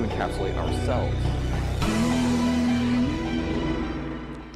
to 0.00 0.10
encapsulate 0.10 0.56
ourselves. 0.58 1.14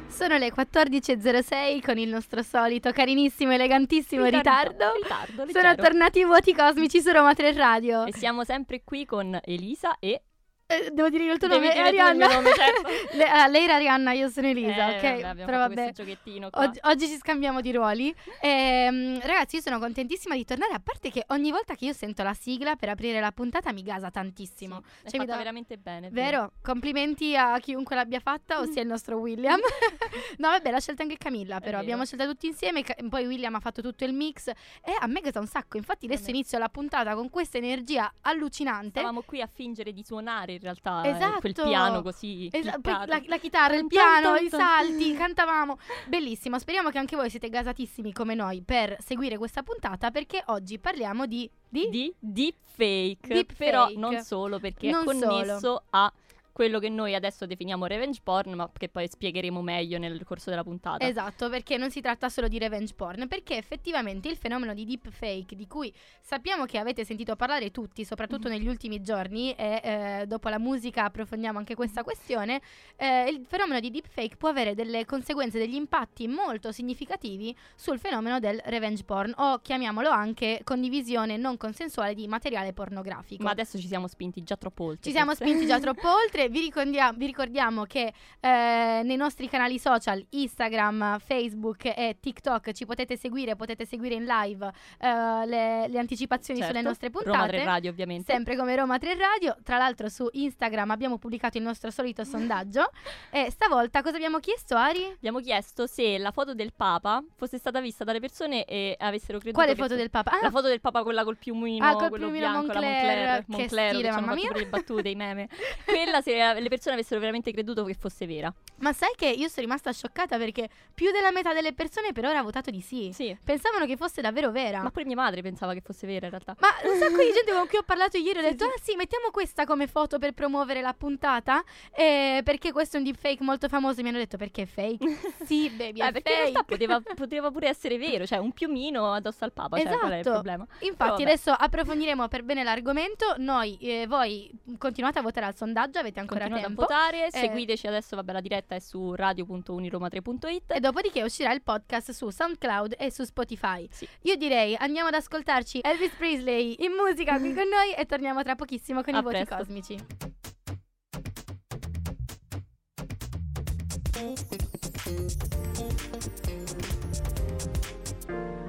Sono 0.07 0.37
le 0.37 0.51
14.06 0.53 1.81
con 1.81 1.97
il 1.97 2.07
nostro 2.09 2.41
solito 2.41 2.91
carinissimo, 2.91 3.51
elegantissimo 3.51 4.23
ritardo. 4.25 4.93
Ritardo, 5.01 5.45
Sono 5.51 5.67
leggero. 5.67 5.75
tornati 5.75 6.19
i 6.19 6.25
vuoti 6.25 6.53
cosmici 6.53 7.01
su 7.01 7.11
Roma 7.11 7.33
3 7.33 7.51
Radio. 7.53 8.05
E 8.05 8.13
siamo 8.13 8.43
sempre 8.43 8.81
qui 8.83 9.05
con 9.05 9.37
Elisa 9.43 9.97
e... 9.99 10.21
Eh, 10.67 10.89
devo 10.91 11.09
dire 11.09 11.31
il 11.31 11.37
tuo 11.37 11.47
Devi 11.47 11.67
nome, 11.67 11.79
il 11.79 11.85
Arianna. 11.85 12.27
nome, 12.27 12.49
certo. 12.55 12.89
Le- 13.15 13.27
ah, 13.27 13.45
lei 13.47 13.65
era 13.65 13.75
Arianna, 13.75 14.13
io 14.13 14.29
sono 14.29 14.47
Elisa, 14.47 14.95
Eh, 14.95 14.97
ok? 15.15 15.21
vabbè, 15.21 15.45
Però 15.45 15.57
vabbè. 15.59 15.73
questo 15.75 16.03
giochettino 16.03 16.49
qua. 16.49 16.63
Oggi, 16.63 16.79
oggi 16.83 17.07
ci 17.07 17.17
scambiamo 17.17 17.61
di 17.61 17.71
ruoli. 17.71 18.13
Ehm, 18.41 19.19
ragazzi, 19.21 19.57
io 19.57 19.61
sono 19.61 19.77
contentissima 19.77 20.33
di 20.33 20.43
tornare. 20.43 20.73
A 20.73 20.79
parte 20.83 21.11
che 21.11 21.23
ogni 21.27 21.51
volta 21.51 21.75
che 21.75 21.85
io 21.85 21.93
sento 21.93 22.23
la 22.23 22.33
sigla 22.33 22.75
per 22.75 22.89
aprire 22.89 23.19
la 23.19 23.31
puntata 23.31 23.71
mi 23.73 23.83
gasa 23.83 24.09
tantissimo. 24.09 24.81
È 25.03 25.09
Cioè, 25.11 25.19
mi 25.19 25.25
dà- 25.27 25.37
veramente 25.37 25.77
bene. 25.77 26.07
è 26.07 26.09
Vero? 26.09 26.53
Complimenti 26.63 27.35
a 27.37 27.59
chiunque 27.59 27.95
l'abbia 27.95 28.19
fatta, 28.19 28.59
ossia 28.59 28.81
il 28.81 28.87
nostro 28.87 29.17
William. 29.17 29.59
no, 30.39 30.49
vabbè, 30.49 30.71
l'ha 30.71 30.79
scelta 30.79 31.03
anche 31.03 31.17
Camilla, 31.17 31.59
però 31.59 31.77
abbiamo 31.77 32.05
scelta 32.05 32.25
tutti 32.25 32.47
insieme. 32.47 32.83
Poi 33.07 33.25
William 33.27 33.53
ha 33.53 33.59
fatto 33.59 33.83
tutto 33.83 34.03
il 34.03 34.13
mix 34.13 34.47
e 34.47 34.95
a 34.99 35.05
me 35.05 35.21
gasa 35.21 35.39
un 35.39 35.47
sacco. 35.47 35.77
Infatti, 35.77 36.05
adesso 36.05 36.31
inizio 36.31 36.57
la 36.57 36.69
puntata 36.69 37.13
con 37.13 37.29
questa 37.29 37.59
energia 37.59 38.11
allucinante. 38.21 38.99
Stavamo 38.99 39.21
qui 39.21 39.41
a 39.41 39.47
fingere 39.53 39.93
di 39.93 40.03
suonare 40.03 40.53
in 40.55 40.61
realtà 40.61 41.03
eh, 41.03 41.09
Esatto. 41.09 41.39
quel 41.39 41.53
piano 41.53 42.01
così 42.01 42.49
Esa- 42.51 42.79
la, 42.81 43.21
la 43.25 43.37
chitarra, 43.37 43.75
il 43.75 43.87
piano, 43.87 44.35
i 44.35 44.49
salti, 44.49 45.13
cantavamo. 45.17 45.77
Bellissimo. 46.07 46.57
Speriamo 46.59 46.89
che 46.89 46.97
anche 46.97 47.15
voi 47.15 47.29
siete 47.29 47.49
gasatissimi 47.49 48.11
come 48.13 48.35
noi 48.35 48.61
per 48.61 48.97
seguire 48.99 49.37
questa 49.37 49.63
puntata 49.63 50.11
perché 50.11 50.43
oggi 50.47 50.79
parliamo 50.79 51.25
di. 51.25 51.49
di? 51.69 51.87
di 51.89 52.13
deepfake. 52.19 53.27
Deepfake. 53.33 53.55
Però 53.55 53.89
non 53.95 54.19
solo 54.21 54.59
perché 54.59 54.89
Non 54.89 55.01
è 55.01 55.05
connesso 55.05 55.57
solo. 55.59 55.83
a 55.91 56.11
quello 56.55 56.79
che 56.79 56.87
noi 56.87 57.13
adesso 57.13 57.45
definiamo 57.45 57.85
revenge 57.85 58.21
porn, 58.23 58.53
ma 58.53 58.71
che 58.71 58.87
poi 58.87 59.09
spiegheremo 59.09 59.61
meglio 59.61 59.97
nel 59.97 60.23
corso 60.23 60.49
della 60.49 60.63
puntata. 60.63 61.05
Esatto, 61.05 61.49
perché 61.49 61.75
non 61.75 61.91
si 61.91 61.99
tratta 61.99 62.29
solo 62.29 62.47
di 62.47 62.57
revenge 62.57 62.93
porn, 62.93 63.27
perché 63.27 63.57
effettivamente 63.57 64.29
il 64.29 64.37
fenomeno 64.37 64.73
di 64.73 64.85
deepfake, 64.85 65.53
di 65.53 65.67
cui 65.67 65.93
sappiamo 66.21 66.63
che 66.63 66.77
avete 66.77 67.03
sentito 67.03 67.35
parlare 67.35 67.71
tutti, 67.71 68.05
soprattutto 68.05 68.47
negli 68.47 68.69
ultimi 68.69 69.01
giorni, 69.01 69.51
e 69.51 69.81
eh, 69.83 70.25
dopo 70.27 70.47
la 70.47 70.57
musica 70.57 71.03
approfondiamo 71.03 71.57
anche 71.57 71.75
questa 71.75 72.03
questione, 72.03 72.61
eh, 72.95 73.27
il 73.27 73.45
fenomeno 73.45 73.81
di 73.81 73.91
deepfake 73.91 74.37
può 74.37 74.47
avere 74.47 74.75
delle 74.75 75.03
conseguenze, 75.03 75.59
degli 75.59 75.75
impatti 75.75 76.25
molto 76.29 76.71
significativi 76.71 77.53
sul 77.75 77.99
fenomeno 77.99 78.39
del 78.39 78.61
revenge 78.67 79.03
porn, 79.03 79.33
o 79.35 79.59
chiamiamolo 79.59 80.07
anche 80.07 80.61
condivisione 80.63 81.35
non 81.35 81.57
consensuale 81.57 82.13
di 82.13 82.29
materiale 82.29 82.71
pornografico. 82.71 83.43
Ma 83.43 83.51
adesso 83.51 83.77
ci 83.77 83.87
siamo 83.87 84.07
spinti 84.07 84.41
già 84.41 84.55
troppo 84.55 84.85
oltre. 84.85 85.03
Ci 85.03 85.11
siamo 85.11 85.33
spinti 85.33 85.65
già 85.65 85.81
troppo 85.81 86.07
oltre. 86.07 86.43
Vi 86.49 86.59
ricordiamo, 86.59 87.17
vi 87.17 87.25
ricordiamo 87.25 87.83
che 87.83 88.13
eh, 88.39 89.01
nei 89.03 89.15
nostri 89.15 89.47
canali 89.49 89.79
social, 89.79 90.23
Instagram, 90.29 91.19
Facebook 91.19 91.85
e 91.85 92.17
TikTok, 92.19 92.71
ci 92.71 92.85
potete 92.85 93.17
seguire, 93.17 93.55
potete 93.55 93.85
seguire 93.85 94.15
in 94.15 94.25
live 94.25 94.71
eh, 94.99 95.45
le, 95.45 95.87
le 95.87 95.99
anticipazioni 95.99 96.59
Certo. 96.59 96.73
sulle 96.75 96.85
nostre 96.87 97.09
puntate. 97.09 97.35
Roma 97.35 97.47
3 97.47 97.63
Radio, 97.63 97.91
ovviamente. 97.91 98.31
Sempre 98.31 98.55
come 98.55 98.75
Roma 98.75 98.97
3 98.97 99.15
Radio. 99.15 99.55
Tra 99.63 99.77
l'altro, 99.77 100.09
su 100.09 100.27
Instagram 100.31 100.91
abbiamo 100.91 101.17
pubblicato 101.17 101.57
il 101.57 101.63
nostro 101.63 101.91
solito 101.91 102.23
sondaggio. 102.23 102.89
e 103.31 103.49
stavolta 103.51 104.01
cosa 104.01 104.15
abbiamo 104.15 104.39
chiesto, 104.39 104.75
Ari? 104.75 105.03
Abbiamo 105.15 105.39
chiesto 105.39 105.87
se 105.87 106.17
la 106.17 106.31
foto 106.31 106.53
del 106.53 106.73
Papa 106.75 107.23
fosse 107.35 107.57
stata 107.57 107.79
vista 107.81 108.03
dalle 108.03 108.19
persone 108.19 108.65
e 108.65 108.95
avessero 108.99 109.39
creduto 109.39 109.61
Quale 109.63 109.75
foto 109.75 109.89
fo- 109.89 109.95
del 109.95 110.09
Papa? 110.09 110.31
Ah, 110.31 110.39
La 110.41 110.49
foto 110.51 110.67
del 110.67 110.81
Papa, 110.81 111.03
quella 111.03 111.23
col 111.23 111.37
piumino, 111.37 111.85
Ah, 111.85 111.93
col 111.95 112.09
quello 112.09 112.25
piumino 112.29 112.49
bianco, 112.51 112.67
la 112.73 112.79
Moncler, 112.79 112.93
Moncler, 113.05 113.37
che 113.37 113.43
Moncler, 113.47 113.69
stile, 113.89 114.01
che 114.01 114.07
hanno 114.09 114.19
mamma 114.21 114.33
mia. 114.35 114.51
le 114.53 114.65
battute, 114.67 115.09
i 115.09 115.15
meme. 115.15 115.47
Quella 115.85 116.21
se 116.21 116.34
le 116.37 116.69
persone 116.69 116.95
avessero 116.95 117.19
veramente 117.19 117.51
creduto 117.51 117.83
che 117.83 117.93
fosse 117.93 118.25
vera. 118.25 118.53
ma 118.77 118.93
sai 118.93 119.13
che 119.15 119.27
io 119.27 119.47
sono 119.47 119.65
rimasta 119.65 119.91
scioccata 119.91 120.37
perché 120.37 120.69
più 120.93 121.11
della 121.11 121.31
metà 121.31 121.53
delle 121.53 121.73
persone 121.73 122.11
per 122.11 122.25
ora 122.25 122.39
ha 122.39 122.43
votato 122.43 122.71
di 122.71 122.81
sì. 122.81 123.11
Sì. 123.13 123.35
Pensavano 123.43 123.85
che 123.85 123.97
fosse 123.97 124.21
davvero 124.21 124.51
vera. 124.51 124.81
Ma 124.81 124.89
pure 124.91 125.05
mia 125.05 125.15
madre 125.15 125.41
pensava 125.41 125.73
che 125.73 125.81
fosse 125.81 126.05
vera 126.07 126.25
in 126.25 126.31
realtà. 126.31 126.55
Ma 126.59 126.67
un 126.89 126.97
sacco 126.99 127.17
di 127.21 127.31
gente 127.31 127.51
con 127.51 127.67
cui 127.67 127.77
ho 127.77 127.83
parlato 127.83 128.17
ieri 128.17 128.39
ho 128.39 128.41
detto: 128.41 128.65
sì. 128.65 128.71
Ah, 128.71 128.81
sì, 128.81 128.95
mettiamo 128.95 129.29
questa 129.31 129.65
come 129.65 129.87
foto 129.87 130.19
per 130.19 130.33
promuovere 130.33 130.81
la 130.81 130.93
puntata. 130.93 131.63
eh, 131.95 132.41
perché 132.43 132.71
questo 132.71 132.97
è 132.97 132.99
un 132.99 133.05
deepfake 133.05 133.43
molto 133.43 133.67
famoso. 133.67 134.01
Mi 134.01 134.09
hanno 134.09 134.17
detto: 134.17 134.37
Perché 134.37 134.63
è 134.63 134.65
fake? 134.65 135.17
sì, 135.45 135.69
baby, 135.69 136.01
Eh, 136.01 136.11
perché 136.11 136.31
in 136.31 136.35
fake. 136.37 136.41
realtà 136.51 136.63
poteva, 136.63 137.01
poteva 137.15 137.51
pure 137.51 137.67
essere 137.69 137.97
vero, 137.97 138.25
cioè 138.25 138.37
un 138.39 138.51
piumino 138.51 139.13
addosso 139.13 139.43
al 139.43 139.51
Papa, 139.53 139.77
cioè 139.77 139.97
qual 139.97 140.11
è 140.11 140.13
il 140.15 140.19
Esatto. 140.19 140.31
problema? 140.33 140.67
Infatti, 140.79 141.21
adesso 141.23 141.51
approfondiremo 141.51 142.27
per 142.27 142.43
bene 142.43 142.63
l'argomento. 142.63 143.35
Noi, 143.37 143.77
eh, 143.81 144.05
voi 144.07 144.49
continuate 144.77 145.19
a 145.19 145.21
votare 145.21 145.45
al 145.45 145.55
sondaggio, 145.55 145.99
avete 145.99 146.19
ancora 146.19 146.24
Continuate 146.27 146.65
tempo. 146.65 146.81
a 146.81 146.85
votare, 146.85 147.27
Eh. 147.27 147.31
seguiteci 147.31 147.87
adesso, 147.87 148.15
vabbè 148.15 148.31
la 148.33 148.41
diretta 148.41 148.75
è 148.75 148.79
su 148.79 149.13
radio.uniroma3.it 149.13 150.71
E 150.73 150.79
dopodiché 150.79 151.23
uscirà 151.23 151.51
il 151.53 151.61
podcast 151.61 152.11
su 152.11 152.29
SoundCloud 152.29 152.95
e 152.97 153.11
su 153.11 153.23
Spotify. 153.23 153.87
Sì. 153.91 154.07
Io 154.23 154.35
direi 154.35 154.75
andiamo 154.75 155.07
ad 155.09 155.13
ascoltarci 155.15 155.79
Elvis 155.83 156.11
Presley 156.17 156.75
in 156.79 156.91
musica 156.91 157.37
qui 157.39 157.53
con 157.53 157.67
noi 157.67 157.93
e 157.95 158.05
torniamo 158.05 158.43
tra 158.43 158.55
pochissimo 158.55 159.01
con 159.03 159.15
A 159.15 159.19
i 159.19 159.21
voti 159.21 159.35
presto. 159.35 159.55
cosmici. 159.55 159.97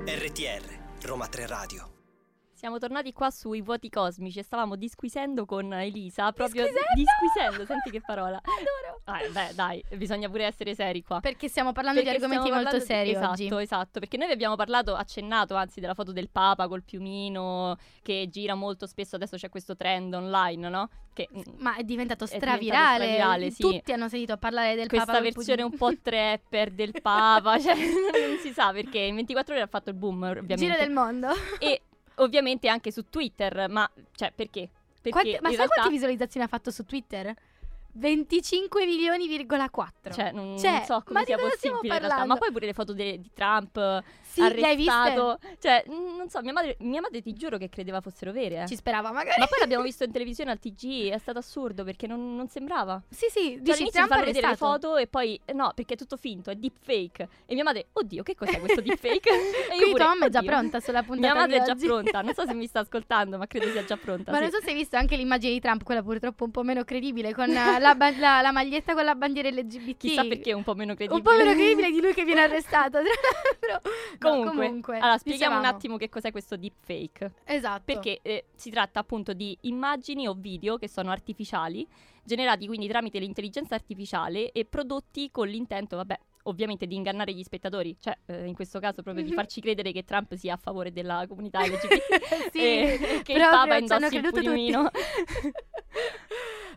RTR, 0.07 0.79
Roma 1.03 1.27
3 1.29 1.47
Radio. 1.47 1.96
Siamo 2.57 2.79
tornati 2.79 3.13
qua 3.13 3.29
sui 3.29 3.61
vuoti 3.61 3.91
cosmici 3.91 4.39
e 4.39 4.43
stavamo 4.43 4.77
disquisendo 4.77 5.45
con 5.45 5.75
Elisa, 5.75 6.33
proprio 6.33 6.63
Disquisendo? 6.65 6.95
disquisendo, 6.95 7.67
senti 7.67 7.91
che 7.91 8.01
parola. 8.01 8.41
Adoro. 8.43 9.03
Ah, 9.05 9.21
beh, 9.31 9.55
dai, 9.55 9.85
bisogna 9.95 10.31
pure 10.31 10.47
essere 10.47 10.75
seri 10.75 11.03
qua. 11.03 11.21
Perché 11.21 11.49
stiamo 11.49 11.73
parlando 11.73 12.01
Perché 12.01 12.17
di 12.17 12.25
argomenti 12.25 12.51
molto 12.51 12.65
parlando 12.65 12.79
di- 12.87 12.91
seri 12.91 13.11
esatto, 13.11 13.31
oggi. 13.31 13.63
Esatto, 13.63 14.01
perché 14.01 14.17
noi 14.17 14.29
vi 14.29 14.33
abbiamo 14.33 14.57
parlato, 14.57 14.95
accennato 14.95 15.55
anzi 15.55 15.81
della 15.81 15.93
foto 15.93 16.13
del 16.13 16.31
Papa 16.31 16.67
col 16.67 16.83
piumino 16.83 17.77
che 18.03 18.27
gira 18.31 18.55
molto 18.55 18.87
spesso, 18.87 19.17
adesso 19.17 19.37
c'è 19.37 19.51
questo 19.51 19.77
trend 19.77 20.15
online, 20.15 20.69
no? 20.71 20.89
Che 21.13 21.29
mm, 21.31 21.41
Ma 21.59 21.77
è 21.77 21.83
diventato 21.83 22.25
È 22.25 22.27
diventato 22.27 22.27
stravirale. 22.27 23.05
stravirale, 23.05 23.51
sì. 23.51 23.61
Tutti 23.63 23.93
hanno 23.93 24.09
sentito 24.09 24.39
parlare 24.39 24.75
del 24.77 24.89
questa 24.89 25.05
Papa 25.13 25.19
col 25.23 25.31
versione 25.33 25.63
un 25.63 25.77
po' 25.77 25.93
trapper 26.01 26.71
del 26.71 26.93
Papa, 27.03 27.59
cioè 27.61 27.75
non 27.77 28.39
si 28.41 28.51
sa 28.55 28.73
perché 28.73 29.01
in 29.01 29.15
24 29.17 29.53
ore 29.55 29.63
ha 29.63 29.67
fatto 29.67 29.91
il 29.91 29.97
boom, 29.97 30.23
ovviamente. 30.23 30.57
Giro 30.57 30.75
del 30.79 30.91
mondo. 30.91 31.29
E 31.59 31.83
ovviamente 32.17 32.69
anche 32.69 32.91
su 32.91 33.09
Twitter, 33.09 33.69
ma 33.69 33.91
cioè 34.15 34.33
perché? 34.35 34.69
Perché 35.01 35.11
Quante- 35.11 35.39
ma 35.41 35.49
sai 35.49 35.57
realtà, 35.57 35.75
quante 35.75 35.93
visualizzazioni 35.93 36.47
ha 36.47 36.49
fatto 36.49 36.71
su 36.71 36.85
Twitter? 36.85 37.35
25 37.97 38.85
milioni,4. 38.87 40.13
cioè, 40.13 40.33
non, 40.33 40.59
Cioè, 40.59 40.71
non 40.73 40.85
so 40.85 41.03
come 41.05 41.25
sia 41.25 41.37
possibile 41.37 41.75
in 41.75 41.81
realtà. 41.89 41.99
parlando? 42.09 42.27
Ma 42.35 42.37
poi 42.39 42.53
pure 42.53 42.67
le 42.67 42.73
foto 42.73 42.93
de- 42.93 43.19
di 43.21 43.31
Trump 43.35 44.03
sì, 44.23 44.41
arrestato. 44.43 45.39
Cioè, 45.59 45.85
non 45.89 46.29
so, 46.29 46.41
mia 46.43 46.53
madre, 46.53 46.77
mia 46.81 47.01
madre 47.01 47.23
ti 47.23 47.33
giuro 47.33 47.57
che 47.59 47.69
credeva 47.69 48.01
fossero 48.01 48.33
vere. 48.33 48.63
eh. 48.63 48.67
Ci 48.67 48.77
sperava 48.77 49.11
magari. 49.11 49.41
Ma 49.41 49.47
poi 49.47 49.59
l'abbiamo 49.61 49.83
visto 49.85 50.05
in 50.05 50.13
televisione 50.13 50.51
al 50.51 50.59
TG, 50.59 51.11
è 51.11 51.19
stato 51.19 51.39
assurdo 51.39 51.85
perché 51.85 52.07
non, 52.07 52.35
non 52.37 52.49
sembrava. 52.49 53.01
Sì, 53.09 53.27
sì, 53.31 53.61
Cioè, 53.65 53.77
dici 53.77 53.91
Trump 53.91 54.09
fanno 54.09 54.25
vedere 54.25 54.49
le 54.49 54.57
foto 54.57 54.97
e 54.97 55.07
poi 55.07 55.41
eh, 55.45 55.53
no, 55.53 55.73
perché 55.75 55.95
è 55.95 55.97
tutto 55.97 56.17
finto, 56.17 56.51
è 56.51 56.55
deepfake. 56.55 57.29
E 57.47 57.55
mia 57.55 57.65
madre, 57.65 57.87
oddio, 57.93 58.23
che 58.23 58.35
cos'è 58.35 58.59
questo 58.61 58.81
deepfake? 58.83 59.31
e 59.31 59.33
io 59.35 59.67
Quindi 59.69 59.85
pure, 59.91 59.97
tua 60.05 60.07
mamma 60.09 60.27
è 60.27 60.31
già 60.31 60.43
pronta 60.43 60.81
sulla 60.81 61.03
puntata 61.03 61.33
Mia 61.33 61.41
madre 61.41 61.57
è 61.57 61.65
già 61.65 61.73
oggi. 61.73 61.87
pronta, 61.87 62.21
non 62.23 62.35
so 62.35 62.45
se 62.47 62.55
mi 62.55 62.67
sta 62.67 62.81
ascoltando, 62.87 63.39
ma 63.39 63.47
credo 63.47 63.71
sia 63.71 63.85
già 63.85 63.97
pronta. 63.97 64.31
Ma 64.33 64.37
sì. 64.39 64.43
non 64.45 64.53
so 64.53 64.61
se 64.61 64.69
hai 64.71 64.75
visto 64.77 64.97
anche 64.97 65.17
l'immagine 65.17 65.53
di 65.53 65.61
Trump, 65.61 65.83
quella 65.83 66.03
purtroppo 66.03 66.45
un 66.45 66.51
po' 66.51 66.63
meno 66.63 66.85
credibile, 66.85 67.33
con 67.33 67.49
eh, 67.51 67.79
la, 67.89 67.95
ba- 67.95 68.19
la- 68.19 68.41
la 68.43 68.53
maglietta 68.53 68.95
con 68.95 69.05
la 69.05 69.15
bandiera 69.15 69.49
LGBT. 69.51 69.97
Chissà 69.99 70.25
perché 70.25 70.51
è 70.51 70.55
un 70.55 70.63
po' 70.63 70.75
meno 70.75 70.95
credibile. 70.95 71.19
Un 71.19 71.23
po' 71.25 71.37
meno 71.37 71.53
credibile 71.55 71.91
di 71.91 72.01
lui 72.01 72.13
che 72.15 72.25
viene 72.25 72.43
arrestato. 72.43 72.99
Tra 73.01 73.73
l'altro. 73.73 73.91
No, 74.19 74.19
Comunque, 74.19 74.67
comunque, 74.67 74.99
allora 74.99 75.19
spieghiamo 75.19 75.55
un 75.55 75.61
dicevamo. 75.61 75.79
attimo 75.79 75.97
che 75.97 76.09
cos'è 76.09 76.31
questo 76.31 76.57
deepfake. 76.57 77.33
Esatto. 77.45 77.83
Perché 77.85 78.19
eh, 78.23 78.45
si 78.55 78.71
tratta 78.71 79.01
appunto 79.01 79.33
di 79.33 79.57
immagini 79.63 80.27
o 80.29 80.35
video 80.35 80.77
che 80.77 80.89
sono 80.89 81.11
artificiali, 81.11 81.87
generati 82.25 82.67
quindi 82.67 82.89
tramite 82.89 83.19
l'intelligenza 83.19 83.75
artificiale 83.75 84.53
e 84.53 84.65
prodotti 84.65 85.31
con 85.31 85.49
l'intento, 85.49 85.97
vabbè, 85.97 86.19
ovviamente 86.45 86.87
di 86.87 86.95
ingannare 86.95 87.33
gli 87.33 87.43
spettatori, 87.43 87.97
cioè 88.01 88.17
eh, 88.27 88.47
in 88.47 88.55
questo 88.55 88.79
caso 88.79 89.03
proprio 89.03 89.25
di 89.25 89.31
Mhm. 89.31 89.37
farci 89.37 89.61
credere 89.61 89.91
che 89.93 90.05
Trump 90.05 90.35
sia 90.35 90.55
a 90.55 90.57
favore 90.57 90.93
della 90.93 91.25
comunità 91.29 91.59
LGBT 91.67 92.51
sì, 92.53 92.59
e 92.59 93.21
che 93.25 93.33
il 93.33 93.41
Papa 93.41 93.77
indossi 93.77 94.17
il 94.17 94.29
pulmino. 94.31 94.91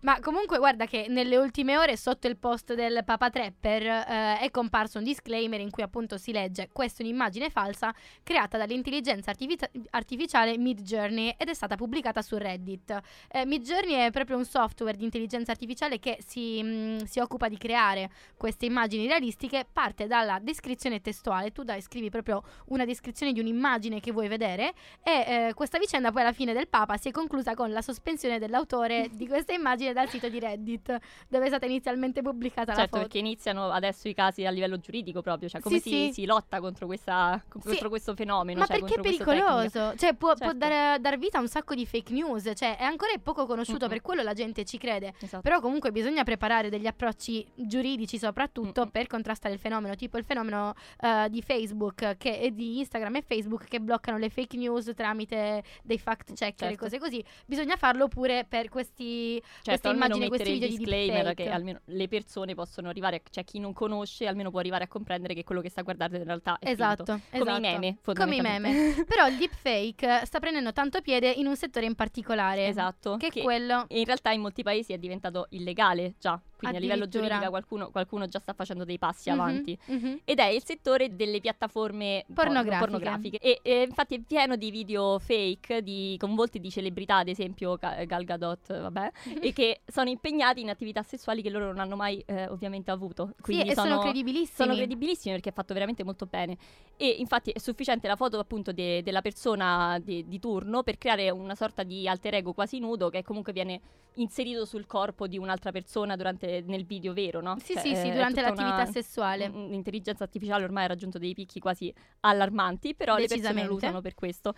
Ma 0.01 0.19
comunque 0.19 0.57
guarda 0.57 0.86
che 0.86 1.07
nelle 1.10 1.38
ultime 1.38 1.78
ore 1.78 1.98
sotto 1.98 2.28
il 2.28 2.38
post 2.38 2.74
del 2.74 3.04
Papa 3.04 3.30
Trapper 3.30 3.84
eh, 3.84 4.40
è 4.40 4.51
comparso 4.51 4.98
un 4.98 5.04
disclaimer 5.04 5.60
in 5.60 5.69
cui 5.69 5.84
appunto 5.84 6.18
si 6.18 6.31
legge 6.31 6.69
questa 6.72 7.04
è 7.04 7.06
un'immagine 7.06 7.50
falsa 7.50 7.94
creata 8.24 8.57
dall'intelligenza 8.57 9.30
artifici- 9.30 9.66
artificiale 9.90 10.57
Midjourney 10.57 11.36
ed 11.38 11.50
è 11.50 11.54
stata 11.54 11.75
pubblicata 11.75 12.22
su 12.22 12.38
Reddit. 12.38 13.00
Eh, 13.31 13.46
Midjourney 13.46 14.06
è 14.06 14.12
proprio 14.12 14.38
un 14.38 14.46
software 14.46 14.98
di 14.98 15.04
intelligenza 15.04 15.51
artificiale 15.51 16.00
che 16.00 16.18
si, 16.25 16.62
mh, 16.63 17.04
si 17.04 17.19
occupa 17.19 17.48
di 17.48 17.57
creare 17.57 18.10
queste 18.38 18.66
immagini 18.66 19.07
realistiche, 19.07 19.66
parte 19.72 20.07
dalla 20.07 20.40
descrizione 20.42 21.02
testuale, 21.02 21.52
tu 21.52 21.63
dai, 21.63 21.81
scrivi 21.81 22.10
proprio 22.10 22.44
una 22.68 22.86
descrizione 22.86 23.34
di 23.34 23.40
un'immagine 23.40 24.00
che 24.00 24.12
vuoi 24.12 24.28
vedere 24.28 24.74
e 25.04 25.48
eh, 25.48 25.54
questa 25.54 25.78
vicenda 25.78 26.12
poi 26.12 26.22
alla 26.22 26.34
fine 26.34 26.54
del 26.54 26.68
Papa 26.68 26.98
si 26.98 27.10
è 27.10 27.12
conclusa 27.12 27.54
con 27.54 27.72
la 27.72 27.81
sospensione 27.81 28.40
dell'autore 28.40 29.10
di 29.12 29.28
questa 29.28 29.54
immagine 29.54 29.88
dal 29.94 30.09
sito 30.09 30.30
di 30.30 30.39
Reddit 30.39 30.97
dove 31.27 31.45
è 31.45 31.47
stata 31.47 31.65
inizialmente 31.65 32.21
pubblicata 32.21 32.74
Certo, 32.74 32.80
la 32.81 32.88
foto. 32.88 33.00
perché 33.01 33.18
iniziano 33.19 33.69
adesso 33.69 34.07
i 34.07 34.13
casi 34.13 34.45
a 34.45 34.50
livello 34.51 34.80
giuridico 34.80 35.21
proprio, 35.21 35.50
cioè 35.50 35.62
come 35.62 35.80
Sì, 35.80 35.89
si, 35.89 35.95
sì. 36.07 36.12
si 36.13 36.25
lotta 36.25 36.59
contro, 36.59 36.86
questa, 36.86 37.41
contro 37.47 37.89
questo 37.89 38.13
fenomeno. 38.15 38.59
Ma 38.59 38.65
cioè, 38.65 38.80
perché 38.80 38.95
è 38.95 39.01
pericoloso? 39.01 39.95
Cioè, 39.95 40.13
può, 40.15 40.33
può 40.36 40.51
Certo. 40.51 40.57
dare- 40.57 41.00
dar 41.00 41.18
vita 41.18 41.38
a 41.38 41.41
un 41.41 41.47
sacco 41.47 41.75
di 41.75 41.86
fake 41.86 42.13
news. 42.13 42.51
Cioè, 42.56 42.77
è 42.77 42.83
ancora 42.83 43.12
poco 43.21 43.45
conosciuto, 43.45 43.86
Mm-mm. 43.86 43.89
per 43.89 44.01
quello 44.01 44.21
la 44.24 44.33
gente 44.33 44.65
ci 44.65 44.77
crede. 44.77 45.13
Esatto. 45.19 45.41
Però 45.41 45.59
comunque 45.59 45.92
bisogna 45.92 46.24
preparare 46.24 46.69
degli 46.69 46.88
approcci 46.88 47.45
giuridici 47.56 48.18
soprattutto 48.18 48.81
Mm-mm. 48.81 48.89
per 48.92 49.07
contrastare 49.07 49.53
il 49.53 49.59
fenomeno, 49.59 49.95
tipo 49.95 50.18
il 50.18 50.24
fenomeno 50.25 50.74
eh, 51.00 51.27
di 51.30 51.42
Facebook 51.42 52.15
che, 52.18 52.39
e 52.39 52.53
di 52.53 52.80
Instagram 52.80 53.15
e 53.15 53.21
Facebook 53.21 53.65
che 53.65 53.80
bloccano 53.80 54.18
le 54.18 54.30
fake 54.30 54.57
news 54.57 54.92
tramite 54.95 55.63
dei 55.83 55.97
fact 56.00 56.33
checker 56.33 56.68
e 56.68 56.71
Certo. 56.71 56.83
cose 56.83 57.00
così. 57.00 57.24
Bisogna 57.45 57.75
farlo 57.75 58.07
pure 58.07 58.45
per 58.47 58.69
questi 58.69 59.42
Certo, 59.62 59.71
queste 59.80 59.90
immagini, 59.90 60.28
questi 60.28 60.48
il 60.48 60.54
video 60.54 60.70
di 60.70 60.76
disclaimer 60.78 61.24
deepfake. 61.24 61.44
che 61.44 61.50
almeno 61.50 61.80
le 61.86 62.08
persone 62.08 62.54
possono 62.56 62.90
arrivare, 62.90 63.22
cioè 63.30 63.44
chi 63.44 63.60
non 63.60 63.74
conosce 63.74 64.28
almeno 64.28 64.50
può 64.52 64.60
arrivare 64.60 64.84
a 64.84 64.88
comprendere 64.88 65.34
che 65.34 65.44
quello 65.44 65.62
che 65.62 65.70
sta 65.70 65.81
guardando 65.81 66.18
in 66.18 66.24
realtà 66.24 66.58
è 66.60 66.70
Esatto, 66.70 67.04
finto. 67.06 67.22
esatto. 67.31 67.46
Come 67.46 67.58
i 67.58 67.62
meme, 67.62 67.98
Come 68.04 68.36
i 68.36 68.42
meme. 68.42 69.04
Però 69.08 69.28
il 69.28 69.38
deepfake 69.40 70.26
sta 70.26 70.40
prendendo 70.40 70.74
tanto 70.74 71.02
piede 71.02 71.30
in 71.30 71.48
un 71.48 71.56
settore 71.56 71.86
in 71.86 71.96
particolare. 71.96 72.68
esatto. 72.68 73.18
Che 73.18 73.28
è 73.28 73.30
che 73.30 73.42
quello 73.42 73.86
in 73.90 74.06
realtà 74.06 74.31
in 74.31 74.42
molti 74.42 74.64
paesi 74.64 74.94
è 74.94 74.98
diventato 74.98 75.48
illegale 75.52 76.16
già, 76.20 76.40
quindi 76.58 76.78
a 76.78 76.80
livello 76.80 77.08
giuridico 77.08 77.50
qualcuno, 77.50 77.90
qualcuno 77.90 78.28
già 78.28 78.40
sta 78.40 78.54
facendo 78.54 78.84
dei 78.86 78.98
passi 78.98 79.30
Mhm, 79.31 79.40
avanti. 79.40 79.78
mhm. 79.86 80.20
Ed 80.26 80.40
è 80.40 80.46
il 80.48 80.64
settore 80.64 81.16
delle 81.16 81.40
piattaforme 81.40 82.24
por- 82.28 82.46
Pornografiche. 82.46 82.80
pornografiche. 82.80 83.38
E, 83.40 83.60
e 83.62 83.81
infatti 83.84 84.16
è 84.16 84.20
pieno 84.20 84.56
di 84.56 84.72
video 84.72 85.20
fake 85.20 85.81
di, 85.84 86.16
con 86.20 86.36
volti 86.36 86.60
di 86.60 86.70
celebrità, 86.70 87.18
ad 87.18 87.28
esempio 87.28 87.76
Ga- 87.76 88.04
Gal 88.06 88.24
Gadot, 88.24 88.80
vabbè, 88.80 89.12
e 89.42 89.54
che 89.54 89.69
sono 89.86 90.10
impegnati 90.10 90.62
in 90.62 90.69
attività 90.69 91.04
sessuali 91.04 91.42
che 91.42 91.50
loro 91.50 91.66
non 91.66 91.80
hanno 91.80 91.95
mai 91.95 92.24
eh, 92.25 92.48
ovviamente 92.48 92.92
avuto. 92.92 93.33
Sì, 93.38 93.42
Quindi 93.42 93.69
e 93.69 93.74
sono, 93.74 94.00
credibilissimi. 94.00 94.56
sono 94.56 94.75
credibilissimi 94.75 95.33
perché 95.33 95.50
è 95.50 95.54
fatto 95.54 95.74
veramente 95.74 96.04
molto 96.04 96.25
bene. 96.25 96.57
E 96.98 97.07
infatti 97.07 97.51
è 97.51 97.60
sufficiente 97.60 98.07
la 98.07 98.16
foto 98.16 98.39
appunto 98.39 98.71
de- 98.71 99.01
della 99.04 99.21
persona 99.21 100.00
di, 100.00 100.27
di 100.27 100.39
turno 100.39 100.83
per 100.83 100.98
creare 100.98 101.30
una 101.30 101.56
sorta 101.56 101.83
di 101.83 102.07
alter 102.07 102.36
ego 102.36 102.54
quasi 102.54 102.80
nudo 102.80 103.10
che 103.10 103.24
comunque 103.24 103.54
viene 103.54 103.80
inserito 104.16 104.66
sul 104.66 104.86
corpo 104.86 105.27
di 105.27 105.38
un'altra 105.38 105.71
persona 105.71 106.16
durante, 106.16 106.63
nel 106.66 106.86
video 106.86 107.13
vero, 107.13 107.42
no? 107.42 107.57
Sì, 107.60 107.74
Cioè, 107.74 107.81
sì, 107.81 107.95
sì, 107.95 108.12
durante 108.12 108.42
l'attività 108.42 108.86
sessuale. 108.86 109.48
L'intelligenza 109.48 110.24
artificiale 110.24 110.63
ormai 110.63 110.86
ha 110.86 110.88
raggiunto 110.88 111.18
dei 111.18 111.33
picchi 111.33 111.60
quasi 111.60 111.94
allarmanti, 112.21 112.95
però 112.95 113.18
le 113.18 113.27
persone 113.27 113.66
lo 113.66 113.75
usano 113.75 114.01
per 114.01 114.16
questo. 114.16 114.54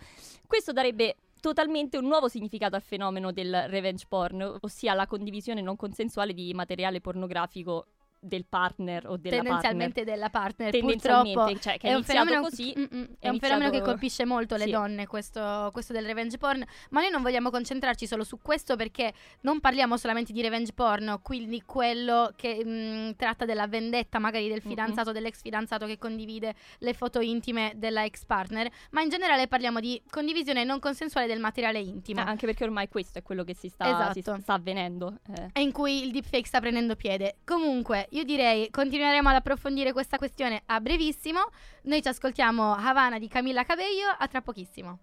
Questo 0.46 0.72
darebbe 0.72 1.16
totalmente 1.42 1.98
un 1.98 2.06
nuovo 2.06 2.28
significato 2.28 2.76
al 2.76 2.82
fenomeno 2.82 3.32
del 3.32 3.64
revenge 3.66 4.06
porn, 4.08 4.58
ossia 4.60 4.94
la 4.94 5.08
condivisione 5.08 5.60
non 5.60 5.74
consensuale 5.74 6.34
di 6.34 6.54
materiale 6.54 7.00
pornografico 7.00 7.86
del 8.24 8.44
partner 8.48 9.06
o 9.08 9.16
della 9.16 9.36
partner. 9.36 9.42
tendenzialmente 9.42 10.04
della 10.04 10.30
partner. 10.30 10.70
Tendenzialmente, 10.70 11.32
Purtroppo 11.32 11.60
cioè, 11.60 11.76
che 11.78 11.88
è, 11.88 11.90
è 11.90 11.94
un 11.94 12.04
fenomeno, 12.04 12.40
così. 12.42 12.72
Mm, 12.78 12.82
mm, 12.82 13.02
è 13.18 13.26
è 13.26 13.28
un 13.28 13.38
fenomeno 13.40 13.70
che 13.70 13.80
colpisce 13.82 14.24
molto 14.24 14.54
le 14.56 14.64
Sì. 14.66 14.70
donne, 14.70 15.06
questo, 15.06 15.70
questo 15.72 15.92
del 15.92 16.04
revenge 16.06 16.38
porn. 16.38 16.64
Ma 16.90 17.00
noi 17.00 17.10
non 17.10 17.20
vogliamo 17.22 17.50
concentrarci 17.50 18.06
solo 18.06 18.22
su 18.22 18.38
questo 18.40 18.76
perché 18.76 19.12
non 19.40 19.58
parliamo 19.60 19.96
solamente 19.96 20.32
di 20.32 20.40
revenge 20.40 20.72
porn, 20.72 21.18
quindi 21.22 21.62
quello 21.62 22.32
che 22.36 22.62
mm, 22.64 23.10
tratta 23.16 23.44
della 23.44 23.66
vendetta 23.66 24.18
magari 24.20 24.48
del 24.48 24.60
fidanzato, 24.62 25.10
dell'ex 25.12 25.40
fidanzato 25.42 25.86
che 25.86 25.98
condivide 25.98 26.54
le 26.78 26.94
foto 26.94 27.20
intime 27.20 27.72
della 27.74 28.04
ex 28.04 28.24
partner, 28.24 28.70
ma 28.90 29.00
in 29.02 29.08
generale 29.08 29.48
parliamo 29.48 29.80
di 29.80 30.00
condivisione 30.08 30.62
non 30.64 30.78
consensuale 30.78 31.26
del 31.26 31.40
materiale 31.40 31.80
intimo. 31.80 32.20
Ah, 32.20 32.24
anche 32.26 32.46
perché 32.46 32.62
ormai 32.64 32.88
questo 32.88 33.18
è 33.18 33.22
quello 33.22 33.42
che 33.42 33.54
si 33.54 33.68
sta, 33.68 34.10
si 34.12 34.20
Esatto. 34.20 34.40
sta 34.40 34.52
avvenendo. 34.54 35.18
eh. 35.34 35.48
e 35.52 35.60
in 35.60 35.72
cui 35.72 36.04
il 36.04 36.12
deepfake 36.12 36.46
sta 36.46 36.60
prendendo 36.60 36.94
piede. 36.94 37.36
Comunque, 37.44 38.06
io 38.12 38.24
direi 38.24 38.70
continueremo 38.70 39.28
ad 39.28 39.36
approfondire 39.36 39.92
questa 39.92 40.18
questione 40.18 40.62
a 40.66 40.80
brevissimo. 40.80 41.40
Noi 41.82 42.02
ci 42.02 42.08
ascoltiamo 42.08 42.74
Havana 42.74 43.18
di 43.18 43.28
Camilla 43.28 43.64
Cabello, 43.64 44.14
a 44.18 44.28
tra 44.28 44.40
pochissimo. 44.40 45.00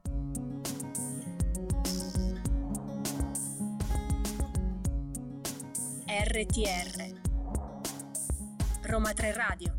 RTR 6.07 7.17
Roma 8.81 9.13
3 9.13 9.33
Radio 9.33 9.78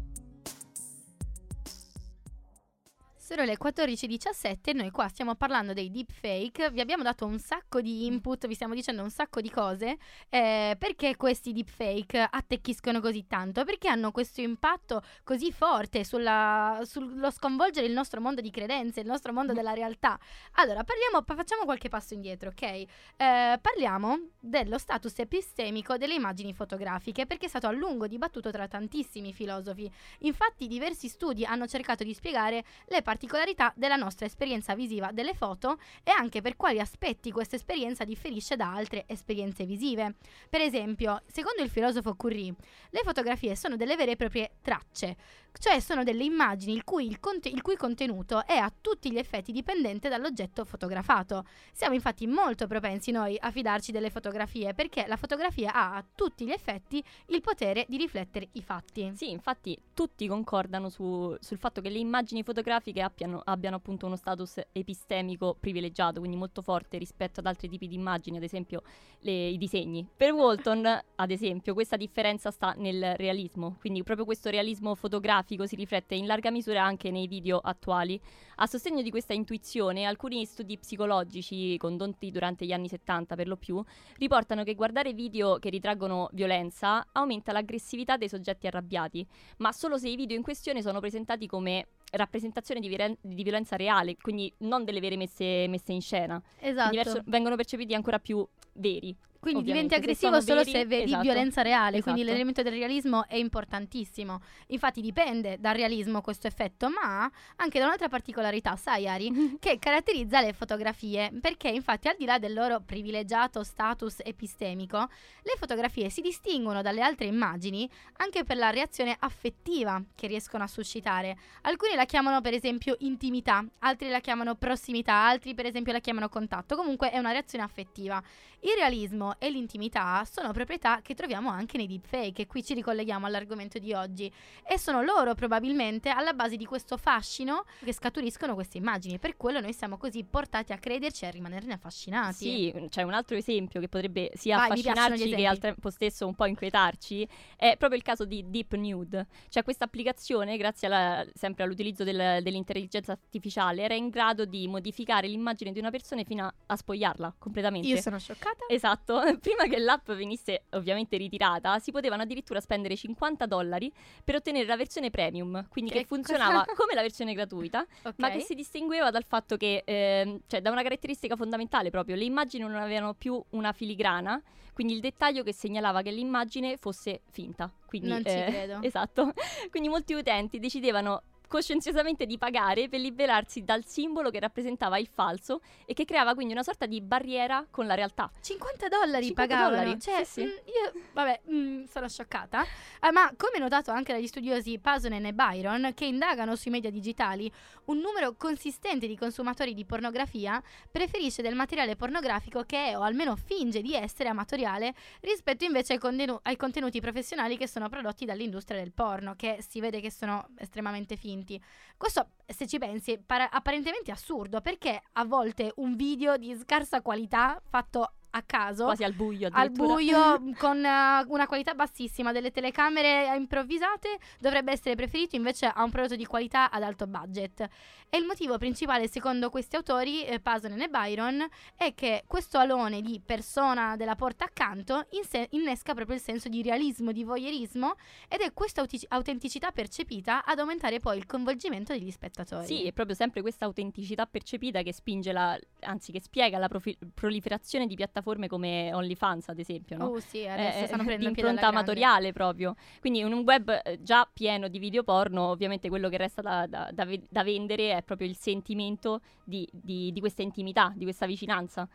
Sono 3.30 3.44
le 3.44 3.56
14.17 3.58 4.56
e 4.64 4.72
noi 4.72 4.90
qua 4.90 5.06
stiamo 5.06 5.36
parlando 5.36 5.72
dei 5.72 5.88
deepfake. 5.88 6.72
Vi 6.72 6.80
abbiamo 6.80 7.04
dato 7.04 7.26
un 7.26 7.38
sacco 7.38 7.80
di 7.80 8.06
input, 8.06 8.48
vi 8.48 8.54
stiamo 8.54 8.74
dicendo 8.74 9.04
un 9.04 9.10
sacco 9.10 9.40
di 9.40 9.48
cose. 9.48 9.98
Eh, 10.28 10.74
perché 10.76 11.14
questi 11.14 11.52
deepfake 11.52 12.26
attecchiscono 12.28 12.98
così 12.98 13.28
tanto? 13.28 13.62
Perché 13.62 13.86
hanno 13.86 14.10
questo 14.10 14.40
impatto 14.40 15.02
così 15.22 15.52
forte 15.52 16.02
sulla- 16.02 16.80
sullo 16.82 17.30
sconvolgere 17.30 17.86
il 17.86 17.92
nostro 17.92 18.20
mondo 18.20 18.40
di 18.40 18.50
credenze, 18.50 18.98
il 18.98 19.06
nostro 19.06 19.32
mondo 19.32 19.52
della 19.52 19.74
realtà? 19.74 20.18
Allora, 20.54 20.82
parliamo, 20.82 21.22
pa- 21.22 21.36
facciamo 21.36 21.62
qualche 21.62 21.88
passo 21.88 22.14
indietro, 22.14 22.48
ok? 22.48 22.62
Eh, 22.62 22.86
parliamo 23.16 24.30
dello 24.40 24.76
status 24.76 25.16
epistemico 25.20 25.96
delle 25.96 26.14
immagini 26.14 26.52
fotografiche, 26.52 27.26
perché 27.26 27.46
è 27.46 27.48
stato 27.48 27.68
a 27.68 27.70
lungo 27.70 28.08
dibattuto 28.08 28.50
tra 28.50 28.66
tantissimi 28.66 29.32
filosofi. 29.32 29.88
Infatti, 30.20 30.66
diversi 30.66 31.06
studi 31.06 31.44
hanno 31.44 31.68
cercato 31.68 32.02
di 32.02 32.12
spiegare 32.12 32.64
le 32.88 33.02
particolarità 33.20 33.70
della 33.76 33.96
nostra 33.96 34.24
esperienza 34.24 34.74
visiva 34.74 35.10
delle 35.12 35.34
foto 35.34 35.78
e 36.02 36.10
anche 36.10 36.40
per 36.40 36.56
quali 36.56 36.80
aspetti 36.80 37.30
questa 37.30 37.56
esperienza 37.56 38.04
differisce 38.04 38.56
da 38.56 38.72
altre 38.72 39.04
esperienze 39.06 39.66
visive. 39.66 40.14
Per 40.48 40.62
esempio, 40.62 41.20
secondo 41.26 41.62
il 41.62 41.68
filosofo 41.68 42.14
Curry, 42.14 42.50
le 42.88 43.00
fotografie 43.04 43.54
sono 43.56 43.76
delle 43.76 43.96
vere 43.96 44.12
e 44.12 44.16
proprie 44.16 44.52
tracce, 44.62 45.16
cioè 45.58 45.80
sono 45.80 46.04
delle 46.04 46.24
immagini 46.24 46.74
il 46.74 46.84
cui, 46.84 47.06
il 47.06 47.20
conte- 47.20 47.48
il 47.48 47.62
cui 47.62 47.76
contenuto 47.76 48.46
è 48.46 48.56
a 48.56 48.72
tutti 48.80 49.10
gli 49.10 49.18
effetti 49.18 49.52
dipendente 49.52 50.08
dall'oggetto 50.08 50.64
fotografato. 50.64 51.44
Siamo 51.72 51.94
infatti 51.94 52.26
molto 52.26 52.66
propensi 52.66 53.10
noi 53.10 53.36
a 53.38 53.50
fidarci 53.50 53.92
delle 53.92 54.10
fotografie 54.10 54.74
perché 54.74 55.06
la 55.06 55.16
fotografia 55.16 55.72
ha 55.72 55.96
a 55.96 56.04
tutti 56.14 56.44
gli 56.44 56.50
effetti 56.52 57.02
il 57.26 57.40
potere 57.40 57.86
di 57.88 57.96
riflettere 57.96 58.48
i 58.52 58.62
fatti. 58.62 59.12
Sì, 59.14 59.30
infatti 59.30 59.76
tutti 59.94 60.26
concordano 60.28 60.88
su- 60.88 61.34
sul 61.40 61.58
fatto 61.58 61.80
che 61.80 61.90
le 61.90 61.98
immagini 61.98 62.42
fotografiche 62.42 63.02
abbiano, 63.02 63.40
abbiano 63.44 63.76
appunto 63.76 64.06
uno 64.06 64.16
status 64.16 64.60
epistemico 64.72 65.56
privilegiato, 65.58 66.20
quindi 66.20 66.36
molto 66.36 66.62
forte 66.62 66.98
rispetto 66.98 67.40
ad 67.40 67.46
altri 67.46 67.68
tipi 67.68 67.88
di 67.88 67.94
immagini, 67.94 68.36
ad 68.36 68.42
esempio 68.42 68.82
le- 69.20 69.48
i 69.48 69.58
disegni. 69.58 70.06
Per 70.16 70.32
Walton, 70.32 70.86
ad 71.16 71.30
esempio, 71.30 71.74
questa 71.74 71.96
differenza 71.96 72.50
sta 72.50 72.74
nel 72.76 73.16
realismo, 73.16 73.76
quindi 73.80 74.02
proprio 74.02 74.24
questo 74.24 74.50
realismo 74.50 74.94
fotografico 74.94 75.38
si 75.66 75.76
riflette 75.76 76.14
in 76.14 76.26
larga 76.26 76.50
misura 76.50 76.82
anche 76.82 77.10
nei 77.10 77.26
video 77.26 77.58
attuali. 77.58 78.20
A 78.56 78.66
sostegno 78.66 79.02
di 79.02 79.10
questa 79.10 79.32
intuizione, 79.32 80.04
alcuni 80.04 80.44
studi 80.44 80.78
psicologici 80.78 81.76
condotti 81.78 82.30
durante 82.30 82.66
gli 82.66 82.72
anni 82.72 82.88
70 82.88 83.34
per 83.34 83.48
lo 83.48 83.56
più 83.56 83.82
riportano 84.18 84.64
che 84.64 84.74
guardare 84.74 85.12
video 85.12 85.58
che 85.58 85.70
ritraggono 85.70 86.28
violenza 86.32 87.06
aumenta 87.12 87.52
l'aggressività 87.52 88.16
dei 88.16 88.28
soggetti 88.28 88.66
arrabbiati, 88.66 89.26
ma 89.58 89.72
solo 89.72 89.98
se 89.98 90.08
i 90.08 90.16
video 90.16 90.36
in 90.36 90.42
questione 90.42 90.82
sono 90.82 91.00
presentati 91.00 91.46
come 91.46 91.86
rappresentazione 92.10 92.80
di, 92.80 92.88
viren- 92.88 93.16
di 93.20 93.42
violenza 93.42 93.76
reale, 93.76 94.16
quindi 94.20 94.52
non 94.58 94.84
delle 94.84 95.00
vere 95.00 95.16
messe, 95.16 95.66
messe 95.68 95.92
in 95.92 96.00
scena. 96.00 96.40
Esatto. 96.58 96.88
Quindi 96.88 97.04
verso- 97.08 97.22
vengono 97.26 97.56
percepiti 97.56 97.94
ancora 97.94 98.18
più 98.18 98.46
veri. 98.74 99.16
Quindi 99.40 99.62
diventi 99.62 99.94
se 99.94 100.00
aggressivo 100.00 100.32
sono 100.32 100.42
solo 100.42 100.58
veri, 100.64 100.70
se 100.70 100.84
vedi 100.84 101.04
esatto. 101.04 101.22
violenza 101.22 101.62
reale, 101.62 102.02
quindi 102.02 102.20
Esatto. 102.20 102.32
l'elemento 102.36 102.62
del 102.62 102.72
realismo 102.74 103.26
è 103.26 103.36
importantissimo. 103.36 104.42
Infatti 104.66 105.00
dipende 105.00 105.56
dal 105.58 105.74
realismo 105.74 106.20
questo 106.20 106.46
effetto, 106.46 106.90
ma 106.90 107.30
anche 107.56 107.78
da 107.78 107.86
un'altra 107.86 108.08
particolarità, 108.08 108.76
sai 108.76 109.08
Ari, 109.08 109.56
che 109.58 109.78
caratterizza 109.78 110.42
le 110.42 110.52
fotografie, 110.52 111.32
perché 111.40 111.68
infatti 111.68 112.08
al 112.08 112.16
di 112.18 112.26
là 112.26 112.38
del 112.38 112.52
loro 112.52 112.80
privilegiato 112.84 113.62
status 113.64 114.18
epistemico, 114.22 114.98
le 115.42 115.54
fotografie 115.56 116.10
si 116.10 116.20
distinguono 116.20 116.82
dalle 116.82 117.00
altre 117.00 117.24
immagini 117.24 117.88
anche 118.18 118.44
per 118.44 118.58
la 118.58 118.68
reazione 118.68 119.16
affettiva 119.18 120.02
che 120.14 120.26
riescono 120.26 120.64
a 120.64 120.66
suscitare. 120.66 121.38
Alcuni 121.62 121.94
la 122.00 122.06
chiamano 122.06 122.40
per 122.40 122.54
esempio 122.54 122.96
intimità, 123.00 123.62
altri 123.80 124.08
la 124.08 124.20
chiamano 124.20 124.54
prossimità, 124.54 125.12
altri 125.12 125.52
per 125.52 125.66
esempio 125.66 125.92
la 125.92 125.98
chiamano 125.98 126.30
contatto. 126.30 126.74
Comunque 126.74 127.10
è 127.10 127.18
una 127.18 127.30
reazione 127.30 127.62
affettiva. 127.62 128.22
Il 128.60 128.72
realismo 128.76 129.38
e 129.38 129.50
l'intimità 129.50 130.22
sono 130.30 130.52
proprietà 130.52 131.00
che 131.02 131.14
troviamo 131.14 131.50
anche 131.50 131.76
nei 131.76 131.86
deepfake 131.86 132.42
e 132.42 132.46
qui 132.46 132.62
ci 132.62 132.74
ricolleghiamo 132.74 133.26
all'argomento 133.26 133.78
di 133.78 133.92
oggi 133.92 134.30
e 134.66 134.78
sono 134.78 135.02
loro 135.02 135.34
probabilmente 135.34 136.10
alla 136.10 136.32
base 136.32 136.56
di 136.56 136.64
questo 136.64 136.96
fascino 136.96 137.64
che 137.82 137.92
scaturiscono 137.92 138.54
queste 138.54 138.78
immagini. 138.78 139.18
Per 139.18 139.36
quello 139.36 139.60
noi 139.60 139.72
siamo 139.74 139.96
così 139.98 140.24
portati 140.24 140.72
a 140.72 140.78
crederci 140.78 141.24
e 141.24 141.28
a 141.28 141.30
rimanerne 141.30 141.74
affascinati. 141.74 142.34
Sì, 142.34 142.86
c'è 142.88 143.02
un 143.02 143.12
altro 143.12 143.36
esempio 143.36 143.80
che 143.80 143.88
potrebbe 143.88 144.30
sia 144.34 144.56
Vai, 144.56 144.70
affascinarci 144.70 145.28
che 145.28 145.46
al 145.46 145.58
tempo 145.58 145.90
stesso 145.90 146.26
un 146.26 146.34
po' 146.34 146.46
inquietarci, 146.46 147.28
è 147.56 147.76
proprio 147.76 147.98
il 147.98 148.04
caso 148.04 148.24
di 148.24 148.44
Deep 148.48 148.74
Nude. 148.74 149.26
Cioè 149.48 149.62
questa 149.62 149.84
applicazione, 149.84 150.56
grazie 150.56 150.86
alla- 150.86 151.26
sempre 151.34 151.64
all'utilizzo 151.64 151.88
del- 151.98 152.42
dell'intelligenza 152.42 153.12
artificiale, 153.12 153.82
era 153.82 153.94
in 153.94 154.08
grado 154.08 154.44
di 154.44 154.66
modificare 154.68 155.26
l'immagine 155.28 155.72
di 155.72 155.78
una 155.78 155.90
persona 155.90 156.22
fino 156.24 156.44
a, 156.46 156.54
a 156.66 156.76
spogliarla 156.76 157.34
completamente. 157.38 157.86
Io 157.88 157.96
sono 158.00 158.18
scioccata. 158.18 158.64
Esatto, 158.68 159.20
prima 159.40 159.64
che 159.64 159.78
l'app 159.78 160.10
venisse 160.12 160.64
ovviamente 160.70 161.16
ritirata, 161.16 161.78
si 161.78 161.90
potevano 161.90 162.22
addirittura 162.22 162.60
spendere 162.60 162.96
50 162.96 163.46
dollari 163.46 163.92
per 164.24 164.36
ottenere 164.36 164.66
la 164.66 164.76
versione 164.76 165.10
premium, 165.10 165.66
quindi 165.68 165.90
che, 165.90 166.00
Che 166.00 166.04
funzionava 166.06 166.64
cosa? 166.64 166.74
come 166.80 166.94
la 166.94 167.02
versione 167.02 167.34
gratuita, 167.34 167.86
Ok. 168.02 168.14
ma 168.18 168.30
che 168.30 168.40
si 168.40 168.54
distingueva 168.54 169.10
dal 169.10 169.24
fatto 169.24 169.56
che, 169.56 169.82
ehm, 169.84 170.40
cioè 170.46 170.60
da 170.60 170.70
una 170.70 170.82
caratteristica 170.82 171.36
fondamentale 171.36 171.90
proprio, 171.90 172.16
le 172.16 172.24
immagini 172.24 172.62
non 172.64 172.74
avevano 172.76 173.14
più 173.14 173.42
una 173.50 173.72
filigrana, 173.72 174.40
quindi 174.72 174.94
il 174.94 175.00
dettaglio 175.00 175.42
che 175.42 175.52
segnalava 175.52 176.00
che 176.00 176.10
l'immagine 176.10 176.76
fosse 176.78 177.20
finta. 177.30 177.70
Quindi, 177.86 178.08
Non 178.08 178.22
ci 178.24 178.28
eh, 178.30 178.44
credo. 178.48 178.78
Esatto, 178.86 179.32
quindi 179.70 179.88
molti 179.88 180.14
utenti 180.14 180.58
decidevano 180.58 181.22
coscienziosamente 181.50 182.26
di 182.26 182.38
pagare 182.38 182.88
per 182.88 183.00
liberarsi 183.00 183.64
dal 183.64 183.84
simbolo 183.84 184.30
che 184.30 184.38
rappresentava 184.38 184.98
il 184.98 185.08
falso 185.12 185.60
e 185.84 185.94
che 185.94 186.04
creava 186.04 186.34
quindi 186.34 186.52
una 186.52 186.62
sorta 186.62 186.86
di 186.86 187.00
barriera 187.00 187.66
con 187.68 187.88
la 187.88 187.94
realtà. 187.94 188.30
50 188.40 188.86
dollari 188.86 189.26
50 189.26 189.54
pagavano. 189.54 189.76
dollari, 189.82 190.00
Cioè, 190.00 190.22
sì, 190.22 190.42
sì. 190.42 190.44
mm, 190.44 190.46
io, 190.46 191.02
vabbè, 191.12 191.40
mm, 191.50 191.84
sono 191.86 192.08
scioccata. 192.08 192.64
Ah, 193.00 193.10
ma 193.10 193.32
come 193.36 193.58
notato 193.58 193.90
anche 193.90 194.12
dagli 194.12 194.28
studiosi 194.28 194.78
Pasonen 194.78 195.26
e 195.26 195.32
Byron, 195.32 195.90
che 195.92 196.04
indagano 196.04 196.54
sui 196.54 196.70
media 196.70 196.90
digitali, 196.90 197.50
un 197.86 197.98
numero 197.98 198.34
consistente 198.36 199.08
di 199.08 199.16
consumatori 199.16 199.74
di 199.74 199.84
pornografia 199.84 200.62
preferisce 200.88 201.42
del 201.42 201.56
materiale 201.56 201.96
pornografico 201.96 202.62
che 202.62 202.90
è, 202.90 202.96
o 202.96 203.02
almeno 203.02 203.34
finge 203.34 203.82
di 203.82 203.94
essere, 203.96 204.28
amatoriale, 204.28 204.94
rispetto 205.20 205.64
invece 205.64 205.94
ai, 205.94 205.98
condenu- 205.98 206.38
ai 206.42 206.56
contenuti 206.56 207.00
professionali 207.00 207.56
che 207.56 207.66
sono 207.66 207.88
prodotti 207.88 208.24
dall'industria 208.24 208.78
del 208.78 208.92
porno, 208.92 209.34
che 209.34 209.64
si 209.66 209.80
vede 209.80 210.00
che 210.00 210.12
sono 210.12 210.46
estremamente 210.58 211.16
finti. 211.40 211.62
Questo, 211.96 212.30
se 212.46 212.66
ci 212.66 212.78
pensi, 212.78 213.12
è 213.12 213.18
para- 213.18 213.50
apparentemente 213.50 214.10
assurdo, 214.10 214.60
perché 214.60 215.02
a 215.12 215.24
volte 215.24 215.72
un 215.76 215.96
video 215.96 216.36
di 216.36 216.54
scarsa 216.54 217.02
qualità 217.02 217.60
fatto 217.68 218.14
a 218.30 218.42
caso. 218.42 218.84
Quasi 218.84 219.04
al 219.04 219.12
buio 219.12 219.48
al 219.50 219.70
buio 219.70 220.42
con 220.58 220.84
eh, 220.84 221.24
una 221.26 221.46
qualità 221.46 221.74
bassissima. 221.74 222.32
Delle 222.32 222.50
telecamere 222.50 223.34
improvvisate 223.36 224.18
dovrebbe 224.38 224.72
essere 224.72 224.94
preferito 224.94 225.36
invece 225.36 225.66
a 225.66 225.82
un 225.82 225.90
prodotto 225.90 226.16
di 226.16 226.24
qualità 226.24 226.70
ad 226.70 226.82
alto 226.82 227.06
budget. 227.06 227.68
E 228.08 228.18
il 228.18 228.24
motivo 228.24 228.58
principale 228.58 229.08
secondo 229.08 229.50
questi 229.50 229.76
autori 229.76 230.24
eh, 230.24 230.40
Pasonen 230.40 230.80
e 230.80 230.88
Byron 230.88 231.46
è 231.76 231.94
che 231.94 232.24
questo 232.26 232.58
alone 232.58 233.00
di 233.00 233.20
persona 233.24 233.96
della 233.96 234.16
porta 234.16 234.44
accanto 234.44 235.06
in 235.10 235.24
sé 235.24 235.48
innesca 235.50 235.94
proprio 235.94 236.16
il 236.16 236.22
senso 236.22 236.48
di 236.48 236.62
realismo 236.62 237.12
di 237.12 237.24
voyeurismo 237.24 237.94
ed 238.28 238.40
è 238.40 238.52
questa 238.52 238.80
auti- 238.80 239.04
autenticità 239.08 239.70
percepita 239.70 240.44
ad 240.44 240.58
aumentare 240.58 240.98
poi 240.98 241.18
il 241.18 241.26
coinvolgimento 241.26 241.92
degli 241.92 242.10
spettatori. 242.10 242.66
Sì, 242.66 242.86
è 242.86 242.92
proprio 242.92 243.14
sempre 243.14 243.40
questa 243.42 243.64
autenticità 243.64 244.26
percepita 244.26 244.82
che 244.82 244.92
spinge 244.92 245.32
la, 245.32 245.58
anzi 245.80 246.12
che 246.12 246.20
spiega 246.20 246.58
la 246.58 246.68
profi- 246.68 246.98
proliferazione 247.14 247.86
di 247.86 247.94
piattaforme 247.94 248.19
come 248.48 248.92
OnlyFans, 248.92 249.48
ad 249.48 249.58
esempio, 249.58 249.96
no? 249.96 250.06
Oh 250.06 250.20
sì, 250.20 250.46
adesso 250.46 250.84
Eh, 250.84 250.86
stanno 250.86 251.02
di 251.02 251.08
prendendo 251.08 251.34
piede 251.34 251.48
alla 251.48 251.58
impronta 251.58 251.60
grande. 251.60 251.76
amatoriale 251.76 252.32
proprio. 252.32 252.74
Quindi 253.00 253.20
in 253.20 253.32
un 253.32 253.42
web 253.44 253.80
eh, 253.84 253.98
già 254.02 254.28
pieno 254.32 254.68
di 254.68 254.78
video 254.78 255.02
porno, 255.02 255.48
ovviamente 255.48 255.88
quello 255.88 256.08
che 256.08 256.16
resta 256.16 256.42
da, 256.42 256.66
da- 256.66 256.90
da 256.92 257.06
da 257.28 257.42
vendere 257.44 257.96
è 257.96 258.02
proprio 258.02 258.26
il 258.28 258.36
sentimento 258.36 259.20
di, 259.44 259.68
di- 259.72 260.10
di 260.12 260.20
questa 260.20 260.42
intimità, 260.42 260.92
di 260.94 261.04
questa 261.04 261.26
vicinanza. 261.26 261.88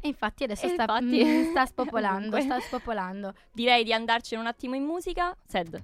E 0.00 0.08
infatti 0.08 0.44
adesso 0.44 0.66
E 0.66 0.70
sta, 0.70 0.82
infatti- 0.82 1.24
mm, 1.24 1.42
sta 1.50 1.64
spopolando, 1.66 2.40
sta 2.40 2.58
spopolando. 2.60 3.32
Direi 3.52 3.84
di 3.84 3.92
andarcene 3.92 4.40
un 4.40 4.48
attimo 4.48 4.74
in 4.74 4.82
musica. 4.84 5.36
Sed. 5.46 5.82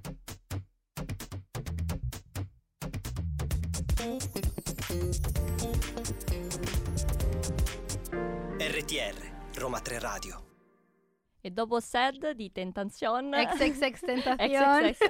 RTR, 8.58 9.16
Roma 9.58 9.80
3 9.80 9.98
Radio. 9.98 10.47
E 11.40 11.50
dopo 11.50 11.78
Sed 11.80 12.32
di 12.32 12.50
Tentation. 12.50 13.30
XXX 13.30 14.00
Tentazione. 14.04 14.90
XXX. 14.92 15.06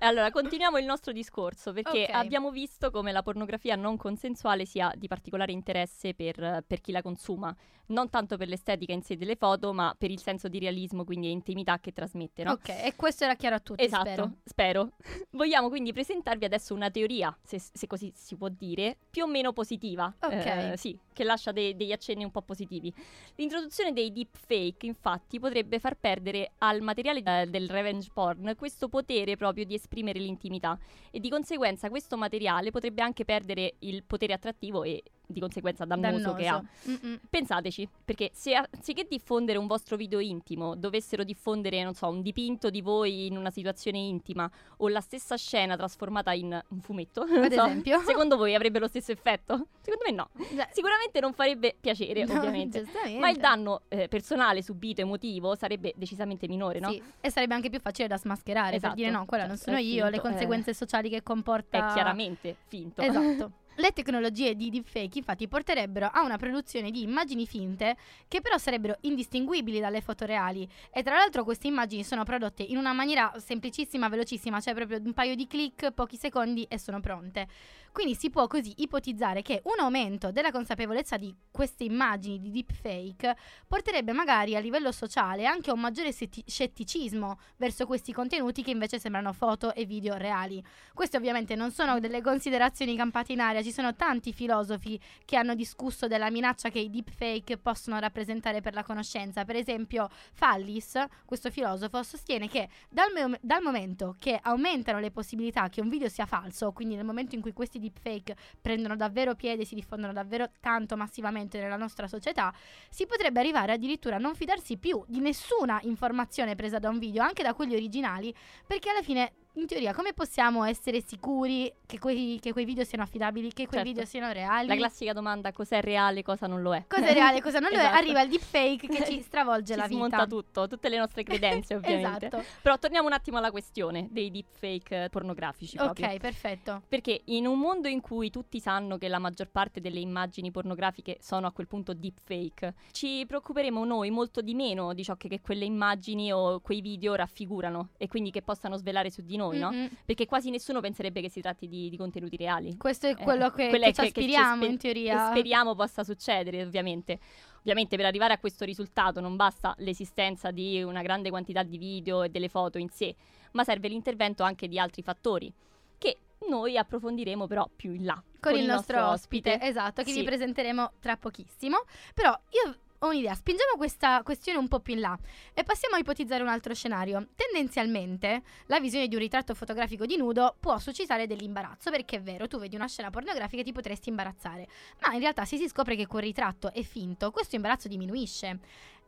allora, 0.00 0.30
continuiamo 0.30 0.76
il 0.78 0.84
nostro 0.84 1.12
discorso 1.12 1.72
perché 1.72 2.04
Ok. 2.04 2.14
abbiamo 2.14 2.50
visto 2.50 2.90
come 2.90 3.10
la 3.10 3.22
pornografia 3.22 3.74
non 3.74 3.96
consensuale 3.96 4.66
sia 4.66 4.92
di 4.96 5.08
particolare 5.08 5.52
interesse 5.52 6.12
per, 6.14 6.62
per 6.66 6.80
chi 6.82 6.92
la 6.92 7.00
consuma, 7.00 7.54
non 7.86 8.10
tanto 8.10 8.36
per 8.36 8.48
l'estetica 8.48 8.92
in 8.92 9.02
sé 9.02 9.16
delle 9.16 9.34
foto, 9.36 9.72
ma 9.72 9.94
per 9.96 10.10
il 10.10 10.20
senso 10.20 10.48
di 10.48 10.58
realismo, 10.58 11.04
quindi 11.04 11.30
intimità 11.30 11.78
che 11.80 11.92
trasmette, 11.92 12.44
no? 12.44 12.52
Ok, 12.52 12.68
e 12.68 12.92
questo 12.94 13.24
era 13.24 13.34
chiaro 13.34 13.56
a 13.56 13.60
tutti, 13.60 13.82
Esatto, 13.82 14.02
spero. 14.04 14.32
spero. 14.44 14.90
Vogliamo 15.30 15.68
quindi 15.70 15.92
presentarvi 15.92 16.44
adesso 16.44 16.74
una 16.74 16.90
teoria, 16.90 17.34
se, 17.42 17.58
se 17.58 17.86
così 17.86 18.12
si 18.14 18.36
può 18.36 18.48
dire, 18.48 18.96
più 19.10 19.24
o 19.24 19.26
meno 19.26 19.52
positiva. 19.54 20.14
Ok. 20.20 20.32
Eh, 20.32 20.74
sì, 20.76 20.98
che 21.14 21.24
lascia 21.24 21.50
dei- 21.50 21.74
degli 21.76 21.92
accenni 21.92 22.24
un 22.24 22.30
po' 22.30 22.42
positivi. 22.42 22.92
L'introduzione 23.36 23.92
dei 23.94 24.12
deepfake, 24.12 24.84
infatti, 24.86 25.38
potrebbe 25.38 25.60
far 25.78 25.96
perdere 25.96 26.52
al 26.58 26.80
materiale 26.80 27.22
eh, 27.24 27.46
del 27.46 27.68
revenge 27.68 28.10
porn 28.12 28.54
questo 28.56 28.88
potere 28.88 29.36
proprio 29.36 29.64
di 29.64 29.74
esprimere 29.74 30.18
l'intimità. 30.18 30.78
E 31.10 31.20
di 31.20 31.28
conseguenza 31.28 31.88
questo 31.88 32.16
materiale 32.16 32.70
potrebbe 32.70 33.02
anche 33.02 33.24
perdere 33.24 33.74
il 33.80 34.04
potere 34.04 34.32
attrattivo 34.32 34.82
e 34.82 35.02
di 35.32 35.40
conseguenza 35.40 35.84
dannoso, 35.84 36.34
che 36.34 36.46
ha. 36.46 36.62
Dannoso. 36.84 37.06
Mm-mm. 37.06 37.20
Pensateci, 37.28 37.88
perché 38.04 38.30
se 38.32 38.54
anziché 38.54 39.06
diffondere 39.08 39.58
un 39.58 39.66
vostro 39.66 39.96
video 39.96 40.20
intimo, 40.20 40.76
dovessero 40.76 41.24
diffondere, 41.24 41.82
non 41.82 41.94
so, 41.94 42.08
un 42.08 42.22
dipinto 42.22 42.70
di 42.70 42.80
voi 42.80 43.26
in 43.26 43.36
una 43.36 43.50
situazione 43.50 43.98
intima 43.98 44.50
o 44.78 44.88
la 44.88 45.00
stessa 45.00 45.36
scena 45.36 45.76
trasformata 45.76 46.32
in 46.32 46.60
un 46.68 46.80
fumetto, 46.80 47.24
non 47.24 47.44
Ad 47.44 47.52
so, 47.52 47.64
esempio? 47.64 48.00
secondo 48.06 48.36
voi 48.36 48.54
avrebbe 48.54 48.78
lo 48.78 48.88
stesso 48.88 49.12
effetto? 49.12 49.66
Secondo 49.80 50.04
me 50.06 50.12
no. 50.12 50.28
Già- 50.54 50.68
Sicuramente 50.72 51.20
non 51.20 51.32
farebbe 51.32 51.74
piacere, 51.80 52.24
No, 52.24 52.38
ovviamente. 52.38 52.84
Ma 53.18 53.28
il 53.30 53.38
danno 53.38 53.82
eh, 53.88 54.08
personale 54.08 54.62
subito 54.62 55.00
emotivo 55.00 55.54
sarebbe 55.54 55.92
decisamente 55.96 56.46
minore, 56.48 56.78
no? 56.78 56.90
Sì, 56.90 57.02
e 57.20 57.30
sarebbe 57.30 57.54
anche 57.54 57.70
più 57.70 57.80
facile 57.80 58.08
da 58.08 58.18
smascherare 58.18 58.68
per 58.70 58.76
Esatto. 58.76 58.94
dire 58.94 59.10
no, 59.10 59.24
quella 59.24 59.46
non 59.46 59.56
Cioè, 59.56 59.64
sono 59.64 59.76
è 59.76 59.80
io, 59.80 60.04
le 60.04 60.10
finto, 60.12 60.28
conseguenze 60.28 60.74
sociali 60.74 61.08
che 61.08 61.22
comporta 61.22 61.90
È 61.90 61.92
chiaramente 61.92 62.56
finto. 62.68 63.00
Esatto. 63.02 63.50
Le 63.76 63.90
tecnologie 63.92 64.54
di 64.54 64.68
deepfake 64.68 65.16
infatti 65.18 65.48
porterebbero 65.48 66.10
a 66.12 66.22
una 66.22 66.36
produzione 66.36 66.90
di 66.90 67.02
immagini 67.02 67.46
finte 67.46 67.96
che 68.28 68.42
però 68.42 68.58
sarebbero 68.58 68.98
indistinguibili 69.00 69.80
dalle 69.80 70.02
foto 70.02 70.26
reali 70.26 70.68
e 70.92 71.02
tra 71.02 71.16
l'altro 71.16 71.42
queste 71.42 71.68
immagini 71.68 72.04
sono 72.04 72.22
prodotte 72.22 72.62
in 72.62 72.76
una 72.76 72.92
maniera 72.92 73.32
semplicissima, 73.38 74.10
velocissima, 74.10 74.60
cioè 74.60 74.74
proprio 74.74 75.00
un 75.02 75.14
paio 75.14 75.34
di 75.34 75.46
clic, 75.46 75.90
pochi 75.92 76.18
secondi 76.18 76.64
e 76.68 76.78
sono 76.78 77.00
pronte. 77.00 77.48
Quindi 77.92 78.14
si 78.14 78.30
può 78.30 78.46
così 78.46 78.72
ipotizzare 78.78 79.42
che 79.42 79.60
un 79.64 79.78
aumento 79.78 80.32
della 80.32 80.50
consapevolezza 80.50 81.18
di 81.18 81.32
queste 81.50 81.84
immagini 81.84 82.40
di 82.40 82.50
deepfake 82.50 83.36
porterebbe 83.68 84.12
magari 84.12 84.56
a 84.56 84.60
livello 84.60 84.90
sociale 84.92 85.44
anche 85.44 85.68
a 85.68 85.74
un 85.74 85.80
maggiore 85.80 86.10
setti- 86.10 86.42
scetticismo 86.46 87.38
verso 87.58 87.84
questi 87.84 88.14
contenuti 88.14 88.62
che 88.62 88.70
invece 88.70 88.98
sembrano 88.98 89.34
foto 89.34 89.74
e 89.74 89.84
video 89.84 90.16
reali. 90.16 90.64
Queste 90.94 91.18
ovviamente 91.18 91.54
non 91.54 91.70
sono 91.70 92.00
delle 92.00 92.22
considerazioni 92.22 92.96
campate 92.96 93.34
in 93.34 93.40
aria, 93.40 93.62
ci 93.62 93.72
sono 93.72 93.94
tanti 93.94 94.32
filosofi 94.32 94.98
che 95.26 95.36
hanno 95.36 95.54
discusso 95.54 96.06
della 96.06 96.30
minaccia 96.30 96.70
che 96.70 96.78
i 96.78 96.88
deepfake 96.88 97.58
possono 97.58 97.98
rappresentare 97.98 98.62
per 98.62 98.72
la 98.72 98.84
conoscenza. 98.84 99.44
Per 99.44 99.56
esempio, 99.56 100.08
Fallis, 100.32 100.98
questo 101.26 101.50
filosofo, 101.50 102.02
sostiene 102.02 102.48
che 102.48 102.70
dal, 102.88 103.12
me- 103.12 103.38
dal 103.42 103.62
momento 103.62 104.16
che 104.18 104.38
aumentano 104.42 104.98
le 104.98 105.10
possibilità 105.10 105.68
che 105.68 105.82
un 105.82 105.90
video 105.90 106.08
sia 106.08 106.24
falso, 106.24 106.72
quindi 106.72 106.94
nel 106.94 107.04
momento 107.04 107.34
in 107.34 107.42
cui 107.42 107.52
questi 107.52 107.80
deepfake 107.82 108.36
prendono 108.60 108.96
davvero 108.96 109.34
piede 109.34 109.62
e 109.62 109.66
si 109.66 109.74
diffondono 109.74 110.12
davvero 110.12 110.48
tanto 110.60 110.96
massivamente 110.96 111.60
nella 111.60 111.76
nostra 111.76 112.08
società, 112.08 112.52
si 112.88 113.06
potrebbe 113.06 113.40
arrivare 113.40 113.72
addirittura 113.72 114.16
a 114.16 114.18
non 114.18 114.34
fidarsi 114.34 114.78
più 114.78 115.04
di 115.06 115.20
nessuna 115.20 115.78
informazione 115.82 116.54
presa 116.54 116.78
da 116.78 116.88
un 116.88 116.98
video, 116.98 117.22
anche 117.22 117.42
da 117.42 117.54
quelli 117.54 117.74
originali, 117.74 118.34
perché 118.66 118.90
alla 118.90 119.02
fine 119.02 119.32
in 119.54 119.66
teoria 119.66 119.92
come 119.92 120.14
possiamo 120.14 120.64
essere 120.64 121.02
sicuri 121.02 121.70
che 121.84 121.98
quei, 121.98 122.38
che 122.40 122.52
quei 122.52 122.64
video 122.64 122.84
siano 122.84 123.04
affidabili, 123.04 123.48
che 123.48 123.66
quei 123.66 123.82
Certo. 123.82 123.88
video 123.88 124.04
siano 124.06 124.32
reali? 124.32 124.66
La 124.66 124.76
classica 124.76 125.12
domanda 125.12 125.52
cos'è 125.52 125.80
reale, 125.82 126.22
cosa 126.22 126.46
non 126.46 126.62
lo 126.62 126.74
è. 126.74 126.84
Cosa 126.88 127.06
è 127.08 127.12
reale, 127.12 127.42
cosa 127.42 127.58
non 127.58 127.70
lo 127.70 127.76
è? 127.76 127.80
Esatto. 127.92 127.96
Arriva 127.96 128.22
il 128.22 128.30
deepfake 128.30 128.86
che 128.88 129.04
ci 129.04 129.20
stravolge 129.22 129.74
Ci 129.74 129.78
la 129.78 129.86
vita. 129.86 129.96
smonta 129.98 130.26
tutto, 130.26 130.68
tutte 130.68 130.88
le 130.88 130.96
nostre 130.96 131.22
credenze 131.22 131.74
ovviamente. 131.76 132.26
esatto. 132.26 132.44
Però 132.62 132.78
torniamo 132.78 133.06
un 133.08 133.12
attimo 133.12 133.36
alla 133.38 133.50
questione 133.50 134.08
dei 134.10 134.30
deepfake 134.30 135.04
eh, 135.04 135.08
pornografici 135.10 135.76
proprio. 135.76 136.06
Ok, 136.06 136.16
perfetto. 136.18 136.82
Perché 136.88 137.20
in 137.26 137.46
un 137.46 137.58
mondo 137.58 137.88
in 137.88 138.00
cui 138.00 138.30
tutti 138.30 138.58
sanno 138.60 138.96
che 138.96 139.08
la 139.08 139.18
maggior 139.18 139.50
parte 139.50 139.80
delle 139.80 140.00
immagini 140.00 140.50
pornografiche 140.50 141.18
sono 141.20 141.46
a 141.46 141.52
quel 141.52 141.66
punto 141.66 141.92
deepfake, 141.92 142.74
ci 142.92 143.24
preoccuperemo 143.26 143.84
noi 143.84 144.10
molto 144.10 144.40
di 144.40 144.54
meno 144.54 144.94
di 144.94 145.04
ciò 145.04 145.16
che, 145.16 145.28
che 145.28 145.40
quelle 145.42 145.64
immagini 145.66 146.32
o 146.32 146.60
quei 146.60 146.80
video 146.80 147.14
raffigurano 147.14 147.90
e 147.98 148.08
quindi 148.08 148.30
che 148.30 148.40
possano 148.42 148.76
svelare 148.76 149.10
su 149.10 149.20
di 149.22 149.36
noi, 149.36 149.40
no? 149.50 149.70
Mm-mm. 149.70 149.88
Perché 150.04 150.26
quasi 150.26 150.50
nessuno 150.50 150.80
penserebbe 150.80 151.20
che 151.20 151.28
si 151.28 151.40
tratti 151.40 151.66
di, 151.66 151.90
di 151.90 151.96
contenuti 151.96 152.36
reali. 152.36 152.76
Questo 152.76 153.08
è 153.08 153.10
Eh, 153.10 153.16
quello 153.16 153.50
che, 153.50 153.68
quella 153.68 153.86
che 153.86 153.90
è 153.90 153.94
ci 153.94 154.00
che- 154.02 154.12
che 154.12 154.20
ci 154.20 154.26
aspiriamo 154.34 154.62
spe- 154.62 154.66
in 154.72 154.78
teoria. 154.78 155.30
Speriamo 155.30 155.74
possa 155.74 156.04
succedere, 156.04 156.62
ovviamente. 156.62 157.18
Ovviamente 157.58 157.96
per 157.96 158.06
arrivare 158.06 158.32
a 158.34 158.38
questo 158.38 158.64
risultato 158.64 159.20
non 159.20 159.36
basta 159.36 159.74
l'esistenza 159.78 160.50
di 160.50 160.82
una 160.82 161.02
grande 161.02 161.30
quantità 161.30 161.62
di 161.62 161.78
video 161.78 162.22
e 162.22 162.28
delle 162.28 162.48
foto 162.48 162.78
in 162.78 162.88
sé, 162.88 163.14
ma 163.52 163.64
serve 163.64 163.88
l'intervento 163.88 164.42
anche 164.42 164.66
di 164.68 164.78
altri 164.78 165.02
fattori 165.02 165.52
che 165.98 166.16
noi 166.48 166.76
approfondiremo 166.76 167.46
però 167.46 167.68
più 167.74 167.92
in 167.92 168.04
là 168.04 168.20
con, 168.40 168.56
il 168.56 168.64
nostro, 168.66 169.10
ospite, 169.10 169.60
esatto, 169.60 170.02
che 170.02 170.10
Sì. 170.10 170.18
vi 170.18 170.24
presenteremo 170.24 170.92
tra 171.00 171.16
pochissimo. 171.16 171.84
Però 172.14 172.36
io 172.50 172.74
ho 173.04 173.08
un'idea, 173.08 173.34
spingiamo 173.34 173.76
questa 173.76 174.22
questione 174.22 174.58
un 174.58 174.68
po' 174.68 174.80
più 174.80 174.94
in 174.94 175.00
là 175.00 175.18
e 175.54 175.64
passiamo 175.64 175.96
a 175.96 175.98
ipotizzare 175.98 176.42
un 176.42 176.48
altro 176.48 176.72
scenario. 176.72 177.28
Tendenzialmente 177.34 178.42
la 178.66 178.78
visione 178.78 179.08
di 179.08 179.14
un 179.14 179.20
ritratto 179.20 179.54
fotografico 179.54 180.06
di 180.06 180.16
nudo 180.16 180.56
può 180.60 180.78
suscitare 180.78 181.26
dell'imbarazzo, 181.26 181.90
perché 181.90 182.16
è 182.16 182.22
vero, 182.22 182.46
tu 182.46 182.58
vedi 182.58 182.76
una 182.76 182.86
scena 182.86 183.10
pornografica 183.10 183.62
e 183.62 183.64
ti 183.64 183.72
potresti 183.72 184.08
imbarazzare, 184.08 184.68
ma 185.00 185.14
in 185.14 185.20
realtà 185.20 185.44
se 185.44 185.56
si 185.56 185.68
scopre 185.68 185.96
che 185.96 186.06
quel 186.06 186.22
ritratto 186.22 186.72
è 186.72 186.82
finto, 186.82 187.32
questo 187.32 187.56
imbarazzo 187.56 187.88
diminuisce. 187.88 188.60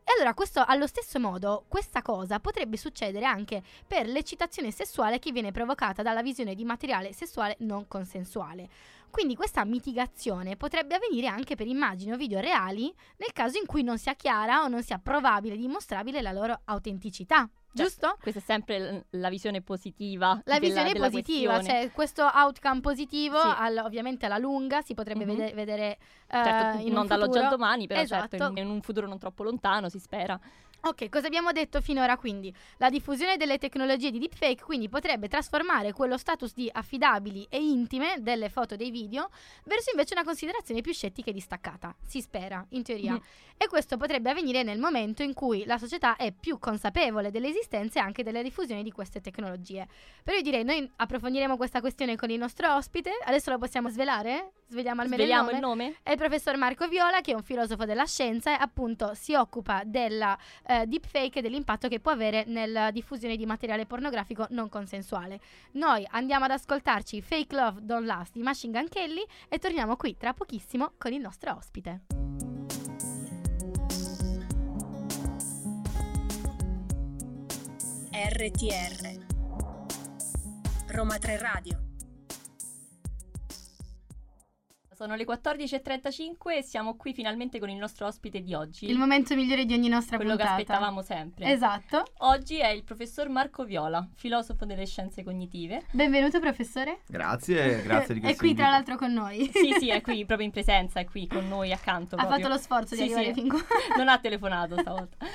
E 0.06 0.12
allora 0.16 0.34
questo, 0.34 0.62
allo 0.66 0.86
stesso 0.86 1.18
modo, 1.18 1.64
questa 1.66 2.02
cosa 2.02 2.38
potrebbe 2.38 2.76
succedere 2.76 3.24
anche 3.24 3.62
per 3.86 4.06
l'eccitazione 4.06 4.70
sessuale 4.70 5.18
che 5.18 5.32
viene 5.32 5.50
provocata 5.50 6.02
dalla 6.02 6.20
visione 6.20 6.54
di 6.54 6.64
materiale 6.64 7.14
sessuale 7.14 7.56
non 7.60 7.88
consensuale. 7.88 8.68
Quindi 9.14 9.36
questa 9.36 9.64
mitigazione 9.64 10.56
potrebbe 10.56 10.96
avvenire 10.96 11.28
anche 11.28 11.54
per 11.54 11.68
immagini 11.68 12.10
o 12.10 12.16
video 12.16 12.40
reali 12.40 12.92
nel 13.18 13.30
caso 13.32 13.58
in 13.58 13.64
cui 13.64 13.84
non 13.84 13.96
sia 13.96 14.14
chiara 14.14 14.64
o 14.64 14.66
non 14.66 14.82
sia 14.82 14.98
probabile, 14.98 15.56
dimostrabile 15.56 16.20
la 16.20 16.32
loro 16.32 16.60
autenticità. 16.64 17.48
Cioè, 17.72 17.86
Giusto? 17.86 18.16
Questa 18.20 18.40
è 18.40 18.42
sempre 18.42 19.06
la 19.10 19.28
visione 19.28 19.62
positiva. 19.62 20.30
La 20.44 20.58
della- 20.58 20.58
visione 20.58 20.92
della 20.92 21.06
positiva, 21.10 21.52
questione. 21.54 21.80
cioè 21.82 21.90
questo 21.92 22.24
outcome 22.34 22.80
positivo, 22.80 23.38
Sì. 23.38 23.46
al- 23.56 23.82
ovviamente 23.84 24.26
alla 24.26 24.38
lunga 24.38 24.80
si 24.82 24.94
potrebbe 24.94 25.24
Mhm. 25.24 25.36
vede- 25.36 25.52
vedere 25.54 25.90
eh, 26.26 26.42
Certo, 26.42 26.78
in 26.84 26.92
non 26.92 27.06
dall'oggi 27.06 27.38
al 27.38 27.48
domani, 27.50 27.86
però 27.86 28.00
Esatto. 28.00 28.36
certo, 28.36 28.46
in, 28.58 28.64
in 28.66 28.68
un 28.70 28.82
futuro 28.82 29.06
non 29.06 29.18
troppo 29.18 29.44
lontano, 29.44 29.88
si 29.88 30.00
spera. 30.00 30.36
Ok, 30.86 31.08
cosa 31.08 31.28
abbiamo 31.28 31.50
detto 31.50 31.80
finora 31.80 32.18
quindi? 32.18 32.54
La 32.76 32.90
diffusione 32.90 33.38
delle 33.38 33.56
tecnologie 33.56 34.10
di 34.10 34.18
deepfake 34.18 34.62
quindi 34.62 34.90
potrebbe 34.90 35.28
trasformare 35.28 35.94
quello 35.94 36.18
status 36.18 36.52
di 36.52 36.68
affidabili 36.70 37.46
e 37.48 37.56
intime 37.58 38.16
delle 38.18 38.50
foto 38.50 38.74
e 38.74 38.76
dei 38.76 38.90
video 38.90 39.30
verso 39.64 39.88
invece 39.92 40.12
una 40.12 40.24
considerazione 40.24 40.82
più 40.82 40.92
scettica 40.92 41.30
e 41.30 41.32
distaccata, 41.32 41.96
si 42.04 42.20
spera, 42.20 42.62
in 42.70 42.82
teoria. 42.82 43.12
Mhm. 43.12 43.22
E 43.56 43.66
questo 43.66 43.96
potrebbe 43.96 44.28
avvenire 44.28 44.62
nel 44.62 44.78
momento 44.78 45.22
in 45.22 45.32
cui 45.32 45.64
la 45.64 45.78
società 45.78 46.16
è 46.16 46.32
più 46.32 46.58
consapevole 46.58 47.30
dell'esistenza 47.30 48.00
e 48.00 48.02
anche 48.02 48.22
della 48.22 48.42
diffusione 48.42 48.82
di 48.82 48.90
queste 48.90 49.22
tecnologie. 49.22 49.88
Però 50.22 50.36
io 50.36 50.42
direi, 50.42 50.64
noi 50.64 50.90
approfondiremo 50.96 51.56
questa 51.56 51.80
questione 51.80 52.14
con 52.16 52.28
il 52.28 52.38
nostro 52.38 52.74
ospite, 52.74 53.10
adesso 53.24 53.50
lo 53.50 53.58
possiamo 53.58 53.88
svelare? 53.88 54.50
Sveliamo 54.66 55.02
almeno 55.02 55.22
Sveliamo 55.22 55.50
il 55.50 55.54
il 55.54 55.60
nome? 55.60 55.84
nome? 55.84 55.98
È 56.02 56.10
il 56.10 56.16
professor 56.16 56.56
Marco 56.56 56.88
Viola, 56.88 57.20
che 57.20 57.30
è 57.30 57.34
un 57.34 57.42
filosofo 57.42 57.84
della 57.84 58.06
scienza 58.06 58.50
e 58.50 58.56
appunto 58.60 59.14
si 59.14 59.34
occupa 59.34 59.82
della 59.84 60.36
eh, 60.66 60.73
deepfake 60.86 61.38
e 61.38 61.42
dell'impatto 61.42 61.88
che 61.88 62.00
può 62.00 62.12
avere 62.12 62.44
nella 62.46 62.90
diffusione 62.90 63.36
di 63.36 63.46
materiale 63.46 63.86
pornografico 63.86 64.46
non 64.50 64.68
consensuale. 64.68 65.40
Noi 65.72 66.06
andiamo 66.10 66.44
ad 66.44 66.50
ascoltarci 66.50 67.22
Fake 67.22 67.54
Love 67.54 67.80
Don't 67.82 68.06
Last 68.06 68.32
di 68.32 68.42
Machine 68.42 68.78
Gun 68.78 68.88
Kelly 68.88 69.24
e 69.48 69.58
torniamo 69.58 69.96
qui 69.96 70.16
tra 70.16 70.32
pochissimo 70.32 70.92
con 70.98 71.12
il 71.12 71.20
nostro 71.20 71.54
ospite. 71.54 72.02
RTR 78.12 79.26
Roma 80.88 81.18
3 81.18 81.38
Radio 81.38 81.83
Sono 84.94 85.16
le 85.16 85.26
14.35 85.26 86.56
e 86.58 86.62
siamo 86.62 86.94
qui 86.96 87.12
finalmente 87.12 87.58
con 87.58 87.68
il 87.68 87.76
nostro 87.76 88.06
ospite 88.06 88.40
di 88.40 88.54
oggi. 88.54 88.88
Il 88.88 88.96
momento 88.96 89.34
migliore 89.34 89.64
di 89.64 89.74
ogni 89.74 89.88
nostra 89.88 90.16
quello 90.16 90.36
puntata. 90.36 90.54
che 90.54 90.62
aspettavamo 90.62 91.02
sempre. 91.02 91.50
Esatto. 91.50 92.04
Oggi 92.18 92.58
è 92.58 92.68
il 92.68 92.84
professor 92.84 93.28
Marco 93.28 93.64
Viola, 93.64 94.06
filosofo 94.14 94.64
delle 94.64 94.86
scienze 94.86 95.24
cognitive. 95.24 95.82
Benvenuto 95.90 96.38
professore. 96.38 97.00
Grazie, 97.08 97.82
grazie 97.82 98.14
di 98.14 98.20
È 98.20 98.22
questo 98.22 98.38
qui 98.44 98.54
tra 98.54 98.64
invito. 98.66 98.70
l'altro 98.70 98.96
con 98.96 99.12
noi. 99.12 99.50
Sì, 99.52 99.72
sì, 99.80 99.88
è 99.90 100.00
qui 100.00 100.24
proprio 100.26 100.46
in 100.46 100.52
presenza, 100.52 101.00
è 101.00 101.04
qui 101.04 101.26
con 101.26 101.48
noi 101.48 101.72
accanto. 101.72 102.14
ha 102.14 102.18
proprio. 102.18 102.38
fatto 102.38 102.48
lo 102.52 102.58
sforzo 102.58 102.94
Sì, 102.94 103.02
di 103.06 103.12
arrivare 103.12 103.34
sì. 103.34 103.40
fin 103.40 103.48
qua. 103.48 103.58
Non 103.96 104.08
ha 104.08 104.18
telefonato 104.18 104.78
stavolta. 104.78 105.16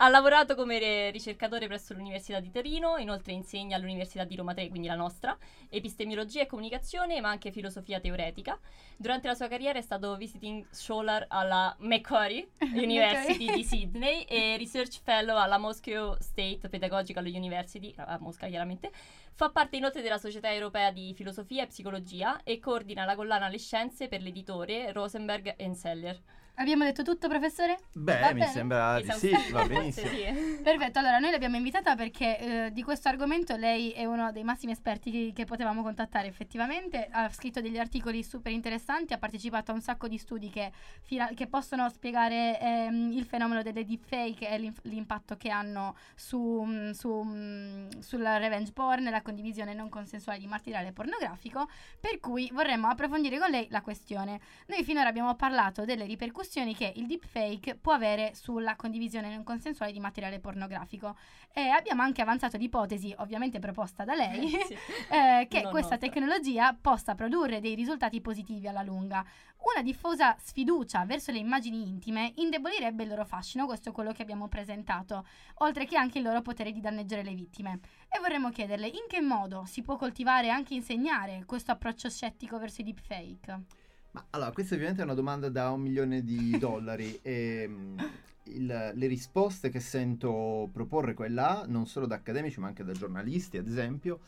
Ha 0.00 0.08
lavorato 0.08 0.54
come 0.54 0.78
re- 0.78 1.10
ricercatore 1.10 1.66
presso 1.66 1.92
l'Università 1.92 2.38
di 2.38 2.52
Torino, 2.52 2.98
inoltre 2.98 3.32
insegna 3.32 3.74
all'Università 3.74 4.22
di 4.22 4.36
Roma 4.36 4.54
3, 4.54 4.68
quindi 4.68 4.86
la 4.86 4.94
nostra, 4.94 5.36
epistemologia 5.68 6.42
e 6.42 6.46
comunicazione, 6.46 7.20
ma 7.20 7.30
anche 7.30 7.50
filosofia 7.50 7.98
teoretica. 7.98 8.56
Durante 8.96 9.26
la 9.26 9.34
sua 9.34 9.48
carriera 9.48 9.76
è 9.76 9.82
stato 9.82 10.16
visiting 10.16 10.64
scholar 10.70 11.24
alla 11.28 11.74
Macquarie 11.80 12.50
University 12.74 13.52
di 13.52 13.64
Sydney 13.64 14.22
e 14.22 14.56
research 14.56 15.00
fellow 15.02 15.36
alla 15.36 15.58
Moscow 15.58 16.16
State 16.20 16.68
Pedagogical 16.68 17.26
University, 17.26 17.92
a 17.96 18.18
Mosca 18.20 18.46
chiaramente. 18.46 18.92
Fa 19.34 19.50
parte 19.50 19.78
inoltre 19.78 20.00
della 20.00 20.18
Società 20.18 20.52
Europea 20.52 20.92
di 20.92 21.12
Filosofia 21.12 21.64
e 21.64 21.66
Psicologia 21.66 22.40
e 22.44 22.60
coordina 22.60 23.04
la 23.04 23.16
collana 23.16 23.48
Le 23.48 23.58
Scienze 23.58 24.06
per 24.06 24.22
l'editore 24.22 24.92
Rosenberg 24.92 25.56
Seller. 25.72 26.20
Abbiamo 26.60 26.82
detto 26.82 27.04
tutto 27.04 27.28
professore? 27.28 27.78
Beh, 27.92 28.18
Va 28.18 28.32
mi 28.32 28.40
bene. 28.40 28.50
sembra 28.50 29.00
di 29.00 29.08
sì, 29.12 29.30
va 29.52 29.64
benissimo. 29.64 30.08
Sì. 30.08 30.58
Perfetto, 30.60 30.98
allora 30.98 31.18
noi 31.20 31.30
l'abbiamo 31.30 31.54
invitata 31.54 31.94
perché 31.94 32.38
eh, 32.66 32.72
di 32.72 32.82
questo 32.82 33.08
argomento 33.08 33.54
lei 33.54 33.90
è 33.92 34.04
uno 34.06 34.32
dei 34.32 34.42
massimi 34.42 34.72
esperti 34.72 35.12
che, 35.12 35.32
che 35.32 35.44
potevamo 35.44 35.82
contattare 35.82 36.26
effettivamente, 36.26 37.06
ha 37.12 37.28
scritto 37.30 37.60
degli 37.60 37.78
articoli 37.78 38.24
super 38.24 38.50
interessanti, 38.50 39.12
ha 39.12 39.18
partecipato 39.18 39.70
a 39.70 39.74
un 39.74 39.80
sacco 39.80 40.08
di 40.08 40.18
studi 40.18 40.50
che, 40.50 40.72
fila- 41.02 41.28
che 41.32 41.46
possono 41.46 41.88
spiegare 41.90 42.58
ehm, 42.60 43.12
il 43.12 43.24
fenomeno 43.24 43.62
delle 43.62 43.84
deepfake 43.84 44.48
e 44.48 44.58
l'im- 44.58 44.80
l'impatto 44.82 45.36
che 45.36 45.50
hanno 45.50 45.94
su, 46.16 46.64
mm, 46.66 46.90
su, 46.90 47.22
mm, 47.24 47.88
sulla 48.00 48.36
revenge 48.38 48.72
porn 48.72 49.06
e 49.06 49.10
la 49.10 49.22
condivisione 49.22 49.74
non 49.74 49.88
consensuale 49.88 50.40
di 50.40 50.48
materiale 50.48 50.90
pornografico, 50.90 51.68
per 52.00 52.18
cui 52.18 52.50
vorremmo 52.52 52.88
approfondire 52.88 53.38
con 53.38 53.48
lei 53.48 53.68
la 53.70 53.80
questione. 53.80 54.40
Noi 54.66 54.82
finora 54.82 55.08
abbiamo 55.08 55.36
parlato 55.36 55.84
delle 55.84 56.04
ripercussioni 56.04 56.46
che 56.48 56.92
il 56.96 57.06
deepfake 57.06 57.76
può 57.76 57.92
avere 57.92 58.34
sulla 58.34 58.74
condivisione 58.74 59.32
non 59.32 59.44
consensuale 59.44 59.92
di 59.92 60.00
materiale 60.00 60.40
pornografico 60.40 61.16
e 61.52 61.68
abbiamo 61.68 62.02
anche 62.02 62.22
avanzato 62.22 62.56
l'ipotesi, 62.56 63.14
ovviamente 63.18 63.58
proposta 63.58 64.04
da 64.04 64.14
lei, 64.14 64.48
Sì. 64.48 64.74
eh, 65.12 65.46
che 65.48 65.62
Non 65.62 65.70
questa 65.70 65.96
nostra. 65.96 65.98
tecnologia 65.98 66.76
possa 66.80 67.14
produrre 67.14 67.60
dei 67.60 67.74
risultati 67.74 68.20
positivi 68.20 68.66
alla 68.66 68.82
lunga. 68.82 69.24
Una 69.74 69.82
diffusa 69.82 70.36
sfiducia 70.38 71.04
verso 71.04 71.32
le 71.32 71.38
immagini 71.38 71.88
intime 71.88 72.32
indebolirebbe 72.36 73.02
il 73.02 73.08
loro 73.08 73.24
fascino, 73.24 73.66
questo 73.66 73.88
è 73.90 73.92
quello 73.92 74.12
che 74.12 74.22
abbiamo 74.22 74.48
presentato, 74.48 75.26
oltre 75.56 75.84
che 75.84 75.96
anche 75.96 76.18
il 76.18 76.24
loro 76.24 76.42
potere 76.42 76.72
di 76.72 76.80
danneggiare 76.80 77.22
le 77.24 77.34
vittime. 77.34 77.80
E 78.08 78.18
vorremmo 78.20 78.50
chiederle 78.50 78.86
in 78.86 79.04
che 79.08 79.20
modo 79.20 79.64
si 79.66 79.82
può 79.82 79.96
coltivare 79.96 80.46
e 80.46 80.50
anche 80.50 80.74
insegnare 80.74 81.42
questo 81.44 81.72
approccio 81.72 82.08
scettico 82.08 82.58
verso 82.58 82.80
i 82.80 82.84
deepfake. 82.84 83.62
Ma 84.12 84.26
allora, 84.30 84.52
questa 84.52 84.74
ovviamente 84.74 85.02
è 85.02 85.04
una 85.04 85.14
domanda 85.14 85.48
da 85.48 85.70
un 85.70 85.80
milione 85.82 86.22
di 86.24 86.56
dollari 86.58 87.18
e 87.22 87.66
mm, 87.68 87.98
il- 88.44 88.92
le 88.94 89.06
risposte 89.06 89.68
che 89.68 89.80
sento 89.80 90.68
proporre 90.72 91.14
qua 91.14 91.26
e 91.26 91.28
là, 91.30 91.64
non 91.68 91.86
solo 91.86 92.06
da 92.06 92.16
accademici 92.16 92.58
ma 92.60 92.68
anche 92.68 92.84
da 92.84 92.92
giornalisti, 92.92 93.58
ad 93.58 93.66
esempio, 93.66 94.20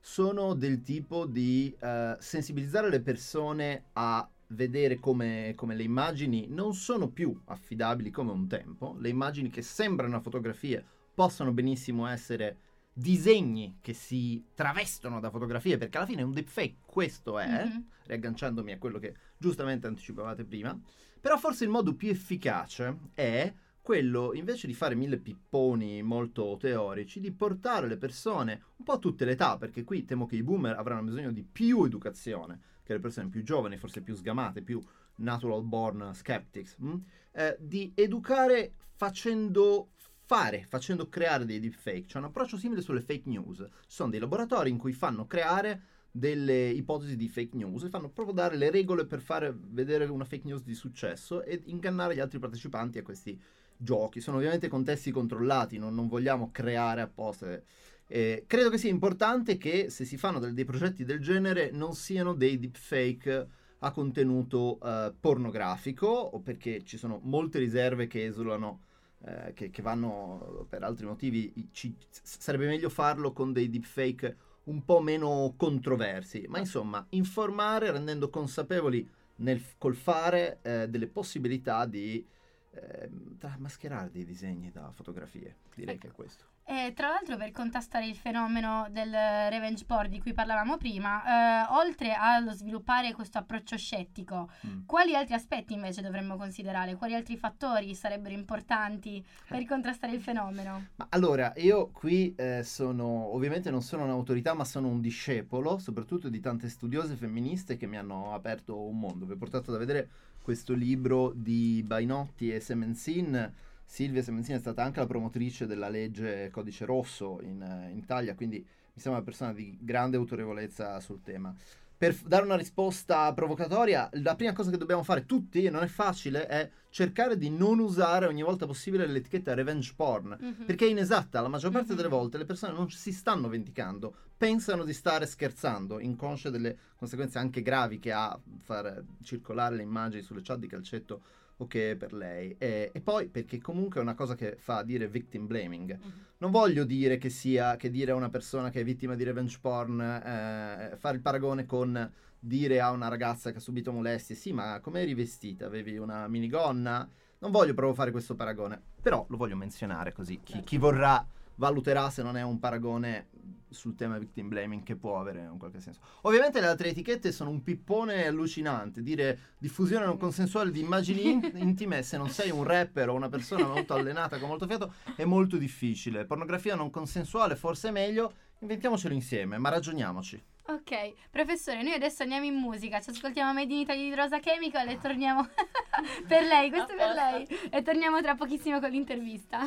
sono 0.00 0.54
del 0.54 0.82
tipo 0.82 1.26
di 1.26 1.74
eh, 1.80 2.16
sensibilizzare 2.20 2.88
le 2.88 3.00
persone 3.00 3.86
a 3.94 4.28
vedere 4.50 5.00
come, 5.00 5.54
come 5.56 5.74
le 5.74 5.82
immagini 5.82 6.46
non 6.48 6.72
sono 6.74 7.08
più 7.08 7.36
affidabili 7.46 8.10
come 8.10 8.30
un 8.30 8.46
tempo, 8.46 8.94
le 9.00 9.08
immagini 9.08 9.50
che 9.50 9.62
sembrano 9.62 10.20
fotografie 10.20 10.84
possono 11.12 11.50
benissimo 11.52 12.06
essere 12.06 12.58
disegni 12.98 13.76
che 13.82 13.92
si 13.92 14.42
travestono 14.54 15.20
da 15.20 15.28
fotografie, 15.28 15.76
perché 15.76 15.98
alla 15.98 16.06
fine 16.06 16.22
un 16.22 16.32
deepfake 16.32 16.76
questo 16.86 17.38
è, 17.38 17.64
Mhm. 17.66 17.84
riagganciandomi 18.06 18.72
a 18.72 18.78
quello 18.78 18.98
che 18.98 19.14
giustamente 19.36 19.86
anticipavate 19.86 20.44
prima, 20.44 20.78
però 21.20 21.36
forse 21.36 21.64
il 21.64 21.70
modo 21.70 21.94
più 21.94 22.08
efficace 22.08 22.96
è 23.12 23.52
quello 23.82 24.32
invece 24.32 24.66
di 24.66 24.72
fare 24.72 24.94
mille 24.94 25.18
pipponi 25.18 26.02
molto 26.02 26.56
teorici, 26.58 27.20
di 27.20 27.32
portare 27.32 27.86
le 27.86 27.98
persone 27.98 28.62
un 28.76 28.84
po' 28.84 28.92
a 28.92 28.98
tutte 28.98 29.26
le 29.26 29.32
età, 29.32 29.58
perché 29.58 29.84
qui 29.84 30.06
temo 30.06 30.24
che 30.24 30.36
i 30.36 30.42
boomer 30.42 30.74
avranno 30.76 31.02
bisogno 31.02 31.32
di 31.32 31.44
più 31.44 31.84
educazione 31.84 32.60
che 32.82 32.94
le 32.94 33.00
persone 33.00 33.28
più 33.28 33.42
giovani, 33.42 33.76
forse 33.76 34.00
più 34.00 34.14
sgamate, 34.14 34.62
più 34.62 34.82
natural 35.16 35.62
born 35.64 36.12
skeptics, 36.14 36.76
mm? 36.82 36.94
eh, 37.32 37.56
di 37.60 37.92
educare 37.94 38.72
facendo 38.94 39.90
fare, 40.26 40.66
facendo 40.68 41.08
creare 41.08 41.44
dei 41.44 41.60
deepfake. 41.60 42.06
C'è 42.06 42.18
un 42.18 42.24
approccio 42.24 42.58
simile 42.58 42.82
sulle 42.82 43.00
fake 43.00 43.28
news. 43.28 43.64
Sono 43.86 44.10
dei 44.10 44.18
laboratori 44.18 44.70
in 44.70 44.76
cui 44.76 44.92
fanno 44.92 45.26
creare 45.26 45.82
delle 46.10 46.68
ipotesi 46.70 47.14
di 47.16 47.28
fake 47.28 47.56
news 47.56 47.84
e 47.84 47.90
fanno 47.90 48.08
proprio 48.08 48.34
dare 48.34 48.56
le 48.56 48.70
regole 48.70 49.06
per 49.06 49.20
fare 49.20 49.54
vedere 49.56 50.06
una 50.06 50.24
fake 50.24 50.46
news 50.46 50.62
di 50.62 50.74
successo 50.74 51.42
e 51.42 51.62
ingannare 51.66 52.14
gli 52.14 52.20
altri 52.20 52.40
partecipanti 52.40 52.98
a 52.98 53.02
questi 53.02 53.40
giochi. 53.76 54.20
Sono 54.20 54.38
ovviamente 54.38 54.68
contesti 54.68 55.12
controllati, 55.12 55.78
non, 55.78 55.94
non 55.94 56.08
vogliamo 56.08 56.50
creare 56.50 57.02
apposta. 57.02 57.60
Eh, 58.08 58.44
credo 58.48 58.68
che 58.68 58.78
sia 58.78 58.90
importante 58.90 59.56
che 59.56 59.90
se 59.90 60.04
si 60.04 60.16
fanno 60.16 60.40
del, 60.40 60.54
dei 60.54 60.64
progetti 60.64 61.04
del 61.04 61.20
genere 61.20 61.70
non 61.70 61.94
siano 61.94 62.34
dei 62.34 62.58
deepfake 62.58 63.48
a 63.80 63.90
contenuto 63.92 64.80
eh, 64.82 65.12
pornografico 65.20 66.06
o 66.08 66.40
perché 66.40 66.82
ci 66.82 66.96
sono 66.96 67.20
molte 67.22 67.58
riserve 67.60 68.08
che 68.08 68.24
esulano 68.24 68.80
eh, 69.24 69.52
che, 69.54 69.70
che, 69.70 69.82
vanno 69.82 70.66
per 70.68 70.82
altri 70.82 71.06
motivi 71.06 71.68
ci, 71.72 71.96
sarebbe 72.22 72.66
meglio 72.66 72.88
farlo 72.88 73.32
con 73.32 73.52
dei 73.52 73.70
deepfake 73.70 74.36
un 74.64 74.84
po' 74.84 75.00
meno 75.00 75.54
controversi 75.56 76.44
ma 76.48 76.58
insomma 76.58 77.04
informare 77.10 77.90
rendendo 77.90 78.28
consapevoli 78.28 79.08
nel, 79.36 79.62
col 79.78 79.94
fare 79.94 80.58
eh, 80.62 80.88
delle 80.88 81.06
possibilità 81.06 81.86
di 81.86 82.26
eh, 82.72 83.10
mascherare 83.58 84.10
dei 84.10 84.24
disegni 84.24 84.70
da 84.70 84.90
fotografie. 84.92 85.56
Direi 85.74 85.98
che 85.98 86.08
è 86.08 86.12
questo 86.12 86.55
e 86.68 86.92
tra 86.96 87.10
l'altro 87.10 87.36
per 87.36 87.52
contrastare 87.52 88.08
il 88.08 88.16
fenomeno 88.16 88.88
del 88.90 89.12
revenge 89.12 89.84
porn 89.84 90.10
di 90.10 90.20
cui 90.20 90.32
parlavamo 90.32 90.76
prima, 90.76 91.64
eh, 91.64 91.72
oltre 91.74 92.12
allo 92.12 92.50
sviluppare 92.50 93.12
questo 93.12 93.38
approccio 93.38 93.76
scettico, 93.76 94.50
mm. 94.66 94.80
quali 94.84 95.14
altri 95.14 95.34
aspetti 95.34 95.74
invece 95.74 96.02
dovremmo 96.02 96.36
considerare? 96.36 96.96
Quali 96.96 97.14
altri 97.14 97.36
fattori 97.36 97.94
sarebbero 97.94 98.34
importanti 98.34 99.24
per 99.46 99.64
contrastare 99.64 100.12
il 100.12 100.20
fenomeno? 100.20 100.88
Ma 100.96 101.06
allora, 101.10 101.52
io 101.58 101.90
qui 101.92 102.34
eh, 102.34 102.64
sono, 102.64 103.32
ovviamente 103.32 103.70
non 103.70 103.80
sono 103.80 104.02
un'autorità, 104.02 104.52
ma 104.52 104.64
sono 104.64 104.88
un 104.88 105.00
discepolo, 105.00 105.78
soprattutto 105.78 106.28
di 106.28 106.40
tante 106.40 106.68
studiose 106.68 107.14
femministe 107.14 107.76
che 107.76 107.86
mi 107.86 107.96
hanno 107.96 108.34
aperto 108.34 108.76
un 108.76 108.98
mondo. 108.98 109.24
Vi 109.24 109.32
ho 109.32 109.36
portato 109.36 109.70
da 109.70 109.78
vedere 109.78 110.08
questo 110.42 110.74
libro 110.74 111.32
di 111.32 111.80
Bainotti 111.86 112.52
e 112.52 112.58
Semenzin 112.58 113.52
Silvia 113.86 114.22
Semenzini 114.22 114.58
è 114.58 114.60
stata 114.60 114.82
anche 114.82 114.98
la 114.98 115.06
promotrice 115.06 115.66
della 115.66 115.88
legge 115.88 116.50
Codice 116.50 116.84
Rosso 116.84 117.38
in, 117.42 117.88
in 117.90 117.96
Italia, 117.96 118.34
quindi 118.34 118.58
mi 118.58 119.00
sembra 119.00 119.20
una 119.20 119.30
persona 119.30 119.52
di 119.52 119.78
grande 119.80 120.16
autorevolezza 120.16 120.98
sul 121.00 121.22
tema. 121.22 121.54
Per 121.98 122.14
dare 122.26 122.44
una 122.44 122.56
risposta 122.56 123.32
provocatoria, 123.32 124.10
la 124.14 124.34
prima 124.34 124.52
cosa 124.52 124.70
che 124.70 124.76
dobbiamo 124.76 125.02
fare 125.02 125.24
tutti, 125.24 125.64
e 125.64 125.70
non 125.70 125.82
è 125.82 125.86
facile, 125.86 126.46
è 126.46 126.70
cercare 126.90 127.38
di 127.38 127.48
non 127.48 127.78
usare 127.78 128.26
ogni 128.26 128.42
volta 128.42 128.66
possibile 128.66 129.06
l'etichetta 129.06 129.54
revenge 129.54 129.94
porn, 129.96 130.36
mm-hmm. 130.38 130.64
perché 130.66 130.86
è 130.86 130.90
inesatta. 130.90 131.40
La 131.40 131.48
maggior 131.48 131.70
parte 131.70 131.88
mm-hmm. 131.88 131.96
delle 131.96 132.08
volte 132.08 132.36
le 132.36 132.44
persone 132.44 132.74
non 132.74 132.90
si 132.90 133.12
stanno 133.12 133.48
vendicando, 133.48 134.14
pensano 134.36 134.84
di 134.84 134.92
stare 134.92 135.24
scherzando, 135.24 135.98
inconsce 135.98 136.50
delle 136.50 136.76
conseguenze 136.96 137.38
anche 137.38 137.62
gravi 137.62 137.98
che 137.98 138.12
ha 138.12 138.38
far 138.58 139.02
circolare 139.22 139.76
le 139.76 139.82
immagini 139.82 140.20
sulle 140.20 140.42
chat 140.42 140.58
di 140.58 140.66
calcetto 140.66 141.22
o 141.58 141.66
che 141.66 141.92
è 141.92 141.96
per 141.96 142.12
lei. 142.12 142.54
E, 142.58 142.90
e, 142.92 143.00
poi 143.00 143.28
perché 143.28 143.58
comunque 143.58 144.00
è 144.00 144.02
una 144.02 144.14
cosa 144.14 144.34
che 144.34 144.56
fa 144.58 144.82
dire 144.82 145.08
victim 145.08 145.46
blaming. 145.46 145.98
Mm-hmm. 145.98 146.16
Non 146.38 146.50
voglio 146.50 146.84
dire 146.84 147.16
che 147.16 147.30
sia 147.30 147.76
che 147.76 147.90
dire 147.90 148.10
a 148.10 148.14
una 148.14 148.28
persona 148.28 148.70
che 148.70 148.80
è 148.80 148.84
vittima 148.84 149.14
di 149.14 149.24
revenge 149.24 149.58
porn, 149.60 150.00
eh, 150.00 150.96
fare 150.96 151.16
il 151.16 151.22
paragone 151.22 151.64
con 151.64 152.12
dire 152.38 152.80
a 152.80 152.90
una 152.90 153.08
ragazza 153.08 153.50
che 153.50 153.58
ha 153.58 153.60
subito 153.60 153.90
molestie, 153.92 154.34
sì, 154.34 154.52
ma 154.52 154.80
come 154.80 155.00
eri 155.00 155.14
vestita? 155.14 155.66
Avevi 155.66 155.96
una 155.96 156.28
minigonna? 156.28 157.08
Non 157.38 157.50
voglio 157.50 157.74
proprio 157.74 157.94
fare 157.94 158.10
questo 158.10 158.34
paragone, 158.34 158.80
però 159.00 159.24
lo 159.28 159.36
voglio 159.36 159.56
menzionare 159.56 160.12
così. 160.12 160.40
Chi, 160.42 160.60
chi 160.60 160.78
vorrà 160.78 161.26
valuterà 161.56 162.10
se 162.10 162.22
non 162.22 162.36
è 162.36 162.42
un 162.42 162.58
paragone 162.58 163.28
sul 163.70 163.94
tema 163.94 164.18
victim 164.18 164.48
blaming 164.48 164.82
che 164.82 164.96
può 164.96 165.20
avere 165.20 165.40
in 165.40 165.50
un 165.50 165.58
qualche 165.58 165.80
senso. 165.80 166.00
Ovviamente 166.22 166.60
le 166.60 166.66
altre 166.66 166.88
etichette 166.88 167.32
sono 167.32 167.50
un 167.50 167.62
pippone 167.62 168.26
allucinante, 168.26 169.02
dire 169.02 169.54
diffusione 169.58 170.04
non 170.04 170.16
consensuale 170.16 170.70
di 170.70 170.80
immagini 170.80 171.30
in- 171.30 171.52
intime 171.56 172.02
se 172.02 172.16
non 172.16 172.28
sei 172.30 172.50
un 172.50 172.64
rapper 172.64 173.08
o 173.08 173.14
una 173.14 173.28
persona 173.28 173.66
molto 173.66 173.94
allenata 173.94 174.38
con 174.38 174.48
molto 174.48 174.66
fiato 174.66 174.94
è 175.16 175.24
molto 175.24 175.56
difficile. 175.56 176.24
Pornografia 176.24 176.74
non 176.74 176.90
consensuale 176.90 177.56
forse 177.56 177.88
è 177.88 177.92
meglio, 177.92 178.32
inventiamocelo 178.60 179.14
insieme, 179.14 179.58
ma 179.58 179.68
ragioniamoci. 179.68 180.42
Ok, 180.68 181.12
professore, 181.30 181.82
noi 181.82 181.92
adesso 181.92 182.24
andiamo 182.24 182.44
in 182.44 182.54
musica, 182.54 183.00
ci 183.00 183.10
ascoltiamo 183.10 183.52
Made 183.52 183.72
in 183.72 183.80
Italy 183.80 184.08
di 184.08 184.14
Rosa 184.16 184.40
Chemical 184.40 184.88
e 184.88 184.98
torniamo 184.98 185.46
per 186.26 186.42
lei, 186.42 186.70
questo 186.70 186.92
è 186.92 186.96
per 186.96 187.14
lei 187.14 187.46
e 187.70 187.82
torniamo 187.82 188.20
tra 188.20 188.34
pochissimo 188.34 188.80
con 188.80 188.90
l'intervista. 188.90 189.60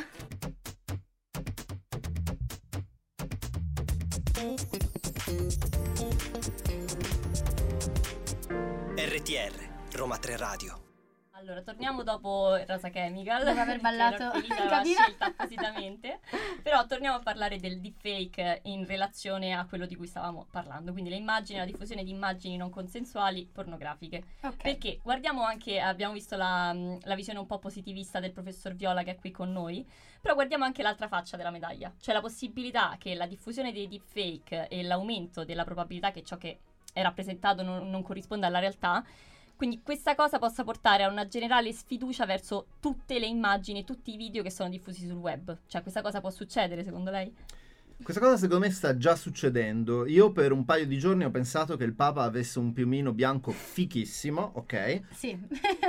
RTR, 8.95 9.52
Roma 9.91 10.17
3 10.17 10.38
Radio. 10.38 10.88
Allora, 11.39 11.62
torniamo 11.62 12.04
dopo 12.04 12.62
Rosa 12.67 12.89
Chemical. 12.89 13.45
Dopo 13.45 13.60
aver 13.62 13.80
ballato 13.82 14.25
la 14.69 14.84
scelta 14.84 15.25
appositamente. 15.28 16.19
Però 16.62 16.86
torniamo 16.86 17.15
a 17.15 17.21
parlare 17.21 17.58
del 17.58 17.80
deepfake 17.80 18.60
in 18.63 18.86
relazione 18.86 19.54
a 19.54 19.65
quello 19.65 19.86
di 19.86 19.95
cui 19.95 20.06
stavamo 20.06 20.47
parlando. 20.52 20.91
Quindi 20.91 21.10
le 21.10 21.15
immagini, 21.15 21.60
la 21.60 21.65
diffusione 21.65 22.04
di 22.04 22.12
immagini 22.12 22.58
non 22.58 22.69
consensuali 22.69 23.49
pornografiche. 23.49 24.23
Okay. 24.41 24.58
Perché 24.58 24.99
guardiamo 25.02 25.43
anche, 25.43 25.80
abbiamo 25.80 26.12
visto 26.12 26.36
la, 26.36 26.75
la, 27.04 27.15
visione 27.15 27.39
un 27.39 27.45
po' 27.45 27.58
positivista 27.58 28.19
del 28.19 28.34
professor 28.34 28.73
Viola 28.75 29.04
che 29.04 29.12
è 29.12 29.15
qui 29.15 29.32
con 29.32 29.49
noi. 29.54 29.88
Però 30.19 30.34
guardiamo 30.34 30.65
anche 30.65 30.84
l'altra 30.84 31.08
faccia 31.08 31.38
della 31.38 31.52
medaglia. 31.52 31.93
Cioè 32.02 32.13
la 32.13 32.21
possibilità 32.21 32.97
che 32.99 33.15
la 33.15 33.28
diffusione 33.28 33.71
dei 33.71 33.88
deepfake 33.88 34.67
e 34.67 34.84
l'aumento 34.84 35.45
della 35.45 35.63
probabilità 35.63 36.12
che 36.12 36.21
ciò 36.21 36.36
che 36.36 36.60
è 36.91 37.02
rappresentato 37.02 37.63
non, 37.63 37.89
non 37.89 38.02
corrisponda 38.02 38.47
alla 38.47 38.60
realtà 38.60 39.06
quindi 39.60 39.82
questa 39.84 40.15
cosa 40.15 40.39
possa 40.39 40.63
portare 40.63 41.04
a 41.04 41.10
una 41.10 41.28
generale 41.28 41.74
sfiducia 41.74 42.26
verso 42.26 42.67
tutte 42.80 43.19
le 43.19 43.26
immagini, 43.26 43.84
tutti 43.84 44.13
i 44.13 44.15
video 44.15 44.41
che 44.41 44.50
sono 44.50 44.69
diffusi 44.69 45.06
sul 45.06 45.17
web. 45.17 45.54
Cioè 45.67 45.82
questa 45.82 46.02
cosa 46.02 46.22
può 46.22 46.30
succedere 46.30 46.82
secondo 46.86 47.12
lei? 47.12 47.36
Questa 48.02 48.22
cosa 48.22 48.38
secondo 48.38 48.65
me 48.65 48.72
sta 48.72 48.95
già 48.95 49.17
succedendo. 49.17 50.08
Io 50.08 50.32
per 50.32 50.54
un 50.54 50.63
paio 50.63 50.88
di 50.88 50.98
giorni 50.98 51.26
ho 51.26 51.30
pensato 51.30 51.76
che 51.76 51.84
il 51.84 51.91
Papa 51.91 52.24
avesse 52.24 52.58
un 52.58 52.72
piumino 52.72 53.12
bianco 53.12 53.52
fichissimo, 53.52 54.52
ok? 54.56 55.02
Sì. 55.12 55.38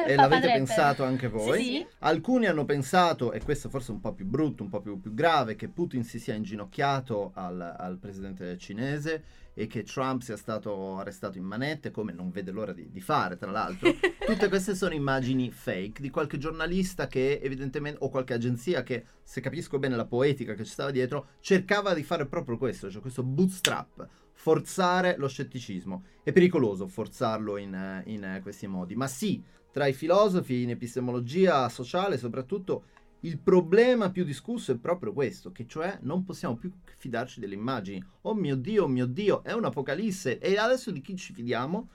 E 0.04 0.16
l'avete 0.18 0.48
rapper. 0.48 0.52
pensato 0.56 1.04
anche 1.04 1.28
voi. 1.28 1.62
Sì. 1.62 1.87
Alcuni 2.00 2.46
hanno 2.46 2.64
pensato, 2.64 3.30
e 3.30 3.40
questo 3.40 3.68
forse 3.68 3.92
è 3.92 3.94
un 3.94 4.00
po' 4.00 4.12
più 4.14 4.26
brutto, 4.26 4.64
un 4.64 4.68
po' 4.68 4.80
più, 4.80 5.00
più 5.00 5.14
grave, 5.14 5.54
che 5.54 5.68
Putin 5.68 6.02
si 6.02 6.18
sia 6.18 6.35
inginocchiato 6.35 7.30
al, 7.35 7.61
al 7.78 7.98
presidente 7.98 8.59
cinese 8.59 9.22
e 9.61 9.66
che 9.66 9.83
Trump 9.83 10.23
sia 10.23 10.38
stato 10.38 10.96
arrestato 10.96 11.37
in 11.37 11.44
manette, 11.44 11.90
come 11.90 12.12
non 12.12 12.31
vede 12.31 12.51
l'ora 12.51 12.73
di, 12.73 12.90
di 12.90 13.01
fare, 13.03 13.37
tra 13.37 13.51
l'altro. 13.51 13.92
Tutte 14.25 14.49
queste 14.49 14.75
sono 14.75 14.94
immagini 14.94 15.51
fake 15.51 16.01
di 16.01 16.09
qualche 16.09 16.38
giornalista 16.38 17.07
che 17.07 17.40
evidentemente, 17.42 17.99
o 18.03 18.09
qualche 18.09 18.33
agenzia 18.33 18.83
che, 18.83 19.05
se 19.23 19.42
capisco 19.42 19.79
bene 19.79 19.96
la 19.96 20.07
poetica 20.07 20.55
che 20.55 20.64
ci 20.64 20.70
stava 20.70 20.90
dietro, 20.90 21.33
cercava 21.40 21.92
di 21.92 22.03
fare 22.03 22.25
proprio 22.25 22.57
questo, 22.57 22.90
cioè 22.90 23.03
questo 23.03 23.23
bootstrap, 23.23 24.09
forzare 24.33 25.16
lo 25.18 25.29
scetticismo. 25.29 26.05
È 26.23 26.33
pericoloso 26.33 26.87
forzarlo 26.87 27.59
in, 27.59 28.03
in 28.07 28.40
questi 28.42 28.66
modi, 28.66 28.94
ma 28.94 29.09
sì, 29.09 29.42
tra 29.70 29.87
i 29.87 29.92
filosofi 29.92 30.62
in 30.62 30.70
epistemologia 30.70 31.68
sociale 31.68 32.16
soprattutto 32.16 32.85
il 33.20 33.38
problema 33.38 34.11
più 34.11 34.24
discusso 34.24 34.72
è 34.72 34.76
proprio 34.76 35.12
questo, 35.12 35.52
che 35.52 35.66
cioè 35.66 35.98
non 36.02 36.24
possiamo 36.24 36.56
più 36.56 36.72
fidarci 36.96 37.40
delle 37.40 37.54
immagini. 37.54 38.02
Oh 38.22 38.35
mio 38.35 38.56
Dio, 38.56 38.85
oh 38.85 38.88
mio 38.88 39.06
Dio, 39.06 39.42
è 39.42 39.52
un'apocalisse 39.52 40.38
e 40.38 40.56
adesso 40.56 40.90
di 40.90 41.00
chi 41.00 41.16
ci 41.16 41.33
fidiamo? 41.33 41.88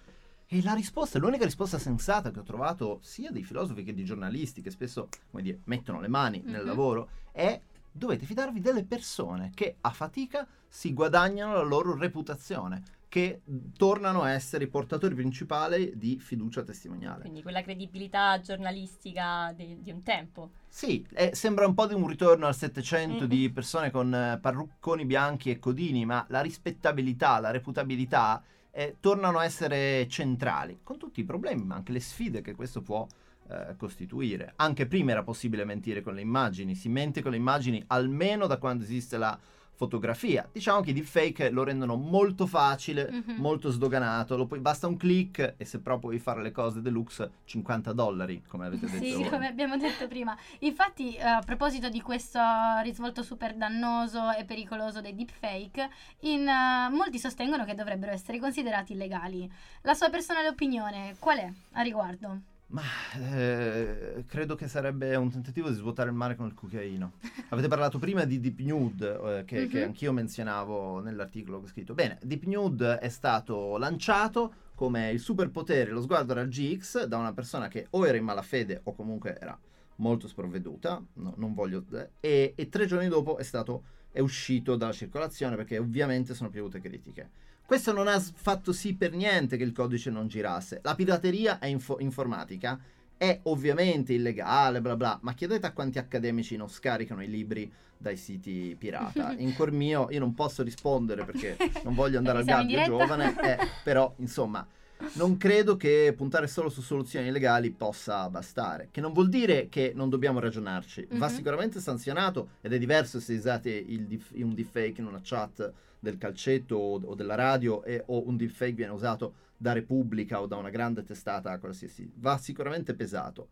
E 0.48 0.62
la 0.62 0.74
risposta, 0.74 1.18
l'unica 1.18 1.46
risposta 1.46 1.80
sensata 1.80 2.30
che 2.30 2.40
ho 2.40 2.44
trovato 2.44 3.00
sia 3.02 3.32
dei 3.32 3.44
filosofi 3.44 3.84
che 3.84 3.96
di 3.96 4.06
giornalisti 4.06 4.62
che 4.62 4.70
spesso, 4.70 5.10
come 5.32 5.42
dire, 5.42 5.62
mettono 5.64 6.00
le 6.00 6.08
mani 6.08 6.42
nel 6.44 6.58
mm-hmm. 6.58 6.66
lavoro, 6.66 7.10
è 7.32 7.60
dovete 7.92 8.26
fidarvi 8.26 8.60
delle 8.60 8.84
persone 8.84 9.52
che 9.56 9.78
a 9.82 9.90
fatica 9.90 10.46
si 10.68 10.94
guadagnano 10.94 11.54
la 11.54 11.64
loro 11.64 11.96
reputazione 11.96 12.84
che 13.16 13.44
tornano 13.78 14.24
a 14.24 14.32
essere 14.32 14.66
i 14.66 14.68
portatori 14.68 15.16
principali 15.16 15.94
di 15.96 16.20
fiducia 16.20 16.64
testimoniale. 16.64 17.22
Quindi 17.22 17.44
quella 17.44 17.62
credibilità 17.62 18.42
giornalistica 18.42 19.54
di, 19.56 19.78
di 19.80 19.90
un 19.90 20.04
tempo. 20.04 20.50
Sì, 20.68 21.08
eh, 21.14 21.34
sembra 21.34 21.66
un 21.66 21.74
po' 21.74 21.88
di 21.88 21.94
un 21.94 22.06
ritorno 22.08 22.46
al 22.46 22.54
Settecento 22.54 23.24
mm. 23.24 23.28
di 23.28 23.50
persone 23.52 23.90
con 23.90 24.14
eh, 24.14 24.38
parrucconi 24.42 25.06
bianchi 25.06 25.50
e 25.50 25.60
codini, 25.60 26.04
ma 26.04 26.26
la 26.28 26.42
rispettabilità, 26.42 27.40
la 27.40 27.52
reputabilità 27.52 28.44
eh, 28.70 28.98
tornano 29.00 29.40
a 29.40 29.46
essere 29.46 30.10
centrali, 30.10 30.82
con 30.84 30.98
tutti 30.98 31.22
i 31.22 31.24
problemi, 31.24 31.64
ma 31.64 31.76
anche 31.76 31.94
le 31.94 32.02
sfide 32.02 32.42
che 32.42 32.54
questo 32.54 32.82
può 32.82 33.08
eh, 33.48 33.78
costituire. 33.78 34.52
Anche 34.58 34.88
prima 34.88 35.12
era 35.12 35.24
possibile 35.24 35.64
mentire 35.64 36.02
con 36.02 36.16
le 36.16 36.22
immagini, 36.22 36.76
si 36.76 36.90
mente 36.90 37.22
con 37.22 37.32
le 37.32 37.38
immagini 37.38 37.82
almeno 37.88 38.46
da 38.46 38.58
quando 38.58 38.84
esiste 38.84 39.18
la 39.18 39.40
fotografia. 39.76 40.48
Diciamo 40.52 40.82
che 40.82 40.92
i 40.92 40.94
deepfake 40.94 41.50
lo 41.50 41.64
rendono 41.64 41.96
molto 41.96 42.48
facile, 42.48 43.10
Mhm. 43.12 43.36
molto 43.38 43.70
sdoganato, 43.70 44.46
puoi- 44.46 44.60
basta 44.60 44.88
un 44.88 44.98
click 44.98 45.56
e 45.58 45.66
se 45.66 45.80
proprio 45.80 46.10
vuoi 46.10 46.20
fare 46.22 46.42
le 46.42 46.52
cose 46.52 46.82
deluxe 46.82 47.32
50 47.46 47.92
dollari, 47.94 48.42
come 48.48 48.66
avete 48.66 48.88
detto 48.90 49.04
Sì, 49.04 49.14
voi. 49.14 49.30
come 49.30 49.48
abbiamo 49.48 49.78
detto 49.78 50.08
prima. 50.08 50.36
Infatti, 50.60 51.16
eh, 51.16 51.22
a 51.22 51.42
proposito 51.42 51.90
di 51.90 52.02
questo 52.02 52.40
risvolto 52.84 53.22
super 53.22 53.54
dannoso 53.56 54.32
e 54.32 54.46
pericoloso 54.46 55.02
dei 55.02 55.14
deepfake, 55.16 55.90
in, 56.22 56.48
eh, 56.48 56.90
molti 56.90 57.20
sostengono 57.20 57.66
che 57.66 57.76
dovrebbero 57.76 58.12
essere 58.12 58.40
considerati 58.40 58.94
illegali. 58.94 59.50
La 59.82 59.94
sua 59.94 60.10
personale 60.10 60.48
opinione 60.48 61.16
qual 61.20 61.38
è 61.40 61.52
a 61.74 61.82
riguardo? 61.82 62.40
Ma 62.68 62.82
eh, 63.20 64.24
credo 64.28 64.56
che 64.56 64.68
sarebbe 64.68 65.16
un 65.16 65.30
tentativo 65.30 65.70
di 65.70 65.76
svuotare 65.76 66.10
il 66.10 66.16
mare 66.16 66.36
con 66.36 66.48
il 66.48 66.54
cucchiaino. 66.56 67.14
Avete 67.50 67.68
parlato 67.68 68.00
prima 68.00 68.26
di 68.26 68.40
Deep 68.40 68.60
Nude, 68.60 69.40
eh, 69.40 69.46
che, 69.46 69.68
che 69.68 69.80
Mhm. 69.80 69.86
anch'io 69.86 70.12
menzionavo 70.12 71.00
nell'articolo 71.00 71.60
che 71.60 71.66
ho 71.66 71.70
scritto. 71.70 71.94
Bene, 71.94 72.18
Deep 72.24 72.44
Nude 72.46 72.98
è 72.98 73.10
stato 73.10 73.78
lanciato 73.78 74.54
come 74.74 75.12
il 75.12 75.20
superpotere, 75.20 75.92
lo 75.92 76.02
sguardo 76.02 76.34
raggi 76.34 76.76
X, 76.78 77.06
da 77.06 77.18
una 77.18 77.34
persona 77.34 77.68
che 77.68 77.88
o 77.92 78.06
era 78.06 78.18
in 78.18 78.24
malafede 78.26 78.82
o 78.84 78.94
comunque 78.94 79.38
era 79.40 79.58
molto 79.98 80.28
sprovveduta, 80.28 81.02
no, 81.14 81.34
non 81.38 81.54
voglio... 81.54 81.86
E, 82.20 82.54
e 82.56 82.70
tre 82.70 82.86
giorni 82.88 83.08
dopo 83.08 83.38
è 83.38 83.44
stato 83.44 83.84
è 84.12 84.20
uscito 84.20 84.76
dalla 84.76 84.92
circolazione 84.92 85.56
perché 85.56 85.78
ovviamente 85.78 86.34
sono 86.34 86.50
piovute 86.50 86.80
critiche. 86.80 87.30
Questo 87.66 87.92
non 87.92 88.08
ha 88.08 88.20
fatto 88.20 88.72
sì 88.72 88.94
per 88.94 89.14
niente 89.14 89.58
che 89.58 89.64
il 89.64 89.72
codice 89.72 90.12
non 90.12 90.28
girasse. 90.28 90.82
La 90.84 90.94
pirateria 90.94 91.58
è 91.58 91.66
info- 91.66 92.00
informatica 92.00 92.80
è 93.18 93.40
ovviamente 93.44 94.14
illegale, 94.14 94.82
bla 94.82 94.96
bla, 94.96 95.18
ma 95.22 95.34
chiedete 95.34 95.66
a 95.66 95.72
quanti 95.72 95.98
accademici 95.98 96.58
non 96.58 96.70
scaricano 96.70 97.24
i 97.24 97.30
libri 97.30 97.72
dai 97.98 98.18
siti 98.18 98.76
pirata. 98.78 99.34
In 99.40 99.56
cuor 99.56 99.72
mio 99.72 100.08
io 100.12 100.20
non 100.20 100.34
posso 100.34 100.62
rispondere 100.62 101.26
perché 101.26 101.58
non 101.84 101.96
voglio 101.96 102.20
andare 102.20 102.40
al 102.40 102.46
gabbio 102.46 102.84
giovane, 102.84 103.36
eh, 103.42 103.58
però 103.84 104.14
insomma 104.18 104.66
non 105.14 105.38
credo 105.38 105.78
che 105.78 106.14
puntare 106.16 106.48
solo 106.48 106.70
su 106.70 106.82
soluzioni 106.82 107.28
illegali 107.28 107.72
possa 107.72 108.30
bastare. 108.30 108.90
Che 108.92 109.02
non 109.02 109.14
vuol 109.14 109.30
dire 109.30 109.70
che 109.70 109.92
non 109.96 110.10
dobbiamo 110.10 110.40
ragionarci. 110.40 111.08
Va 111.12 111.28
Mhm. 111.28 111.34
sicuramente 111.34 111.80
sanzionato 111.80 112.50
ed 112.62 112.74
è 112.74 112.78
diverso 112.78 113.20
se 113.20 113.36
usate 113.36 113.84
dif- 114.08 114.34
un 114.36 114.54
deepfake 114.54 115.02
in 115.02 115.08
una 115.08 115.22
chat 115.24 115.72
del 116.00 116.18
calcetto 116.18 116.76
o, 116.76 117.02
o 117.04 117.16
della 117.16 117.36
radio 117.36 117.84
e, 117.84 118.04
o 118.08 118.28
un 118.28 118.38
deepfake 118.38 118.74
viene 118.74 118.92
usato 118.92 119.34
da 119.58 119.72
Repubblica 119.72 120.42
o 120.42 120.48
da 120.48 120.58
una 120.58 120.70
grande 120.70 121.04
testata 121.04 121.58
qualsiasi. 121.60 122.12
Va 122.16 122.38
sicuramente 122.38 122.94
pesato. 122.94 123.48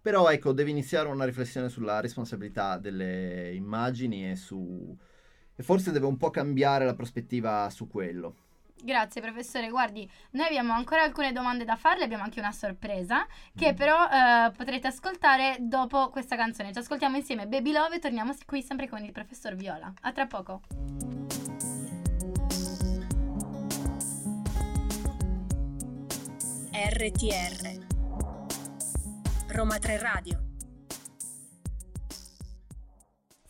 Però 0.00 0.28
ecco, 0.30 0.52
deve 0.52 0.70
iniziare 0.70 1.08
una 1.08 1.24
riflessione 1.24 1.68
sulla 1.68 2.00
responsabilità 2.00 2.76
delle 2.78 3.52
immagini 3.54 4.30
e 4.30 4.36
su... 4.36 4.96
E 5.54 5.62
forse 5.62 5.92
deve 5.92 6.06
un 6.06 6.16
po' 6.16 6.30
cambiare 6.30 6.84
la 6.84 6.94
prospettiva 6.94 7.68
su 7.70 7.86
quello. 7.86 8.34
Grazie 8.84 9.20
professore, 9.20 9.70
guardi, 9.70 10.10
noi 10.32 10.46
abbiamo 10.46 10.72
ancora 10.72 11.02
alcune 11.04 11.30
domande 11.30 11.64
da 11.64 11.76
farle, 11.76 12.02
abbiamo 12.02 12.24
anche 12.24 12.40
una 12.40 12.50
sorpresa 12.50 13.20
Mm. 13.22 13.58
che 13.58 13.74
però 13.74 14.08
eh, 14.08 14.50
potrete 14.56 14.88
ascoltare 14.88 15.56
dopo 15.60 16.10
questa 16.10 16.34
canzone. 16.36 16.72
Ci 16.72 16.78
ascoltiamo 16.78 17.16
insieme 17.16 17.46
Baby 17.46 17.72
Love 17.72 17.96
e 17.96 17.98
torniamo 18.00 18.34
qui 18.44 18.60
sempre 18.62 18.88
con 18.88 19.04
il 19.04 19.12
professor 19.12 19.54
Viola. 19.54 19.92
A 20.02 20.12
tra 20.12 20.26
poco. 20.26 20.62
RTR 26.72 27.78
Roma 29.48 29.78
3 29.78 29.98
Radio 29.98 30.51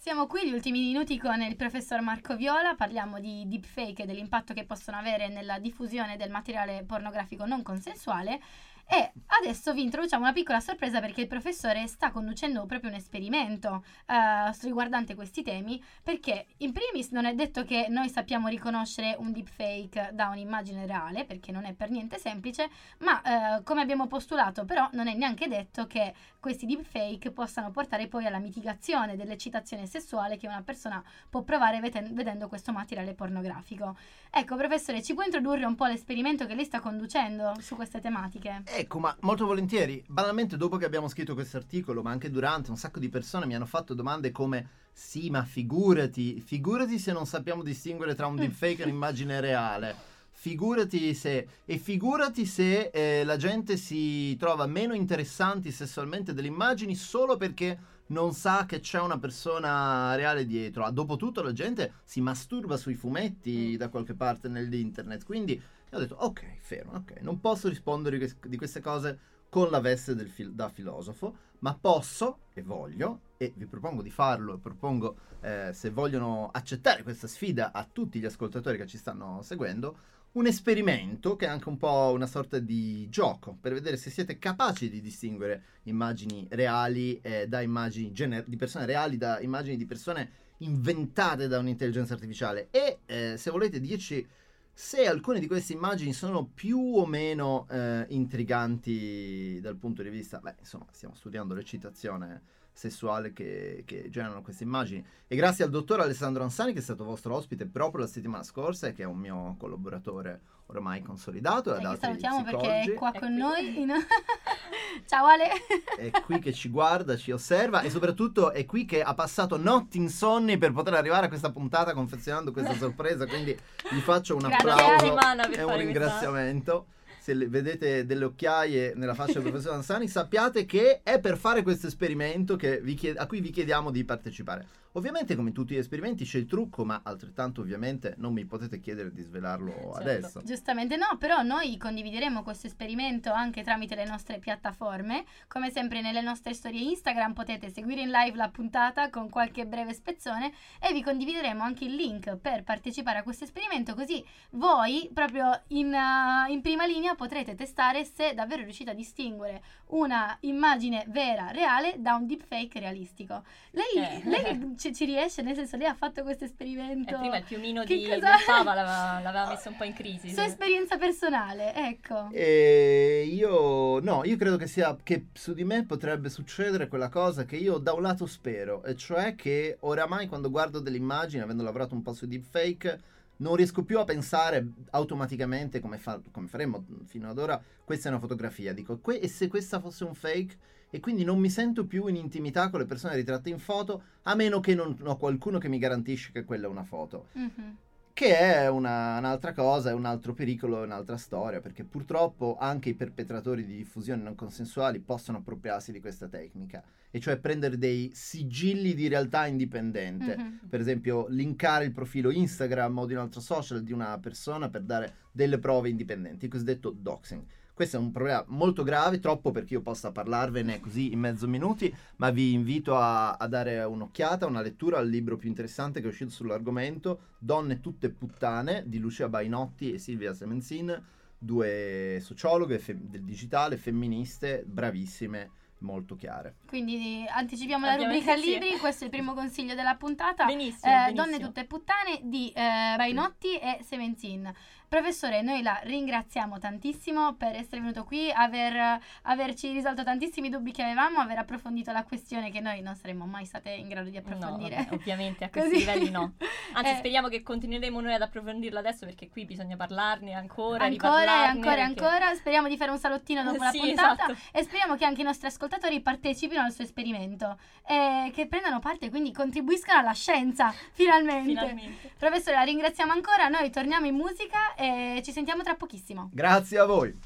Siamo 0.02 0.26
qui 0.26 0.48
gli 0.48 0.52
ultimi 0.52 0.80
minuti 0.80 1.16
con 1.16 1.40
il 1.42 1.54
professor 1.54 2.00
Marco 2.00 2.34
Viola, 2.34 2.74
parliamo 2.74 3.20
di 3.20 3.44
deepfake 3.46 4.02
e 4.02 4.04
dell'impatto 4.04 4.52
che 4.52 4.64
possono 4.64 4.96
avere 4.96 5.28
nella 5.28 5.60
diffusione 5.60 6.16
del 6.16 6.28
materiale 6.28 6.82
pornografico 6.82 7.46
non 7.46 7.62
consensuale 7.62 8.40
e 8.86 9.12
adesso 9.40 9.72
vi 9.72 9.82
introduciamo 9.82 10.22
una 10.22 10.32
piccola 10.32 10.60
sorpresa 10.60 11.00
perché 11.00 11.22
il 11.22 11.26
professore 11.26 11.86
sta 11.86 12.10
conducendo 12.10 12.66
proprio 12.66 12.90
un 12.90 12.96
esperimento 12.96 13.84
eh, 14.06 14.52
riguardante 14.62 15.14
questi 15.14 15.42
temi 15.42 15.82
perché 16.02 16.46
in 16.58 16.72
primis 16.72 17.10
non 17.10 17.24
è 17.24 17.34
detto 17.34 17.64
che 17.64 17.86
noi 17.88 18.08
sappiamo 18.08 18.48
riconoscere 18.48 19.16
un 19.18 19.32
deepfake 19.32 20.10
da 20.12 20.28
un'immagine 20.28 20.86
reale 20.86 21.24
perché 21.24 21.52
non 21.52 21.64
è 21.64 21.72
per 21.72 21.90
niente 21.90 22.18
semplice 22.18 22.68
ma 22.98 23.58
eh, 23.58 23.62
come 23.62 23.80
abbiamo 23.80 24.06
postulato 24.06 24.64
però 24.64 24.88
non 24.92 25.08
è 25.08 25.14
neanche 25.14 25.48
detto 25.48 25.86
che 25.86 26.12
questi 26.42 26.66
deepfake 26.66 27.30
possano 27.30 27.70
portare 27.70 28.08
poi 28.08 28.26
alla 28.26 28.38
mitigazione 28.38 29.14
dell'eccitazione 29.14 29.86
sessuale 29.86 30.36
che 30.36 30.48
una 30.48 30.62
persona 30.62 31.02
può 31.30 31.42
provare 31.42 31.78
veten- 31.78 32.12
vedendo 32.14 32.48
questo 32.48 32.72
materiale 32.72 33.14
pornografico. 33.14 33.96
Ecco, 34.28 34.56
professore, 34.56 35.02
ci 35.02 35.14
può 35.14 35.22
introdurre 35.22 35.64
un 35.64 35.76
po' 35.76 35.86
l'esperimento 35.86 36.44
che 36.46 36.54
lei 36.54 36.64
sta 36.64 36.80
conducendo 36.80 37.54
su 37.60 37.76
queste 37.76 38.00
tematiche? 38.00 38.62
Ecco, 38.74 38.98
ma 39.00 39.14
molto 39.20 39.44
volentieri. 39.44 40.02
Banalmente, 40.06 40.56
dopo 40.56 40.78
che 40.78 40.86
abbiamo 40.86 41.06
scritto 41.06 41.34
questo 41.34 41.58
articolo, 41.58 42.00
ma 42.00 42.10
anche 42.10 42.30
durante, 42.30 42.70
un 42.70 42.78
sacco 42.78 43.00
di 43.00 43.10
persone 43.10 43.44
mi 43.44 43.54
hanno 43.54 43.66
fatto 43.66 43.92
domande 43.92 44.30
come: 44.30 44.66
Sì, 44.94 45.28
ma 45.28 45.44
figurati, 45.44 46.40
figurati 46.40 46.98
se 46.98 47.12
non 47.12 47.26
sappiamo 47.26 47.62
distinguere 47.62 48.14
tra 48.14 48.26
un 48.26 48.36
deepfake 48.36 48.80
e 48.80 48.84
un'immagine 48.84 49.40
reale. 49.40 49.94
Figurati 50.30 51.12
se. 51.12 51.46
E 51.66 51.76
figurati 51.76 52.46
se 52.46 52.88
eh, 52.94 53.24
la 53.24 53.36
gente 53.36 53.76
si 53.76 54.34
trova 54.38 54.64
meno 54.64 54.94
interessanti 54.94 55.70
sessualmente 55.70 56.32
delle 56.32 56.48
immagini 56.48 56.94
solo 56.94 57.36
perché 57.36 57.78
non 58.06 58.32
sa 58.32 58.64
che 58.64 58.80
c'è 58.80 59.00
una 59.00 59.18
persona 59.18 60.14
reale 60.14 60.46
dietro. 60.46 60.84
Ah, 60.84 60.90
Dopotutto 60.90 61.42
la 61.42 61.52
gente 61.52 61.92
si 62.04 62.22
masturba 62.22 62.78
sui 62.78 62.94
fumetti 62.94 63.76
da 63.76 63.90
qualche 63.90 64.14
parte 64.14 64.48
nell'internet. 64.48 65.24
Quindi 65.24 65.60
e 65.92 65.96
ho 65.96 65.98
detto, 65.98 66.14
ok, 66.14 66.56
fermo, 66.60 66.92
ok, 66.92 67.20
non 67.20 67.38
posso 67.38 67.68
rispondere 67.68 68.16
di 68.16 68.26
que- 68.26 68.48
di 68.48 68.56
queste 68.56 68.80
cose 68.80 69.18
con 69.50 69.68
la 69.68 69.80
veste 69.80 70.16
fil- 70.24 70.54
da 70.54 70.70
filosofo, 70.70 71.36
ma 71.58 71.76
posso 71.78 72.38
e 72.54 72.62
voglio, 72.62 73.20
e 73.36 73.52
vi 73.54 73.66
propongo 73.66 74.00
di 74.00 74.10
farlo, 74.10 74.56
propongo, 74.56 75.16
eh, 75.42 75.70
se 75.74 75.90
vogliono 75.90 76.48
accettare 76.50 77.02
questa 77.02 77.26
sfida 77.26 77.72
a 77.72 77.86
tutti 77.90 78.18
gli 78.18 78.24
ascoltatori 78.24 78.78
che 78.78 78.86
ci 78.86 78.96
stanno 78.96 79.42
seguendo, 79.42 79.98
un 80.32 80.46
esperimento 80.46 81.36
che 81.36 81.44
è 81.44 81.48
anche 81.50 81.68
un 81.68 81.76
po' 81.76 82.10
una 82.14 82.26
sorta 82.26 82.58
di 82.58 83.06
gioco, 83.10 83.58
per 83.60 83.74
vedere 83.74 83.98
se 83.98 84.08
siete 84.08 84.38
capaci 84.38 84.88
di 84.88 85.02
distinguere 85.02 85.64
immagini 85.82 86.46
reali 86.50 87.20
eh, 87.20 87.46
da 87.46 87.60
immagini 87.60 88.12
gener- 88.12 88.48
di 88.48 88.56
persone 88.56 88.86
reali 88.86 89.18
da 89.18 89.38
immagini 89.40 89.76
di 89.76 89.84
persone 89.84 90.30
inventate 90.58 91.48
da 91.48 91.58
un'intelligenza 91.58 92.14
artificiale. 92.14 92.68
E 92.70 93.00
eh, 93.04 93.34
se 93.36 93.50
volete 93.50 93.78
dirci 93.78 94.26
se 94.74 95.06
alcune 95.06 95.38
di 95.38 95.46
queste 95.46 95.74
immagini 95.74 96.12
sono 96.12 96.44
più 96.46 96.78
o 96.78 97.06
meno 97.06 97.66
eh, 97.70 98.06
intriganti 98.08 99.60
dal 99.60 99.76
punto 99.76 100.02
di 100.02 100.08
vista, 100.08 100.38
beh, 100.38 100.56
insomma, 100.60 100.86
stiamo 100.90 101.14
studiando 101.14 101.54
l'eccitazione 101.54 102.42
sessuale 102.72 103.32
che, 103.32 103.82
che 103.84 104.08
generano 104.08 104.42
queste 104.42 104.64
immagini. 104.64 105.04
E 105.26 105.36
grazie 105.36 105.64
al 105.64 105.70
dottor 105.70 106.00
Alessandro 106.00 106.42
Ansani, 106.42 106.72
che 106.72 106.78
è 106.78 106.82
stato 106.82 107.04
vostro 107.04 107.34
ospite 107.34 107.66
proprio 107.66 108.00
la 108.00 108.10
settimana 108.10 108.42
scorsa 108.42 108.88
e 108.88 108.92
che 108.92 109.02
è 109.02 109.06
un 109.06 109.18
mio 109.18 109.56
collaboratore 109.58 110.40
ormai 110.72 111.02
consolidato. 111.02 111.74
Altri 111.74 111.96
salutiamo 112.00 112.42
perché 112.44 112.80
è 112.82 112.94
qua 112.94 113.12
È 113.12 113.18
con 113.18 113.28
qui. 113.28 113.36
noi. 113.38 113.80
in- 113.80 113.92
Ciao 115.06 115.26
Ale! 115.26 115.48
è 115.96 116.10
qui 116.22 116.38
che 116.38 116.52
ci 116.52 116.68
guarda, 116.68 117.16
ci 117.16 117.30
osserva 117.32 117.80
e 117.82 117.90
soprattutto 117.90 118.52
è 118.52 118.64
qui 118.64 118.84
che 118.84 119.02
ha 119.02 119.14
passato 119.14 119.56
notti 119.56 119.98
insonni 119.98 120.58
per 120.58 120.72
poter 120.72 120.94
arrivare 120.94 121.26
a 121.26 121.28
questa 121.28 121.50
puntata 121.50 121.92
confezionando 121.92 122.52
questa 122.52 122.74
sorpresa, 122.74 123.26
quindi 123.26 123.56
gli 123.90 123.98
faccio 124.00 124.36
un 124.36 124.44
applauso 124.44 125.16
e 125.52 125.62
un 125.62 125.76
ringraziamento. 125.76 126.86
Se 127.20 127.34
le- 127.34 127.46
vedete 127.46 128.04
delle 128.04 128.24
occhiaie 128.24 128.94
nella 128.96 129.14
faccia 129.14 129.34
del 129.38 129.42
professor 129.42 129.74
Ansani, 129.74 130.08
sappiate 130.08 130.64
che 130.66 131.02
è 131.04 131.20
per 131.20 131.36
fare 131.36 131.62
questo 131.62 131.86
esperimento 131.86 132.56
che 132.56 132.80
vi 132.80 132.94
chied- 132.94 133.16
a 133.16 133.26
cui 133.26 133.40
vi 133.40 133.50
chiediamo 133.50 133.92
di 133.92 134.04
partecipare. 134.04 134.66
Ovviamente, 134.92 135.34
come 135.36 135.52
tutti 135.52 135.74
gli 135.74 135.78
esperimenti, 135.78 136.24
c'è 136.24 136.38
il 136.38 136.46
trucco, 136.46 136.84
ma 136.84 137.00
altrettanto 137.02 137.60
ovviamente 137.62 138.14
non 138.18 138.32
mi 138.32 138.44
potete 138.44 138.78
chiedere 138.78 139.12
di 139.12 139.22
svelarlo 139.22 139.70
Certo. 139.72 139.90
adesso. 139.98 140.42
Giustamente 140.44 140.96
no, 140.96 141.16
però 141.18 141.42
noi 141.42 141.76
condivideremo 141.78 142.42
questo 142.42 142.66
esperimento 142.66 143.32
anche 143.32 143.62
tramite 143.62 143.94
le 143.94 144.04
nostre 144.04 144.38
piattaforme. 144.38 145.24
Come 145.48 145.70
sempre 145.70 146.00
nelle 146.02 146.20
nostre 146.20 146.52
storie 146.54 146.80
Instagram 146.82 147.32
potete 147.32 147.70
seguire 147.70 148.02
in 148.02 148.10
live 148.10 148.36
la 148.36 148.48
puntata 148.50 149.08
con 149.10 149.28
qualche 149.30 149.66
breve 149.66 149.94
spezzone 149.94 150.52
e 150.80 150.92
vi 150.92 151.02
condivideremo 151.02 151.62
anche 151.62 151.84
il 151.84 151.94
link 151.94 152.36
per 152.36 152.62
partecipare 152.62 153.18
a 153.18 153.22
questo 153.22 153.44
esperimento 153.44 153.94
così 153.94 154.22
voi 154.50 155.08
proprio 155.12 155.62
in, 155.68 155.92
uh, 155.92 156.50
in 156.50 156.60
prima 156.60 156.84
linea 156.86 157.14
potrete 157.14 157.54
testare 157.54 158.04
se 158.04 158.34
davvero 158.34 158.62
riuscite 158.62 158.90
a 158.90 158.94
distinguere 158.94 159.62
una 159.86 160.36
immagine 160.40 161.04
vera, 161.08 161.50
reale, 161.50 161.94
da 161.98 162.14
un 162.14 162.26
deepfake 162.26 162.78
realistico. 162.80 163.42
Lei, 163.70 163.84
Eh. 163.96 164.22
lei 164.24 164.42
che 164.58 164.58
ci, 164.82 164.94
ci 164.94 165.04
riesce, 165.04 165.42
nel 165.42 165.54
senso, 165.54 165.76
lei 165.76 165.86
ha 165.86 165.94
fatto 165.94 166.22
questo 166.22 166.44
esperimento. 166.44 167.14
Eh, 167.14 167.18
prima 167.18 167.36
il 167.38 167.44
piumino 167.44 167.84
Che 167.84 167.96
di 167.96 168.04
cosa- 168.08 168.36
Papa 168.44 168.74
l'aveva, 168.74 169.20
l'aveva 169.22 169.48
messo 169.48 169.68
un 169.68 169.76
po' 169.76 169.84
in 169.84 169.92
crisi. 169.94 170.30
Sua 170.30 170.42
sì. 170.42 170.48
esperienza 170.48 170.96
personale, 170.98 171.72
ecco. 171.74 172.28
E 172.32 173.28
io 173.30 174.00
no, 174.00 174.24
io 174.24 174.36
credo 174.36 174.56
che 174.56 174.66
sia 174.66 174.96
che 175.02 175.26
su 175.32 175.54
di 175.54 175.62
me 175.64 175.84
potrebbe 175.84 176.28
succedere 176.28 176.88
quella 176.88 177.08
cosa 177.08 177.44
che 177.44 177.56
io 177.56 177.78
da 177.78 177.92
un 177.92 178.02
lato 178.02 178.26
spero, 178.26 178.82
e 178.84 178.96
cioè 178.96 179.34
che 179.36 179.76
oramai 179.80 180.26
quando 180.26 180.50
guardo 180.50 180.80
delle 180.80 180.96
immagini, 180.96 181.42
avendo 181.42 181.62
lavorato 181.62 181.94
un 181.94 182.02
po' 182.02 182.12
su 182.12 182.26
deepfake, 182.26 183.00
non 183.36 183.54
riesco 183.56 183.82
più 183.84 183.98
a 183.98 184.04
pensare 184.04 184.66
automaticamente 184.90 185.80
come, 185.80 185.98
fa- 185.98 186.20
come 186.30 186.46
faremmo 186.48 186.84
fino 187.06 187.28
ad 187.30 187.38
ora, 187.38 187.60
questa 187.84 188.08
è 188.08 188.10
una 188.12 188.20
fotografia, 188.20 188.72
dico, 188.72 188.98
que- 188.98 189.18
e 189.20 189.28
se 189.28 189.48
questa 189.48 189.80
fosse 189.80 190.04
un 190.04 190.14
fake? 190.14 190.56
E 190.94 191.00
quindi 191.00 191.24
non 191.24 191.38
mi 191.38 191.48
sento 191.48 191.86
più 191.86 192.06
in 192.08 192.16
intimità 192.16 192.68
con 192.68 192.80
le 192.80 192.84
persone 192.84 193.14
ritratte 193.14 193.48
in 193.48 193.58
foto, 193.58 194.02
a 194.24 194.34
meno 194.34 194.60
che 194.60 194.74
non 194.74 194.94
ho 195.02 195.16
qualcuno 195.16 195.56
che 195.56 195.70
mi 195.70 195.78
garantisce 195.78 196.32
che 196.32 196.44
quella 196.44 196.66
è 196.66 196.68
una 196.68 196.84
foto. 196.84 197.28
Mhm. 197.32 197.76
Che 198.12 198.38
è 198.38 198.68
una- 198.68 199.16
un'altra 199.16 199.54
cosa, 199.54 199.88
è 199.88 199.94
un 199.94 200.04
altro 200.04 200.34
pericolo, 200.34 200.82
è 200.82 200.84
un'altra 200.84 201.16
storia, 201.16 201.62
perché 201.62 201.82
purtroppo 201.84 202.58
anche 202.60 202.90
i 202.90 202.94
perpetratori 202.94 203.64
di 203.64 203.74
diffusioni 203.74 204.22
non 204.22 204.34
consensuali 204.34 204.98
possono 204.98 205.38
appropriarsi 205.38 205.92
di 205.92 206.00
questa 206.00 206.28
tecnica, 206.28 206.82
e 207.10 207.18
cioè 207.20 207.38
prendere 207.38 207.78
dei 207.78 208.10
sigilli 208.12 208.92
di 208.92 209.08
realtà 209.08 209.46
indipendente. 209.46 210.36
Mhm. 210.36 210.60
Per 210.68 210.78
esempio, 210.78 211.26
linkare 211.30 211.86
il 211.86 211.92
profilo 211.92 212.30
Instagram 212.30 212.98
o 212.98 213.06
di 213.06 213.14
un 213.14 213.20
altro 213.20 213.40
social 213.40 213.82
di 213.82 213.94
una 213.94 214.18
persona 214.18 214.68
per 214.68 214.82
dare 214.82 215.14
delle 215.32 215.58
prove 215.58 215.88
indipendenti, 215.88 216.44
il 216.44 216.50
cosiddetto 216.50 216.94
doxing. 216.94 217.42
Questo 217.74 217.96
è 217.96 218.00
un 218.00 218.12
problema 218.12 218.44
molto 218.48 218.82
grave, 218.82 219.18
troppo 219.18 219.50
perché 219.50 219.74
io 219.74 219.80
possa 219.80 220.12
parlarvene 220.12 220.78
così 220.78 221.12
in 221.12 221.20
mezzo 221.20 221.48
minuti, 221.48 221.94
ma 222.16 222.30
vi 222.30 222.52
invito 222.52 222.96
a, 222.96 223.32
a 223.32 223.46
dare 223.48 223.82
un'occhiata, 223.82 224.46
una 224.46 224.60
lettura 224.60 224.98
al 224.98 225.08
libro 225.08 225.36
più 225.36 225.48
interessante 225.48 226.00
che 226.00 226.06
è 226.06 226.10
uscito 226.10 226.30
sull'argomento, 226.30 227.30
Donne 227.38 227.80
tutte 227.80 228.10
puttane, 228.10 228.84
di 228.86 228.98
Lucia 228.98 229.28
Bainotti 229.28 229.92
e 229.92 229.98
Silvia 229.98 230.34
Semenzin, 230.34 231.02
due 231.38 232.18
sociologhe 232.20 232.78
fe- 232.78 232.98
del 233.00 233.22
digitale, 233.22 233.78
femministe, 233.78 234.62
bravissime, 234.66 235.50
molto 235.78 236.14
chiare. 236.14 236.56
Quindi 236.66 237.24
anticipiamo 237.28 237.84
la 237.84 237.96
rubrica 237.96 238.36
sì. 238.36 238.50
libri, 238.50 238.76
questo 238.78 239.02
è 239.02 239.06
il 239.06 239.12
primo 239.12 239.34
consiglio 239.34 239.74
della 239.74 239.96
puntata. 239.96 240.44
Benissimo, 240.44 240.92
Eh, 240.92 240.96
benissimo. 240.96 241.24
Donne 241.24 241.38
tutte 241.40 241.64
puttane 241.64 242.20
di 242.22 242.50
eh, 242.50 242.94
Bainotti 242.96 243.58
e 243.58 243.80
Semenzin. 243.82 244.52
Professore, 244.96 245.40
noi 245.40 245.62
la 245.62 245.80
ringraziamo 245.84 246.58
tantissimo 246.58 247.32
per 247.32 247.56
essere 247.56 247.80
venuto 247.80 248.04
qui, 248.04 248.30
aver, 248.30 249.00
averci 249.22 249.72
risolto 249.72 250.04
tantissimi 250.04 250.50
dubbi 250.50 250.70
che 250.70 250.82
avevamo, 250.82 251.18
aver 251.18 251.38
approfondito 251.38 251.92
la 251.92 252.02
questione 252.04 252.50
che 252.50 252.60
noi 252.60 252.82
non 252.82 252.94
saremmo 252.94 253.24
mai 253.24 253.46
state 253.46 253.70
in 253.70 253.88
grado 253.88 254.10
di 254.10 254.16
No, 254.16 254.22
approfondire. 254.22 254.76
vabbè, 254.76 254.92
ovviamente 254.94 255.44
a 255.44 255.48
questi 255.48 255.78
livelli 255.78 256.10
no. 256.10 256.32
Anzi, 256.74 256.90
Eh, 256.90 256.96
speriamo 256.96 257.28
che 257.28 257.42
continueremo 257.42 258.00
noi 258.02 258.12
ad 258.12 258.20
approfondirla 258.20 258.80
adesso 258.80 259.06
perché 259.06 259.30
qui 259.30 259.46
bisogna 259.46 259.76
parlarne 259.76 260.34
ancora, 260.34 260.84
Ancora 260.84 261.44
e 261.44 261.46
ancora 261.46 261.72
e 261.72 261.76
perché- 261.86 262.04
ancora. 262.04 262.34
Speriamo 262.34 262.68
di 262.68 262.76
fare 262.76 262.90
un 262.90 262.98
salottino 262.98 263.42
dopo 263.42 263.62
la 263.64 263.70
Sì, 263.70 263.78
puntata 263.78 264.24
esatto. 264.30 264.36
e 264.52 264.62
speriamo 264.62 264.94
che 264.96 265.06
anche 265.06 265.22
i 265.22 265.24
nostri 265.24 265.46
ascoltatori 265.46 266.02
partecipino 266.02 266.60
al 266.60 266.70
suo 266.70 266.84
esperimento 266.84 267.58
e 267.86 268.30
che 268.34 268.46
prendano 268.46 268.78
parte, 268.78 269.08
quindi 269.08 269.32
contribuiscano 269.32 270.00
alla 270.00 270.12
scienza, 270.12 270.70
finalmente. 270.92 271.48
Finalmente. 271.48 272.12
Professore, 272.18 272.56
la 272.56 272.62
ringraziamo 272.64 273.10
ancora. 273.10 273.48
Noi 273.48 273.70
torniamo 273.70 274.04
in 274.04 274.16
musica 274.16 274.74
e 274.82 275.22
ci 275.22 275.30
sentiamo 275.30 275.62
tra 275.62 275.76
pochissimo. 275.76 276.28
Grazie 276.32 276.78
a 276.78 276.84
voi! 276.84 277.16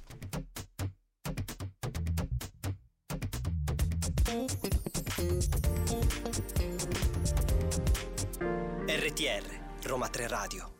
RTR, 8.86 9.60
Roma 9.84 10.08
3 10.08 10.28
Radio. 10.28 10.75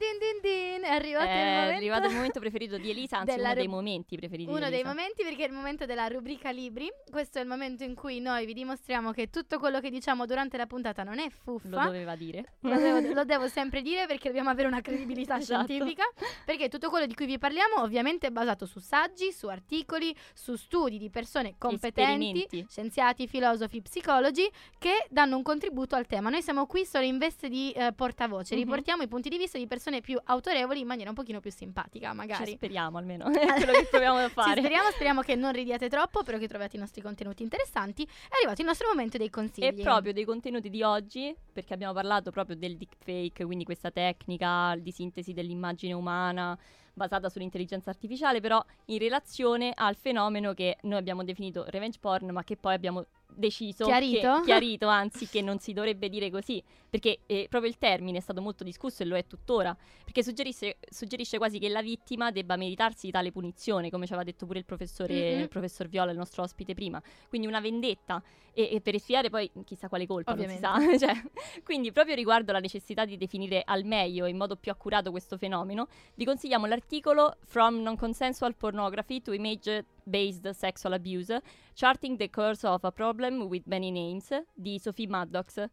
Din 0.00 0.16
din 0.18 0.40
din, 0.40 0.82
è 0.82 0.94
arrivato 0.94 1.24
il 1.26 1.30
È 1.30 1.44
momento. 1.44 1.76
arrivato 1.76 2.06
il 2.08 2.14
momento 2.14 2.40
preferito 2.40 2.78
di 2.78 2.88
Elisa, 2.88 3.18
anzi 3.18 3.38
uno 3.38 3.52
dei 3.52 3.64
ru- 3.64 3.70
momenti 3.74 4.16
preferiti 4.16 4.50
Uno 4.50 4.70
dei 4.70 4.82
momenti 4.82 5.22
perché 5.22 5.44
è 5.44 5.46
il 5.48 5.52
momento 5.52 5.84
della 5.84 6.06
rubrica 6.06 6.48
libri. 6.50 6.90
Questo 7.10 7.36
è 7.36 7.42
il 7.42 7.46
momento 7.46 7.84
in 7.84 7.94
cui 7.94 8.18
noi 8.18 8.46
vi 8.46 8.54
dimostriamo 8.54 9.12
che 9.12 9.28
tutto 9.28 9.58
quello 9.58 9.78
che 9.78 9.90
diciamo 9.90 10.24
durante 10.24 10.56
la 10.56 10.64
puntata 10.64 11.02
non 11.02 11.18
è 11.18 11.24
Lo 11.24 11.58
fuffa. 11.58 11.84
doveva 11.84 12.16
dire. 12.16 12.54
Lo 12.60 12.78
devo, 12.78 13.00
lo 13.12 13.24
devo 13.24 13.46
sempre 13.48 13.82
dire 13.82 14.06
perché 14.06 14.28
dobbiamo 14.28 14.48
avere 14.48 14.68
una 14.68 14.80
credibilità 14.80 15.36
Esatto. 15.36 15.64
scientifica. 15.66 16.04
Perché 16.46 16.70
tutto 16.70 16.88
quello 16.88 17.04
di 17.04 17.14
cui 17.14 17.26
vi 17.26 17.36
parliamo 17.38 17.82
ovviamente 17.82 18.28
è 18.28 18.30
basato 18.30 18.64
su 18.64 18.78
saggi, 18.80 19.32
su 19.32 19.48
articoli, 19.48 20.16
su 20.32 20.56
studi 20.56 20.96
di 20.96 21.10
persone 21.10 21.56
competenti, 21.58 22.46
scienziati, 22.70 23.26
filosofi, 23.28 23.82
psicologi, 23.82 24.48
che 24.78 25.04
danno 25.10 25.36
un 25.36 25.42
contributo 25.42 25.94
al 25.94 26.06
tema. 26.06 26.30
Noi 26.30 26.40
siamo 26.40 26.64
qui 26.64 26.86
solo 26.86 27.04
in 27.04 27.18
veste 27.18 27.50
di 27.50 27.70
eh, 27.72 27.92
portavoce, 27.92 28.54
Mhm. 28.54 28.62
riportiamo 28.62 29.02
i 29.02 29.08
punti 29.08 29.28
di 29.28 29.36
vista 29.36 29.58
di 29.58 29.66
persone 29.66 29.88
più 30.00 30.20
autorevoli 30.22 30.80
in 30.80 30.86
maniera 30.86 31.10
un 31.10 31.16
pochino 31.16 31.40
più 31.40 31.50
simpatica, 31.50 32.10
Ci 32.10 32.16
magari. 32.16 32.52
speriamo 32.52 32.98
almeno, 32.98 33.26
è 33.34 33.46
quello 33.46 33.72
che 33.72 33.88
proviamo 33.90 34.18
a 34.18 34.28
fare. 34.28 34.60
speriamo, 34.60 34.90
speriamo 34.90 35.20
che 35.22 35.34
non 35.34 35.52
ridiate 35.52 35.88
troppo, 35.88 36.22
però 36.22 36.38
che 36.38 36.46
troviate 36.46 36.76
i 36.76 36.78
nostri 36.78 37.02
contenuti 37.02 37.42
interessanti. 37.42 38.04
È 38.04 38.36
arrivato 38.36 38.60
il 38.60 38.68
nostro 38.68 38.86
momento 38.86 39.18
dei 39.18 39.30
consigli. 39.30 39.64
E 39.64 39.72
proprio 39.74 40.12
dei 40.12 40.24
contenuti 40.24 40.70
di 40.70 40.84
oggi, 40.84 41.34
perché 41.52 41.74
abbiamo 41.74 41.92
parlato 41.92 42.30
proprio 42.30 42.54
del 42.54 42.76
deepfake, 42.76 43.44
quindi 43.44 43.64
questa 43.64 43.90
tecnica 43.90 44.76
di 44.78 44.92
sintesi 44.92 45.32
dell'immagine 45.32 45.92
umana 45.92 46.56
basata 46.92 47.28
sull'intelligenza 47.28 47.90
artificiale, 47.90 48.40
però 48.40 48.62
in 48.86 48.98
relazione 48.98 49.72
al 49.74 49.96
fenomeno 49.96 50.52
che 50.52 50.76
noi 50.82 50.98
abbiamo 50.98 51.24
definito 51.24 51.64
revenge 51.68 51.98
porn, 51.98 52.30
ma 52.30 52.44
che 52.44 52.56
poi 52.56 52.74
abbiamo 52.74 53.06
deciso 53.40 53.84
Chiarito? 53.84 54.36
che, 54.36 54.44
chiarito 54.44 54.86
anzi 54.86 55.26
che 55.26 55.40
non 55.42 55.58
si 55.58 55.72
dovrebbe 55.72 56.08
dire 56.08 56.30
così 56.30 56.62
perché 56.88 57.20
eh, 57.26 57.46
proprio 57.48 57.70
il 57.70 57.78
termine 57.78 58.18
è 58.18 58.20
stato 58.20 58.40
molto 58.40 58.62
discusso 58.62 59.02
e 59.02 59.06
lo 59.06 59.16
è 59.16 59.26
tuttora 59.26 59.76
perché 60.04 60.22
suggerisce, 60.22 60.76
suggerisce 60.88 61.38
quasi 61.38 61.58
che 61.58 61.68
la 61.68 61.82
vittima 61.82 62.30
debba 62.30 62.54
meritarsi 62.56 63.10
tale 63.10 63.32
punizione 63.32 63.90
come 63.90 64.06
ci 64.06 64.12
aveva 64.12 64.28
detto 64.30 64.46
pure 64.46 64.58
il 64.60 64.64
professore 64.64 65.34
Mhm. 65.34 65.40
il 65.40 65.48
professor 65.48 65.88
Viola 65.88 66.12
il 66.12 66.16
nostro 66.16 66.42
ospite 66.44 66.74
prima 66.74 67.02
quindi 67.28 67.46
una 67.48 67.60
vendetta 67.60 68.22
e, 68.52 68.68
e 68.72 68.80
per 68.80 68.94
espiare 68.94 69.30
poi 69.30 69.50
chissà 69.64 69.88
quale 69.88 70.06
colpa 70.06 70.34
non 70.34 70.46
si 70.48 70.58
sa 70.58 70.74
Cioè, 70.98 71.22
quindi 71.64 71.90
proprio 71.92 72.14
riguardo 72.14 72.52
la 72.52 72.58
necessità 72.60 73.04
di 73.04 73.16
definire 73.16 73.62
al 73.64 73.84
meglio 73.84 74.26
e 74.26 74.30
in 74.30 74.36
modo 74.36 74.56
più 74.56 74.70
accurato 74.70 75.10
questo 75.10 75.36
fenomeno 75.38 75.86
vi 76.14 76.24
consigliamo 76.24 76.66
l'articolo 76.66 77.36
From 77.44 77.80
Non-Consensual 77.80 78.54
Pornography 78.56 79.22
to 79.22 79.32
Image 79.32 79.84
Based 80.04 80.48
Sexual 80.50 80.94
Abuse 80.94 81.40
Charting 81.74 82.16
the 82.16 82.30
Course 82.30 82.66
of 82.66 82.84
a 82.84 82.90
Problem 82.90 83.42
with 83.42 83.62
Many 83.66 83.90
Names 83.90 84.28
di 84.54 84.78
Sophie 84.78 85.08
Maddox 85.08 85.68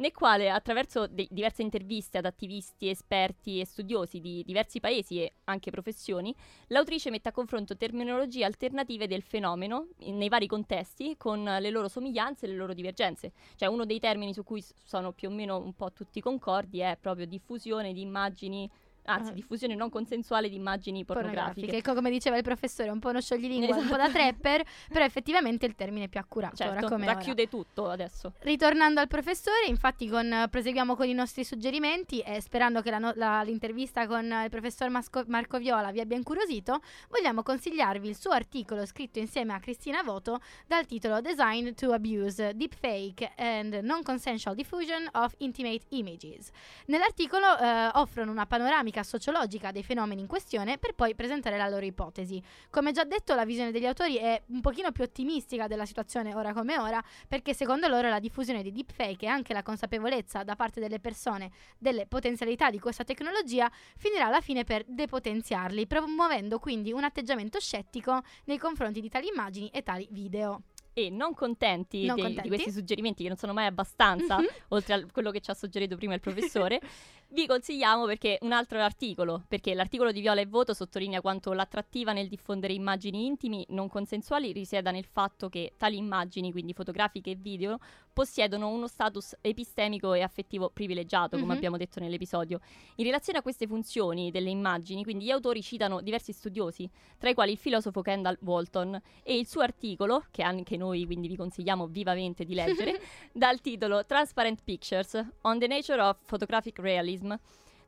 nel 0.00 0.12
quale 0.12 0.50
attraverso 0.50 1.06
de- 1.06 1.28
diverse 1.30 1.62
interviste 1.62 2.18
ad 2.18 2.24
attivisti, 2.24 2.88
esperti 2.88 3.60
e 3.60 3.66
studiosi 3.66 4.18
di 4.18 4.42
diversi 4.46 4.80
paesi 4.80 5.20
e 5.20 5.34
anche 5.44 5.70
professioni, 5.70 6.34
l'autrice 6.68 7.10
mette 7.10 7.28
a 7.28 7.32
confronto 7.32 7.76
terminologie 7.76 8.44
alternative 8.44 9.06
del 9.06 9.22
fenomeno 9.22 9.88
in- 9.98 10.16
nei 10.16 10.30
vari 10.30 10.46
contesti 10.46 11.16
con 11.18 11.44
le 11.44 11.70
loro 11.70 11.88
somiglianze 11.88 12.46
e 12.46 12.48
le 12.48 12.56
loro 12.56 12.72
divergenze. 12.72 13.32
Cioè 13.56 13.68
uno 13.68 13.84
dei 13.84 14.00
termini 14.00 14.32
su 14.32 14.42
cui 14.42 14.64
sono 14.84 15.12
più 15.12 15.28
o 15.28 15.32
meno 15.32 15.58
un 15.58 15.74
po' 15.74 15.92
tutti 15.92 16.20
concordi 16.22 16.80
è 16.80 16.96
proprio 16.98 17.26
diffusione 17.26 17.92
di 17.92 18.00
immagini, 18.00 18.70
anzi 19.12 19.30
Ah. 19.30 19.34
diffusione 19.34 19.74
non 19.74 19.88
consensuale 19.90 20.48
di 20.48 20.56
immagini 20.56 21.04
pornografiche. 21.04 21.52
pornografiche. 21.52 21.82
Co- 21.82 21.94
Come 21.94 22.10
diceva 22.10 22.36
il 22.36 22.42
professore, 22.42 22.90
un 22.90 22.98
po' 22.98 23.08
uno 23.10 23.20
scioglilingua, 23.20 23.76
un 23.76 23.86
po' 23.88 23.96
da 23.96 24.04
Esatto. 24.08 24.18
trapper, 24.18 24.64
però 24.92 25.04
effettivamente 25.04 25.66
il 25.66 25.74
termine 25.74 26.04
è 26.06 26.08
più 26.08 26.20
accurato. 26.20 26.62
ora 26.62 26.72
Certo, 26.80 26.94
ora. 26.94 27.04
racchiude 27.04 27.48
tutto 27.48 27.88
adesso. 27.88 28.32
Ritornando 28.40 29.00
al 29.00 29.08
professore, 29.08 29.66
infatti 29.66 30.08
con- 30.08 30.46
proseguiamo 30.50 30.94
con 30.96 31.06
i 31.08 31.12
nostri 31.12 31.44
suggerimenti 31.44 32.20
e 32.20 32.40
sperando 32.40 32.80
che 32.82 32.90
la 32.90 32.98
no- 32.98 33.12
la- 33.16 33.42
l'intervista 33.42 34.06
con 34.06 34.24
il 34.24 34.48
professor 34.50 34.88
Masco- 34.88 35.24
Marco 35.26 35.58
Viola 35.58 35.90
vi 35.90 36.00
abbia 36.00 36.16
incuriosito, 36.16 36.80
vogliamo 37.08 37.42
consigliarvi 37.42 38.08
il 38.08 38.16
suo 38.16 38.30
articolo 38.30 38.86
scritto 38.86 39.18
insieme 39.18 39.52
a 39.52 39.58
Cristina 39.60 40.02
Voto 40.02 40.40
dal 40.66 40.86
titolo 40.86 41.20
Design 41.20 41.72
to 41.74 41.92
Abuse, 41.92 42.54
Deepfake 42.54 43.32
and 43.36 43.74
Non-Consensual 43.82 44.54
Diffusion 44.54 45.08
of 45.12 45.34
Intimate 45.38 45.80
Images. 45.90 46.50
Nell'articolo 46.86 47.58
eh, 47.58 47.90
offrono 47.94 48.30
una 48.30 48.46
panoramica 48.46 48.99
sociologica 49.02 49.70
dei 49.70 49.82
fenomeni 49.82 50.20
in 50.20 50.26
questione 50.26 50.78
per 50.78 50.94
poi 50.94 51.14
presentare 51.14 51.56
la 51.56 51.68
loro 51.68 51.84
ipotesi. 51.84 52.42
Come 52.70 52.92
già 52.92 53.04
detto, 53.04 53.34
la 53.34 53.44
visione 53.44 53.70
degli 53.70 53.86
autori 53.86 54.16
è 54.16 54.42
un 54.46 54.60
pochino 54.60 54.92
più 54.92 55.04
ottimistica 55.04 55.66
della 55.66 55.86
situazione 55.86 56.34
ora 56.34 56.52
come 56.52 56.78
ora, 56.78 57.02
perché 57.28 57.54
secondo 57.54 57.88
loro 57.88 58.08
la 58.08 58.18
diffusione 58.18 58.62
di 58.62 58.72
deepfake 58.72 59.26
e 59.26 59.28
anche 59.28 59.52
la 59.52 59.62
consapevolezza 59.62 60.42
da 60.42 60.56
parte 60.56 60.80
delle 60.80 61.00
persone 61.00 61.50
delle 61.78 62.06
potenzialità 62.06 62.70
di 62.70 62.78
questa 62.78 63.04
tecnologia 63.04 63.70
finirà 63.96 64.26
alla 64.26 64.40
fine 64.40 64.64
per 64.64 64.84
depotenziarli, 64.86 65.86
promuovendo 65.86 66.58
quindi 66.58 66.92
un 66.92 67.04
atteggiamento 67.04 67.58
scettico 67.60 68.22
nei 68.44 68.58
confronti 68.58 69.00
di 69.00 69.08
tali 69.08 69.28
immagini 69.28 69.68
e 69.68 69.82
tali 69.82 70.06
video. 70.10 70.62
E 71.06 71.10
non 71.10 71.32
contenti, 71.34 72.04
Non 72.04 72.16
dei- 72.16 72.24
contenti? 72.24 72.48
di 72.48 72.54
questi 72.54 72.70
suggerimenti, 72.72 73.22
che 73.22 73.28
non 73.28 73.38
sono 73.38 73.52
mai 73.54 73.66
abbastanza, 73.66 74.38
Mhm. 74.38 74.46
oltre 74.68 74.94
a 74.94 75.06
quello 75.10 75.30
che 75.30 75.40
ci 75.40 75.50
ha 75.50 75.54
suggerito 75.54 75.96
prima 75.96 76.12
il 76.14 76.20
professore, 76.20 76.78
vi 77.32 77.46
consigliamo 77.46 78.04
perché 78.06 78.38
un 78.42 78.52
altro 78.52 78.80
articolo, 78.80 79.44
perché 79.48 79.72
l'articolo 79.74 80.12
di 80.12 80.20
Viola 80.20 80.40
e 80.40 80.46
Voto 80.46 80.74
sottolinea 80.74 81.20
quanto 81.20 81.52
l'attrattiva 81.52 82.12
nel 82.12 82.28
diffondere 82.28 82.72
immagini 82.72 83.24
intimi 83.24 83.64
non 83.70 83.88
consensuali 83.88 84.52
risieda 84.52 84.90
nel 84.90 85.04
fatto 85.06 85.48
che 85.48 85.72
tali 85.76 85.96
immagini, 85.96 86.50
quindi 86.52 86.72
fotografiche 86.74 87.30
e 87.30 87.34
video, 87.36 87.78
possiedono 88.12 88.68
uno 88.68 88.86
status 88.86 89.36
epistemico 89.40 90.12
e 90.14 90.22
affettivo 90.22 90.70
privilegiato, 90.70 91.36
come 91.38 91.50
Mhm. 91.52 91.56
abbiamo 91.56 91.76
detto 91.76 92.00
nell'episodio. 92.00 92.60
In 92.96 93.04
relazione 93.04 93.38
a 93.38 93.42
queste 93.42 93.66
funzioni 93.66 94.30
delle 94.30 94.50
immagini, 94.50 95.02
quindi 95.02 95.24
gli 95.24 95.30
autori 95.30 95.62
citano 95.62 96.00
diversi 96.00 96.32
studiosi, 96.32 96.88
tra 97.18 97.30
i 97.30 97.34
quali 97.34 97.52
il 97.52 97.58
filosofo 97.58 98.02
Kendall 98.02 98.38
Walton 98.42 99.00
e 99.22 99.36
il 99.38 99.46
suo 99.46 99.62
articolo, 99.62 100.24
che 100.30 100.42
anche 100.42 100.76
noi 100.76 101.04
quindi 101.06 101.28
vi 101.28 101.36
consigliamo 101.36 101.86
vivamente 101.86 102.44
di 102.44 102.54
leggere, 102.54 103.00
dal 103.32 103.60
titolo 103.60 104.04
Transparent 104.04 104.62
Pictures 104.64 105.24
on 105.42 105.58
the 105.58 105.66
Nature 105.66 106.00
of 106.02 106.18
Photographic 106.26 106.78
Realism, 106.78 107.32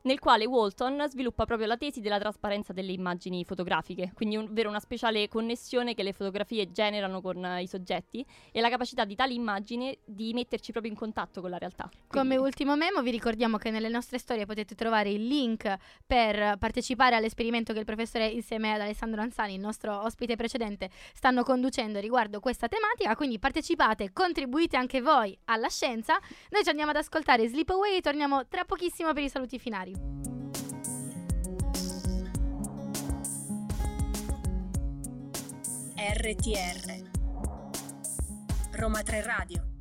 nel 0.03 0.19
quale 0.19 0.45
Walton 0.45 1.05
sviluppa 1.09 1.45
proprio 1.45 1.67
la 1.67 1.77
tesi 1.77 2.01
della 2.01 2.19
trasparenza 2.19 2.73
delle 2.73 2.91
immagini 2.91 3.43
fotografiche, 3.45 4.11
quindi 4.13 4.35
un- 4.37 4.45
ovvero 4.45 4.69
una 4.69 4.79
speciale 4.79 5.27
connessione 5.27 5.93
che 5.93 6.03
le 6.03 6.13
fotografie 6.13 6.71
generano 6.71 7.21
con 7.21 7.43
eh, 7.43 7.61
i 7.63 7.67
soggetti 7.67 8.25
e 8.51 8.61
la 8.61 8.69
capacità 8.69 9.05
di 9.05 9.15
tali 9.15 9.35
immagini 9.35 9.97
di 10.05 10.33
metterci 10.33 10.71
proprio 10.71 10.91
in 10.91 10.97
contatto 10.97 11.41
con 11.41 11.49
la 11.49 11.57
realtà. 11.57 11.89
Come 12.07 12.27
Quindi- 12.35 12.35
ultimo 12.37 12.75
memo 12.75 13.01
vi 13.01 13.11
ricordiamo 13.11 13.57
che 13.57 13.71
nelle 13.71 13.89
nostre 13.89 14.17
storie 14.17 14.45
potete 14.45 14.75
trovare 14.75 15.09
il 15.09 15.25
link 15.25 15.73
per 16.05 16.57
partecipare 16.57 17.15
all'esperimento 17.15 17.73
che 17.73 17.79
il 17.79 17.85
professore 17.85 18.27
insieme 18.27 18.73
ad 18.73 18.81
Alessandro 18.81 19.21
Anzani, 19.21 19.53
il 19.55 19.59
nostro 19.59 20.03
ospite 20.03 20.35
precedente, 20.35 20.89
stanno 21.13 21.43
conducendo 21.43 21.99
riguardo 21.99 22.39
questa 22.39 22.67
tematica, 22.67 23.15
quindi 23.15 23.39
partecipate, 23.39 24.11
contribuite 24.11 24.75
anche 24.77 25.01
voi 25.01 25.37
alla 25.45 25.69
scienza. 25.69 26.19
Noi 26.49 26.63
ci 26.63 26.69
andiamo 26.69 26.91
ad 26.91 26.97
ascoltare 26.97 27.47
Sleepaway 27.47 27.97
e 27.97 28.01
torniamo 28.01 28.47
tra 28.47 28.65
pochissimo 28.65 29.13
per 29.13 29.23
i 29.23 29.29
saluti 29.29 29.57
finali. 29.59 29.92
RTR 35.95 37.03
Roma 38.71 39.01
3 39.03 39.21
Radio 39.21 39.72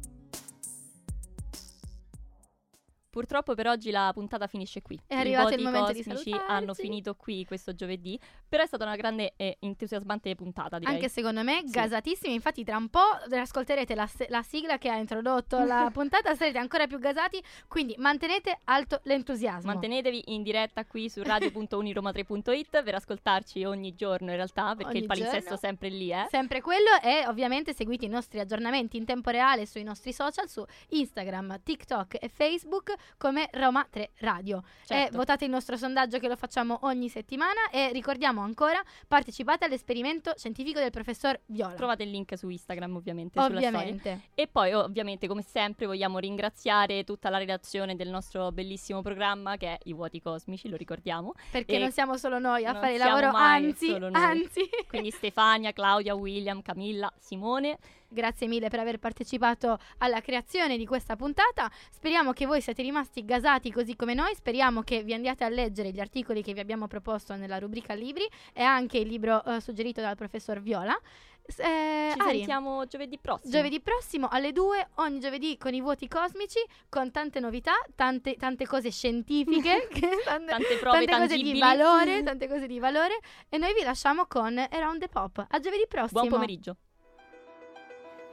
Purtroppo 3.17 3.55
per 3.55 3.67
oggi 3.67 3.91
la 3.91 4.11
puntata 4.15 4.47
finisce 4.47 4.81
qui. 4.81 4.99
È 5.07 5.15
arrivato 5.15 5.51
il 5.51 5.63
voti 5.63 5.65
momento 5.65 5.93
di 5.93 6.03
cosmici 6.03 6.31
salutarci. 6.31 6.51
hanno 6.51 6.73
finito 6.73 7.15
qui 7.15 7.45
questo 7.45 7.75
giovedì, 7.75 8.19
però 8.49 8.63
è 8.63 8.67
stata 8.67 8.85
una 8.85 8.97
grande 8.97 9.35
e 9.37 9.59
entusiasmante 9.61 10.35
puntata, 10.35 10.79
direi. 10.79 10.95
Anche 10.95 11.11
secondo 11.11 11.43
me, 11.43 11.61
Sì. 11.67 11.73
gasatissimi. 11.73 12.33
Infatti, 12.33 12.65
tra 12.65 12.79
un 12.79 12.89
po' 12.89 13.01
ascolterete 13.31 13.95
la, 13.95 14.09
la 14.29 14.43
sigla 14.43 14.79
che 14.79 14.89
ha 14.89 14.97
introdotto 14.97 15.63
la 15.63 15.91
puntata, 15.93 16.35
sarete 16.35 16.57
ancora 16.57 16.87
più 16.87 16.99
gasati. 16.99 17.39
Quindi 17.69 17.95
mantenete 17.99 18.61
alto 18.65 19.01
l'entusiasmo. 19.03 19.71
Mantenetevi 19.71 20.23
in 20.29 20.43
diretta 20.43 20.87
qui 20.87 21.11
su 21.11 21.23
radio.uniroma3.it 21.23 22.83
per 22.83 22.95
ascoltarci 22.95 23.63
ogni 23.65 23.95
giorno 23.95 24.31
in 24.31 24.37
realtà, 24.37 24.75
perché 24.75 24.93
Ogni 24.93 25.01
il 25.01 25.07
palinsesto 25.07 25.53
è 25.53 25.59
sempre 25.59 25.91
lì, 25.91 26.11
eh. 26.11 26.29
Sempre 26.31 26.63
quello 26.63 26.89
e 27.03 27.27
ovviamente 27.27 27.75
seguite 27.75 28.07
i 28.07 28.09
nostri 28.09 28.41
aggiornamenti 28.41 28.97
in 28.97 29.05
tempo 29.05 29.29
reale 29.29 29.67
sui 29.67 29.83
nostri 29.83 30.15
social 30.15 30.49
su 30.49 30.65
Instagram, 30.89 31.61
TikTok 31.63 32.17
e 32.19 32.31
Facebook 32.31 32.95
come 33.19 33.49
Roma 33.53 33.87
3 33.89 34.11
Radio. 34.19 34.59
E 34.59 34.87
Certo. 34.87 35.17
votate 35.17 35.45
il 35.45 35.51
nostro 35.51 35.77
sondaggio 35.77 36.19
che 36.19 36.29
lo 36.29 36.37
facciamo 36.37 36.79
ogni 36.83 37.09
settimana 37.09 37.71
e 37.71 37.91
ricordiamo 37.93 38.43
ancora 38.43 38.81
partecipate 39.09 39.65
all'esperimento 39.65 40.33
scientifico 40.37 40.79
del 40.81 40.91
professor 40.91 41.39
Viola. 41.47 41.75
Trovate 41.75 42.03
il 42.03 42.11
link 42.11 42.37
su 42.37 42.49
Instagram 42.49 42.97
ovviamente 42.97 43.41
sulla 43.41 43.61
storia. 43.61 43.69
Ovviamente. 43.79 44.21
E 44.35 44.47
poi 44.49 44.73
ovviamente 44.73 45.27
come 45.27 45.43
sempre 45.43 45.87
vogliamo 45.87 46.19
ringraziare 46.19 47.05
tutta 47.05 47.29
la 47.31 47.39
redazione 47.39 47.97
del 47.97 48.09
nostro 48.09 48.51
bellissimo 48.53 49.03
programma 49.03 49.57
che 49.57 49.67
è 49.75 49.79
I 49.85 49.93
Vuoti 49.95 50.21
Cosmici, 50.21 50.69
lo 50.69 50.77
ricordiamo. 50.77 51.33
Perché 51.51 51.77
E 51.77 51.79
non 51.79 51.91
siamo 51.93 52.17
solo 52.17 52.39
noi 52.39 52.65
a 52.65 52.75
fare 52.75 52.95
il 52.95 52.99
lavoro, 52.99 53.31
anzi, 53.35 53.93
anzi. 54.13 54.69
Quindi 54.89 55.11
Stefania, 55.11 55.73
Claudia, 55.73 56.15
William, 56.15 56.63
Camilla, 56.63 57.13
Simone. 57.19 57.79
Grazie 58.13 58.47
mille 58.47 58.69
per 58.69 58.79
aver 58.79 58.99
partecipato 58.99 59.79
alla 59.99 60.21
creazione 60.21 60.77
di 60.77 60.85
questa 60.85 61.17
puntata. 61.17 61.71
Speriamo 61.91 62.33
che 62.35 62.45
voi 62.45 62.61
siate 62.61 62.83
rimasti 62.83 62.92
gasati 63.25 63.71
così 63.73 63.97
come 63.97 64.15
noi. 64.15 64.35
Speriamo 64.35 64.83
che 64.83 65.03
vi 65.03 65.15
andiate 65.15 65.45
a 65.45 65.49
leggere 65.49 65.91
gli 65.91 66.01
articoli 66.01 66.43
che 66.43 66.53
vi 66.53 66.61
abbiamo 66.61 66.87
proposto 66.87 67.35
nella 67.35 67.59
rubrica 67.59 67.95
libri 67.95 68.27
e 68.53 68.63
anche 68.63 68.99
il 68.99 69.09
libro 69.09 69.43
eh, 69.45 69.61
suggerito 69.61 70.01
dal 70.01 70.17
professor 70.17 70.61
Viola. 70.61 70.99
S- 71.45 71.59
eh, 71.59 72.11
Ci 72.13 72.21
Ari, 72.21 72.37
sentiamo 72.39 72.87
giovedì 72.87 73.19
prossimo. 73.19 73.53
Giovedì 73.53 73.81
prossimo 73.81 74.29
alle 74.29 74.53
2, 74.53 74.89
ogni 74.97 75.19
giovedì 75.19 75.57
con 75.59 75.75
i 75.75 75.81
vuoti 75.81 76.07
cosmici, 76.07 76.61
con 76.89 77.11
tante 77.11 77.41
novità, 77.41 77.73
tante, 77.97 78.37
tante 78.37 78.67
cose 78.67 78.91
scientifiche, 78.91 79.89
che- 79.93 80.23
tante, 80.25 80.51
Tante 80.51 80.77
prove 80.79 81.05
tante 81.05 81.35
cose 81.35 81.43
di 81.43 81.59
valore, 81.59 82.23
tante 82.23 82.49
cose 82.49 82.67
di 82.67 82.79
valore. 82.79 83.19
E 83.49 83.59
noi 83.59 83.75
vi 83.75 83.83
lasciamo 83.83 84.27
con 84.27 84.57
Around 84.57 85.01
the 85.01 85.09
Pop. 85.09 85.45
A 85.49 85.59
giovedì 85.59 85.85
prossimo. 85.89 86.21
Buon 86.21 86.33
pomeriggio. 86.33 86.77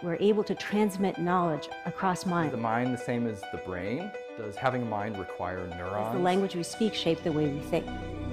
We're 0.01 0.15
able 0.21 0.45
to 0.45 0.55
transmit 0.55 1.17
knowledge 1.17 1.67
across 1.85 2.19
Is 2.19 2.23
the 2.23 2.57
mind. 2.57 2.93
the 2.93 2.97
same 2.97 3.27
as 3.27 3.41
the 3.51 3.57
brain? 3.65 4.09
Does 4.37 4.55
having 4.55 4.83
a 4.83 4.85
mind 4.85 5.17
require 5.17 5.67
Does 5.67 5.75
neurons? 5.77 6.13
the 6.15 6.23
language 6.23 6.55
we 6.55 6.63
speak 6.63 6.93
shape 6.93 7.21
the 7.21 7.33
way 7.33 7.49
we 7.49 7.59
think? 7.59 7.85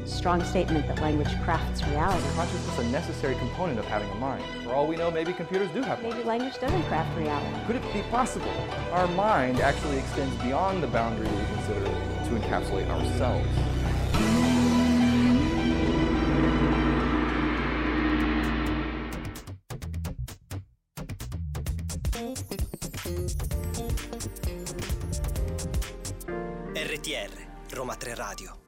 Strong 0.04 0.44
statement 0.44 0.86
that 0.86 1.00
language 1.00 1.26
crafts 1.42 1.82
reality. 1.88 2.24
Is 2.24 2.34
consciousness 2.34 2.78
a 2.78 2.84
necessary 2.90 3.34
component 3.34 3.80
of 3.80 3.84
having 3.86 4.08
a 4.10 4.14
mind? 4.14 4.44
For 4.62 4.74
all 4.74 4.86
we 4.86 4.94
know, 4.94 5.10
maybe 5.10 5.32
computers 5.32 5.68
do 5.72 5.82
have 5.82 5.98
Maybe 6.00 6.12
minds. 6.14 6.26
language 6.28 6.58
doesn't 6.60 6.84
craft 6.84 7.18
reality. 7.18 7.66
Could 7.66 7.76
it 7.76 7.92
be 7.92 8.02
possible? 8.12 8.52
Our 8.92 9.08
mind 9.08 9.58
actually 9.58 9.98
extends 9.98 10.36
beyond 10.44 10.84
the 10.84 10.86
boundary 10.86 11.26
we 11.26 11.44
consider 11.56 11.84
to 11.84 12.30
encapsulate 12.46 12.88
ourselves. 12.88 13.48
RTR 27.06 27.30
Roma 27.70 27.94
3 27.94 28.16
Radio 28.16 28.65